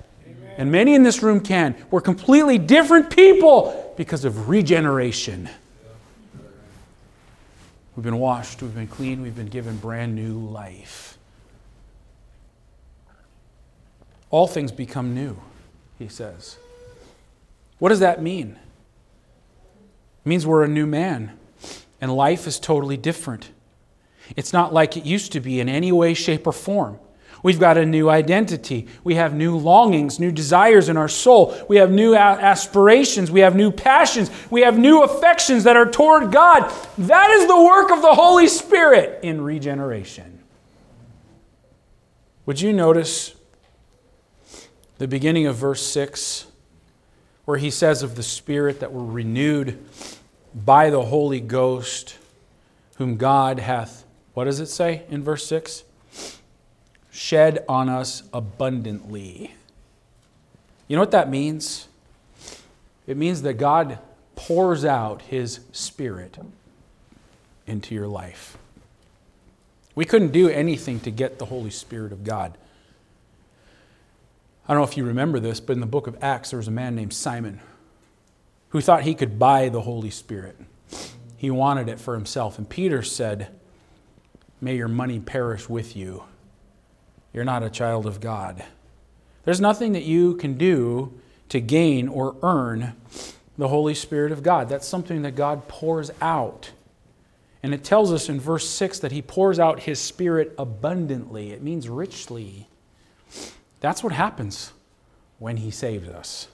and 0.58 0.72
many 0.72 0.94
in 0.94 1.04
this 1.04 1.22
room 1.22 1.40
can. 1.40 1.76
We're 1.92 2.02
completely 2.02 2.58
different 2.58 3.10
people 3.10 3.94
because 3.98 4.26
of 4.26 4.50
regeneration. 4.50 5.50
We've 7.96 8.04
been 8.04 8.20
washed, 8.20 8.62
we've 8.62 8.76
been 8.76 8.88
cleaned, 8.88 9.22
we've 9.22 9.36
been 9.36 9.48
given 9.48 9.78
brand 9.78 10.16
new 10.16 10.38
life. 10.38 11.18
All 14.30 14.48
things 14.48 14.72
become 14.72 15.16
new, 15.16 15.38
he 15.98 16.10
says. 16.10 16.58
What 17.80 17.90
does 17.90 18.00
that 18.00 18.22
mean? 18.22 18.58
It 20.26 20.30
means 20.30 20.46
we're 20.46 20.64
a 20.64 20.68
new 20.68 20.86
man, 20.86 21.38
and 22.02 22.14
life 22.14 22.48
is 22.48 22.60
totally 22.60 22.98
different. 22.98 23.50
It's 24.36 24.52
not 24.52 24.74
like 24.74 24.98
it 24.98 25.06
used 25.06 25.32
to 25.34 25.40
be 25.40 25.60
in 25.60 25.70
any 25.70 25.92
way, 25.92 26.14
shape, 26.14 26.48
or 26.48 26.52
form. 26.52 27.00
We've 27.46 27.60
got 27.60 27.78
a 27.78 27.86
new 27.86 28.10
identity. 28.10 28.88
We 29.04 29.14
have 29.14 29.36
new 29.36 29.56
longings, 29.56 30.20
new 30.20 30.32
desires 30.32 30.90
in 30.90 30.98
our 30.98 31.08
soul. 31.08 31.56
We 31.70 31.76
have 31.76 31.92
new 31.92 32.16
aspirations. 32.16 33.30
We 33.30 33.42
have 33.42 33.56
new 33.56 33.70
passions. 33.70 34.32
We 34.50 34.62
have 34.62 34.80
new 34.80 35.04
affections 35.04 35.64
that 35.66 35.78
are 35.78 35.86
toward 35.86 36.32
God. 36.32 36.74
That 36.98 37.30
is 37.30 37.46
the 37.46 37.64
work 37.64 37.92
of 37.92 38.02
the 38.02 38.16
Holy 38.16 38.48
Spirit 38.48 39.20
in 39.24 39.42
regeneration. 39.42 40.40
Would 42.48 42.62
you 42.62 42.74
notice 42.74 43.36
the 44.98 45.08
beginning 45.08 45.46
of 45.46 45.56
verse 45.56 45.86
6, 45.86 46.48
where 47.46 47.60
he 47.60 47.70
says 47.70 48.02
of 48.02 48.16
the 48.16 48.24
Spirit 48.24 48.80
that 48.80 48.92
were 48.92 49.06
renewed 49.06 49.86
by 50.56 50.90
the 50.90 51.04
Holy 51.04 51.42
Ghost, 51.42 52.18
whom 52.96 53.18
God 53.18 53.60
hath, 53.60 54.04
what 54.34 54.46
does 54.46 54.60
it 54.60 54.66
say 54.66 55.04
in 55.12 55.22
verse 55.22 55.46
6? 55.46 55.84
Shed 57.16 57.64
on 57.70 57.88
us 57.88 58.24
abundantly. 58.34 59.56
You 60.90 60.98
know 60.98 61.02
what 61.02 61.12
that 61.12 61.30
means? 61.30 61.88
It 63.08 63.16
means 63.16 63.42
that 63.44 63.54
God 63.54 64.00
pours 64.36 64.84
out 64.84 65.22
His 65.24 65.62
Spirit 65.72 66.38
into 67.66 67.96
your 67.96 68.08
life. 68.08 68.58
We 69.96 70.04
couldn't 70.04 70.34
do 70.34 70.50
anything 70.50 71.00
to 71.02 71.12
get 71.12 71.40
the 71.40 71.46
Holy 71.46 71.70
Spirit 71.70 72.12
of 72.12 72.26
God. 72.26 72.58
I 74.68 74.74
don't 74.74 74.82
know 74.82 74.88
if 74.88 74.98
you 74.98 75.06
remember 75.06 75.40
this, 75.40 75.62
but 75.62 75.74
in 75.74 75.80
the 75.80 75.86
book 75.86 76.08
of 76.08 76.22
Acts, 76.22 76.50
there 76.50 76.58
was 76.58 76.68
a 76.68 76.72
man 76.72 76.96
named 76.96 77.14
Simon 77.14 77.62
who 78.70 78.82
thought 78.82 79.04
he 79.04 79.16
could 79.16 79.40
buy 79.40 79.70
the 79.70 79.82
Holy 79.82 80.10
Spirit. 80.10 80.58
He 81.38 81.50
wanted 81.50 81.88
it 81.88 82.00
for 82.00 82.14
himself. 82.14 82.58
And 82.58 82.68
Peter 82.68 83.02
said, 83.02 83.48
May 84.60 84.76
your 84.76 84.90
money 84.90 85.22
perish 85.22 85.70
with 85.70 85.96
you 85.96 86.24
you're 87.36 87.44
not 87.44 87.64
a 87.64 87.70
child 87.70 88.06
of 88.06 88.22
God. 88.22 88.64
There's 89.44 89.60
nothing 89.60 89.92
that 89.92 90.04
you 90.04 90.36
can 90.36 90.58
do 90.58 91.14
to 91.50 91.60
gain 91.60 92.08
or 92.08 92.38
earn 92.42 92.96
the 93.58 93.68
Holy 93.68 93.94
Spirit 93.94 94.32
of 94.32 94.42
God. 94.42 94.70
That's 94.70 94.88
something 94.88 95.22
that 95.24 95.36
God 95.36 95.68
pours 95.68 96.12
out. 96.22 96.72
And 97.62 97.74
it 97.74 97.84
tells 97.84 98.14
us 98.14 98.30
in 98.30 98.40
verse 98.40 98.70
6 98.70 99.00
that 99.00 99.12
He 99.12 99.22
pours 99.22 99.60
out 99.60 99.82
His 99.82 100.00
Spirit 100.00 100.56
abundantly. 100.58 101.52
It 101.52 101.62
means 101.62 101.90
richly. 101.90 102.70
That's 103.82 104.02
what 104.02 104.14
happens 104.14 104.72
when 105.38 105.58
He 105.58 105.72
saves 105.72 106.08
us. 106.08 106.48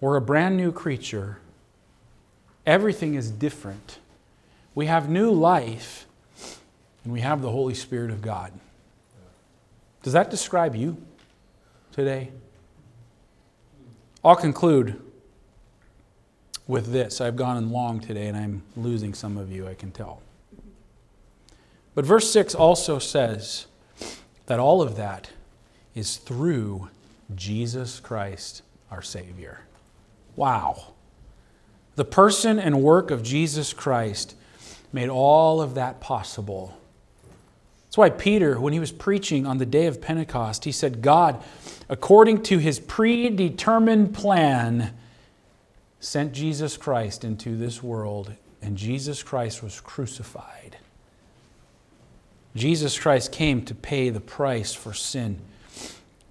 We're 0.00 0.16
a 0.16 0.20
brand 0.20 0.56
new 0.56 0.70
creature. 0.70 1.38
Everything 2.64 3.14
is 3.14 3.28
different. 3.28 3.98
We 4.72 4.86
have 4.86 5.08
new 5.08 5.32
life, 5.32 6.06
and 7.02 7.12
we 7.12 7.22
have 7.22 7.42
the 7.42 7.50
Holy 7.50 7.74
Spirit 7.74 8.12
of 8.12 8.22
God. 8.22 8.52
Does 10.04 10.12
that 10.12 10.30
describe 10.30 10.76
you 10.76 10.98
today? 11.90 12.30
I'll 14.22 14.36
conclude 14.36 15.00
with 16.66 16.92
this. 16.92 17.22
I've 17.22 17.36
gone 17.36 17.56
on 17.56 17.70
long 17.70 18.00
today 18.00 18.26
and 18.26 18.36
I'm 18.36 18.62
losing 18.76 19.14
some 19.14 19.38
of 19.38 19.50
you, 19.50 19.66
I 19.66 19.72
can 19.72 19.90
tell. 19.90 20.20
But 21.94 22.04
verse 22.04 22.30
6 22.30 22.54
also 22.54 22.98
says 22.98 23.64
that 24.44 24.60
all 24.60 24.82
of 24.82 24.96
that 24.96 25.30
is 25.94 26.18
through 26.18 26.90
Jesus 27.34 27.98
Christ, 27.98 28.60
our 28.90 29.00
Savior. 29.00 29.60
Wow. 30.36 30.92
The 31.96 32.04
person 32.04 32.58
and 32.58 32.82
work 32.82 33.10
of 33.10 33.22
Jesus 33.22 33.72
Christ 33.72 34.36
made 34.92 35.08
all 35.08 35.62
of 35.62 35.74
that 35.76 36.00
possible. 36.02 36.76
That's 37.94 37.98
why 37.98 38.10
Peter, 38.10 38.58
when 38.58 38.72
he 38.72 38.80
was 38.80 38.90
preaching 38.90 39.46
on 39.46 39.58
the 39.58 39.64
day 39.64 39.86
of 39.86 40.00
Pentecost, 40.00 40.64
he 40.64 40.72
said, 40.72 41.00
God, 41.00 41.40
according 41.88 42.42
to 42.42 42.58
his 42.58 42.80
predetermined 42.80 44.12
plan, 44.12 44.92
sent 46.00 46.32
Jesus 46.32 46.76
Christ 46.76 47.22
into 47.22 47.56
this 47.56 47.84
world, 47.84 48.32
and 48.60 48.76
Jesus 48.76 49.22
Christ 49.22 49.62
was 49.62 49.80
crucified. 49.80 50.76
Jesus 52.56 52.98
Christ 52.98 53.30
came 53.30 53.64
to 53.64 53.76
pay 53.76 54.10
the 54.10 54.18
price 54.18 54.74
for 54.74 54.92
sin, 54.92 55.38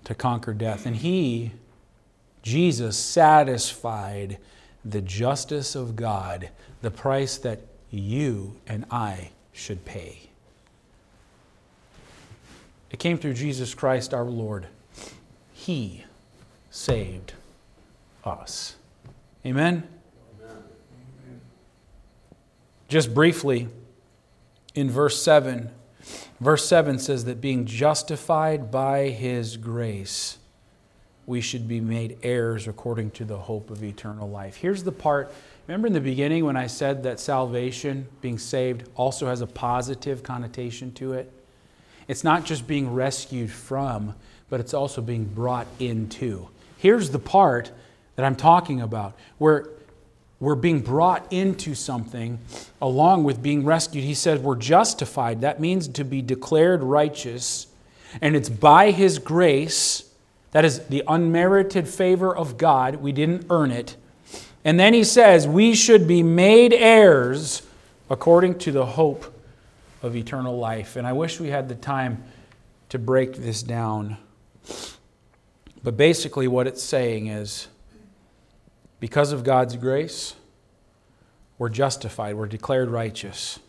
to 0.04 0.14
conquer 0.14 0.54
death. 0.54 0.86
And 0.86 0.98
he, 0.98 1.54
Jesus, 2.42 2.98
satisfied 2.98 4.38
the 4.84 5.02
justice 5.02 5.76
of 5.76 5.96
God, 5.96 6.50
the 6.82 6.92
price 6.92 7.38
that 7.38 7.62
you 7.90 8.58
and 8.68 8.84
I 8.92 9.30
should 9.54 9.86
pay. 9.86 10.30
It 12.94 13.00
came 13.00 13.18
through 13.18 13.34
Jesus 13.34 13.74
Christ 13.74 14.14
our 14.14 14.24
Lord. 14.24 14.68
He 15.52 16.06
saved 16.70 17.34
us. 18.24 18.76
Amen? 19.46 19.88
Amen? 20.40 21.42
Just 22.88 23.14
briefly, 23.14 23.68
in 24.76 24.92
verse 24.92 25.22
7, 25.22 25.72
verse 26.40 26.68
7 26.68 27.00
says 27.00 27.26
that 27.26 27.42
being 27.42 27.66
justified 27.66 28.70
by 28.70 29.10
his 29.10 29.58
grace, 29.58 30.38
we 31.26 31.42
should 31.42 31.68
be 31.68 31.82
made 31.82 32.18
heirs 32.22 32.68
according 32.68 33.10
to 33.12 33.26
the 33.26 33.38
hope 33.38 33.72
of 33.72 33.84
eternal 33.84 34.30
life. 34.30 34.58
Here's 34.58 34.84
the 34.84 34.92
part. 34.92 35.34
Remember 35.68 35.88
in 35.88 35.94
the 35.94 36.02
beginning 36.02 36.46
when 36.46 36.58
I 36.58 36.68
said 36.68 37.02
that 37.04 37.20
salvation, 37.20 38.08
being 38.22 38.38
saved, 38.38 38.88
also 38.96 39.26
has 39.26 39.42
a 39.42 39.48
positive 39.48 40.22
connotation 40.22 40.92
to 40.94 41.14
it? 41.14 41.32
It's 42.08 42.24
not 42.24 42.46
just 42.46 42.68
being 42.68 42.94
rescued 42.94 43.52
from, 43.52 44.16
but 44.50 44.60
it's 44.60 44.74
also 44.74 45.02
being 45.02 45.26
brought 45.26 45.68
into. 45.80 46.50
Here's 46.78 47.10
the 47.12 47.20
part 47.20 47.72
that 48.16 48.26
I'm 48.26 48.36
talking 48.36 48.82
about 48.82 49.16
where 49.38 49.70
we're 50.40 50.56
being 50.56 50.82
brought 50.82 51.32
into 51.32 51.74
something 51.74 52.40
along 52.82 53.24
with 53.24 53.42
being 53.42 53.64
rescued. 53.64 54.04
He 54.04 54.14
says 54.14 54.40
we're 54.40 54.56
justified. 54.56 55.42
That 55.42 55.60
means 55.60 55.88
to 55.88 56.04
be 56.04 56.22
declared 56.22 56.84
righteous, 56.84 57.68
and 58.22 58.36
it's 58.36 58.50
by 58.50 58.92
His 58.92 59.20
grace 59.20 60.10
that 60.54 60.64
is 60.64 60.86
the 60.86 61.04
unmerited 61.08 61.88
favor 61.88 62.34
of 62.36 62.58
God. 62.58 62.98
We 62.98 63.12
didn't 63.12 63.48
earn 63.50 63.72
it. 63.72 63.96
And 64.64 64.80
then 64.80 64.94
he 64.94 65.04
says, 65.04 65.48
we 65.48 65.76
should 65.76 66.08
be 66.08 66.24
made 66.24 66.74
heirs 66.74 67.64
according 68.10 68.60
to 68.60 68.72
the 68.72 68.86
hope 68.86 69.34
of 70.04 70.16
eternal 70.16 70.58
life. 70.58 70.96
And 70.96 71.08
I 71.08 71.14
wish 71.14 71.40
we 71.40 71.50
had 71.50 71.70
the 71.70 71.76
time 71.76 72.24
to 72.90 73.00
break 73.00 73.36
this 73.36 73.64
down. 73.64 74.18
But 75.84 75.98
basically, 75.98 76.48
what 76.48 76.68
it's 76.68 76.84
saying 76.84 77.28
is 77.28 77.68
because 79.00 79.32
of 79.32 79.44
God's 79.44 79.76
grace, 79.76 80.36
we're 81.58 81.70
justified, 81.70 82.36
we're 82.36 82.46
declared 82.46 82.90
righteous. 82.90 83.60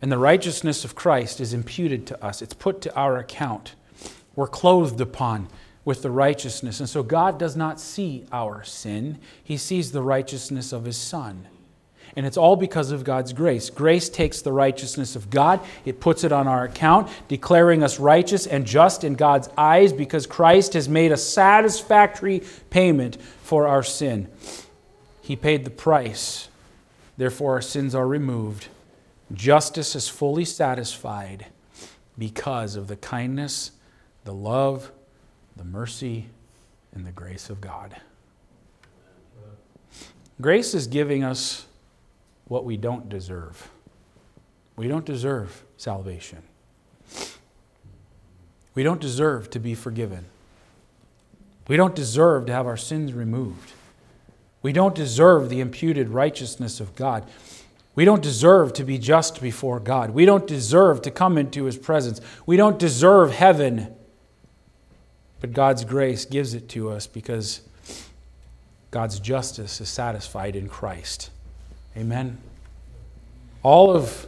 And 0.00 0.12
the 0.12 0.18
righteousness 0.18 0.84
of 0.84 0.94
Christ 0.94 1.40
is 1.40 1.52
imputed 1.52 2.06
to 2.06 2.24
us, 2.24 2.42
it's 2.42 2.54
put 2.54 2.80
to 2.82 2.94
our 2.94 3.18
account 3.18 3.74
we're 4.36 4.46
clothed 4.46 5.00
upon 5.00 5.48
with 5.84 6.02
the 6.02 6.10
righteousness. 6.10 6.78
And 6.78 6.88
so 6.88 7.02
God 7.02 7.38
does 7.38 7.56
not 7.56 7.80
see 7.80 8.26
our 8.30 8.62
sin, 8.62 9.18
He 9.42 9.56
sees 9.56 9.90
the 9.90 10.02
righteousness 10.02 10.72
of 10.72 10.84
His 10.84 10.98
Son. 10.98 11.48
And 12.16 12.24
it's 12.24 12.38
all 12.38 12.56
because 12.56 12.90
of 12.90 13.04
God's 13.04 13.34
grace. 13.34 13.68
Grace 13.68 14.08
takes 14.08 14.40
the 14.40 14.52
righteousness 14.52 15.16
of 15.16 15.28
God, 15.28 15.60
it 15.84 16.00
puts 16.00 16.24
it 16.24 16.32
on 16.32 16.48
our 16.48 16.64
account, 16.64 17.10
declaring 17.28 17.82
us 17.82 18.00
righteous 18.00 18.46
and 18.46 18.66
just 18.66 19.04
in 19.04 19.14
God's 19.14 19.50
eyes 19.56 19.92
because 19.92 20.26
Christ 20.26 20.72
has 20.72 20.88
made 20.88 21.12
a 21.12 21.16
satisfactory 21.16 22.42
payment 22.70 23.20
for 23.42 23.68
our 23.68 23.82
sin. 23.82 24.28
He 25.20 25.36
paid 25.36 25.64
the 25.64 25.70
price. 25.70 26.48
Therefore, 27.18 27.54
our 27.54 27.62
sins 27.62 27.94
are 27.94 28.06
removed. 28.06 28.68
Justice 29.32 29.94
is 29.94 30.08
fully 30.08 30.44
satisfied 30.44 31.46
because 32.16 32.76
of 32.76 32.88
the 32.88 32.96
kindness 32.96 33.72
the 34.24 34.34
love, 34.34 34.90
the 35.54 35.64
mercy, 35.64 36.26
and 36.92 37.06
the 37.06 37.12
grace 37.12 37.48
of 37.48 37.60
God. 37.60 37.94
Grace 40.40 40.74
is 40.74 40.88
giving 40.88 41.22
us 41.22 41.65
what 42.48 42.64
we 42.64 42.76
don't 42.76 43.08
deserve. 43.08 43.70
We 44.76 44.88
don't 44.88 45.04
deserve 45.04 45.64
salvation. 45.76 46.42
We 48.74 48.82
don't 48.82 49.00
deserve 49.00 49.50
to 49.50 49.58
be 49.58 49.74
forgiven. 49.74 50.26
We 51.66 51.76
don't 51.76 51.94
deserve 51.94 52.46
to 52.46 52.52
have 52.52 52.66
our 52.66 52.76
sins 52.76 53.12
removed. 53.12 53.72
We 54.62 54.72
don't 54.72 54.94
deserve 54.94 55.48
the 55.48 55.60
imputed 55.60 56.10
righteousness 56.10 56.78
of 56.80 56.94
God. 56.94 57.26
We 57.94 58.04
don't 58.04 58.22
deserve 58.22 58.74
to 58.74 58.84
be 58.84 58.98
just 58.98 59.40
before 59.40 59.80
God. 59.80 60.10
We 60.10 60.26
don't 60.26 60.46
deserve 60.46 61.02
to 61.02 61.10
come 61.10 61.38
into 61.38 61.64
His 61.64 61.78
presence. 61.78 62.20
We 62.44 62.56
don't 62.56 62.78
deserve 62.78 63.32
heaven. 63.32 63.94
But 65.40 65.52
God's 65.52 65.84
grace 65.84 66.24
gives 66.24 66.52
it 66.52 66.68
to 66.70 66.90
us 66.90 67.06
because 67.06 67.62
God's 68.90 69.18
justice 69.18 69.80
is 69.80 69.88
satisfied 69.88 70.56
in 70.56 70.68
Christ. 70.68 71.30
Amen. 71.96 72.36
All 73.62 73.90
of 73.90 74.26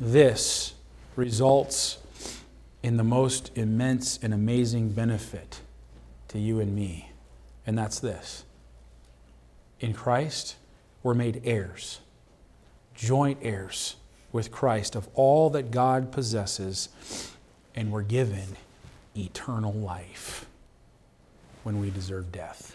this 0.00 0.72
results 1.14 1.98
in 2.82 2.96
the 2.96 3.04
most 3.04 3.50
immense 3.54 4.18
and 4.22 4.32
amazing 4.32 4.90
benefit 4.90 5.60
to 6.28 6.38
you 6.38 6.58
and 6.58 6.74
me, 6.74 7.10
and 7.66 7.76
that's 7.76 8.00
this. 8.00 8.44
In 9.78 9.92
Christ, 9.92 10.56
we're 11.02 11.12
made 11.12 11.42
heirs, 11.44 12.00
joint 12.94 13.40
heirs 13.42 13.96
with 14.32 14.50
Christ 14.50 14.96
of 14.96 15.06
all 15.12 15.50
that 15.50 15.70
God 15.70 16.10
possesses, 16.10 16.88
and 17.74 17.92
we're 17.92 18.02
given 18.02 18.56
eternal 19.14 19.72
life 19.74 20.46
when 21.62 21.78
we 21.78 21.90
deserve 21.90 22.32
death. 22.32 22.74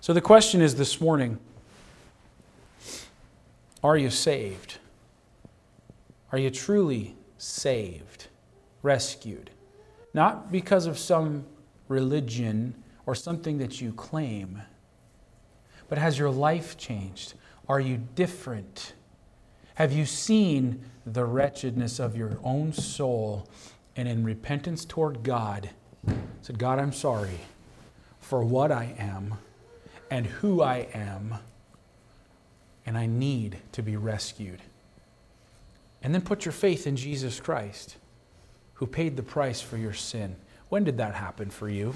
So 0.00 0.12
the 0.12 0.20
question 0.20 0.60
is 0.60 0.74
this 0.74 1.00
morning 1.00 1.38
are 3.82 3.96
you 3.96 4.10
saved? 4.10 4.78
Are 6.32 6.38
you 6.38 6.50
truly 6.50 7.16
saved, 7.36 8.28
rescued? 8.82 9.50
Not 10.12 10.50
because 10.50 10.86
of 10.86 10.98
some 10.98 11.46
religion 11.88 12.74
or 13.06 13.14
something 13.14 13.58
that 13.58 13.80
you 13.80 13.92
claim, 13.92 14.62
but 15.88 15.98
has 15.98 16.18
your 16.18 16.30
life 16.30 16.76
changed? 16.76 17.34
Are 17.68 17.80
you 17.80 17.98
different? 18.14 18.94
Have 19.76 19.92
you 19.92 20.06
seen 20.06 20.84
the 21.06 21.24
wretchedness 21.24 21.98
of 21.98 22.16
your 22.16 22.38
own 22.42 22.72
soul 22.72 23.48
and 23.96 24.06
in 24.06 24.24
repentance 24.24 24.84
toward 24.84 25.22
God, 25.22 25.70
said, 26.42 26.58
God, 26.58 26.78
I'm 26.78 26.92
sorry 26.92 27.40
for 28.20 28.44
what 28.44 28.70
I 28.70 28.94
am 28.98 29.34
and 30.10 30.26
who 30.26 30.62
I 30.62 30.88
am, 30.92 31.36
and 32.88 32.96
I 32.96 33.04
need 33.04 33.58
to 33.72 33.82
be 33.82 33.98
rescued. 33.98 34.62
And 36.02 36.14
then 36.14 36.22
put 36.22 36.46
your 36.46 36.52
faith 36.52 36.86
in 36.86 36.96
Jesus 36.96 37.38
Christ, 37.38 37.98
who 38.74 38.86
paid 38.86 39.14
the 39.14 39.22
price 39.22 39.60
for 39.60 39.76
your 39.76 39.92
sin. 39.92 40.36
When 40.70 40.84
did 40.84 40.96
that 40.96 41.14
happen 41.14 41.50
for 41.50 41.68
you? 41.68 41.92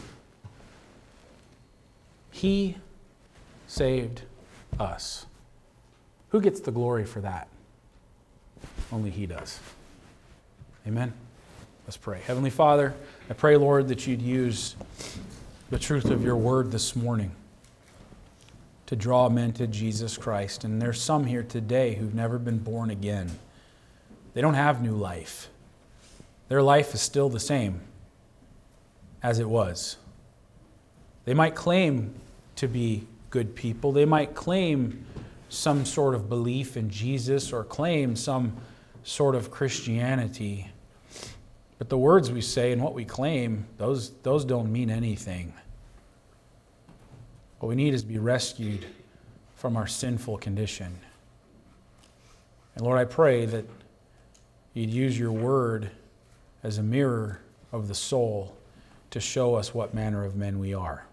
He 2.31 2.77
saved 3.67 4.21
us. 4.79 5.25
Who 6.29 6.43
gets 6.43 6.61
the 6.61 6.71
glory 6.71 7.07
for 7.07 7.23
that? 7.23 7.49
Only 8.93 9.09
He 9.09 9.25
does. 9.25 9.61
Amen. 10.87 11.15
Let's 11.87 11.97
pray. 11.97 12.21
Heavenly 12.27 12.51
Father, 12.51 12.93
I 13.31 13.33
pray, 13.33 13.57
Lord, 13.57 13.89
that 13.89 14.07
you'd 14.07 14.21
use 14.21 14.77
the 15.71 15.79
truth 15.79 16.11
of 16.11 16.23
your 16.23 16.37
word 16.37 16.71
this 16.71 16.95
morning 16.95 17.31
to 18.93 18.97
draw 18.97 19.27
men 19.31 19.51
to 19.55 19.67
Jesus 19.67 20.19
Christ. 20.19 20.65
And 20.65 20.81
there's 20.83 21.01
some 21.01 21.25
here 21.25 21.43
today 21.43 21.95
who've 21.95 22.15
never 22.15 22.39
been 22.39 22.59
born 22.59 22.91
again. 22.91 23.31
They 24.35 24.43
don't 24.43 24.53
have 24.53 24.83
new 24.83 24.95
life. 24.95 25.49
Their 26.49 26.63
life 26.63 26.93
is 26.93 27.01
still 27.01 27.31
the 27.31 27.41
same 27.41 27.81
as 29.23 29.39
it 29.39 29.49
was. 29.49 29.97
They 31.25 31.33
might 31.33 31.55
claim 31.55 32.13
to 32.57 32.69
be 32.69 33.07
good 33.31 33.57
people. 33.57 33.93
They 33.93 34.05
might 34.05 34.35
claim 34.35 35.07
some 35.49 35.87
sort 35.87 36.15
of 36.15 36.29
belief 36.29 36.77
in 36.77 36.91
Jesus 36.91 37.51
or 37.51 37.65
claim 37.65 38.15
some 38.15 38.55
sort 39.05 39.35
of 39.35 39.51
Christianity. 39.51 40.69
But 41.79 41.89
the 41.89 41.97
words 41.97 42.31
we 42.31 42.43
say 42.43 42.73
and 42.73 42.83
what 42.83 42.93
we 42.93 43.07
claim, 43.07 43.65
those, 43.79 44.11
those 44.23 44.45
don't 44.45 44.71
mean 44.71 44.91
anything. 44.91 45.55
What 47.63 47.69
we 47.69 47.77
need 47.77 47.95
is 47.95 48.03
to 48.03 48.09
be 48.09 48.19
rescued 48.19 48.85
from 49.55 49.77
our 49.77 49.87
sinful 49.87 50.39
condition. 50.39 50.99
And 52.75 52.85
Lord, 52.85 52.99
I 52.99 53.05
pray 53.05 53.47
that 53.47 53.65
you'd 54.75 54.91
use 54.91 55.17
your 55.17 55.31
word 55.31 55.93
as 56.65 56.79
a 56.79 56.83
mirror 56.83 57.41
of 57.71 57.87
the 57.87 57.95
soul 57.95 58.57
to 59.13 59.21
show 59.21 59.55
us 59.55 59.73
what 59.73 59.95
manner 59.95 60.25
of 60.25 60.35
men 60.35 60.59
we 60.59 60.75
are. 60.75 61.07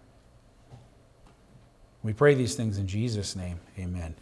We 2.02 2.12
pray 2.12 2.34
these 2.34 2.56
things 2.56 2.78
in 2.78 2.88
Jesus' 2.88 3.36
name. 3.36 3.60
Amen. 3.78 4.16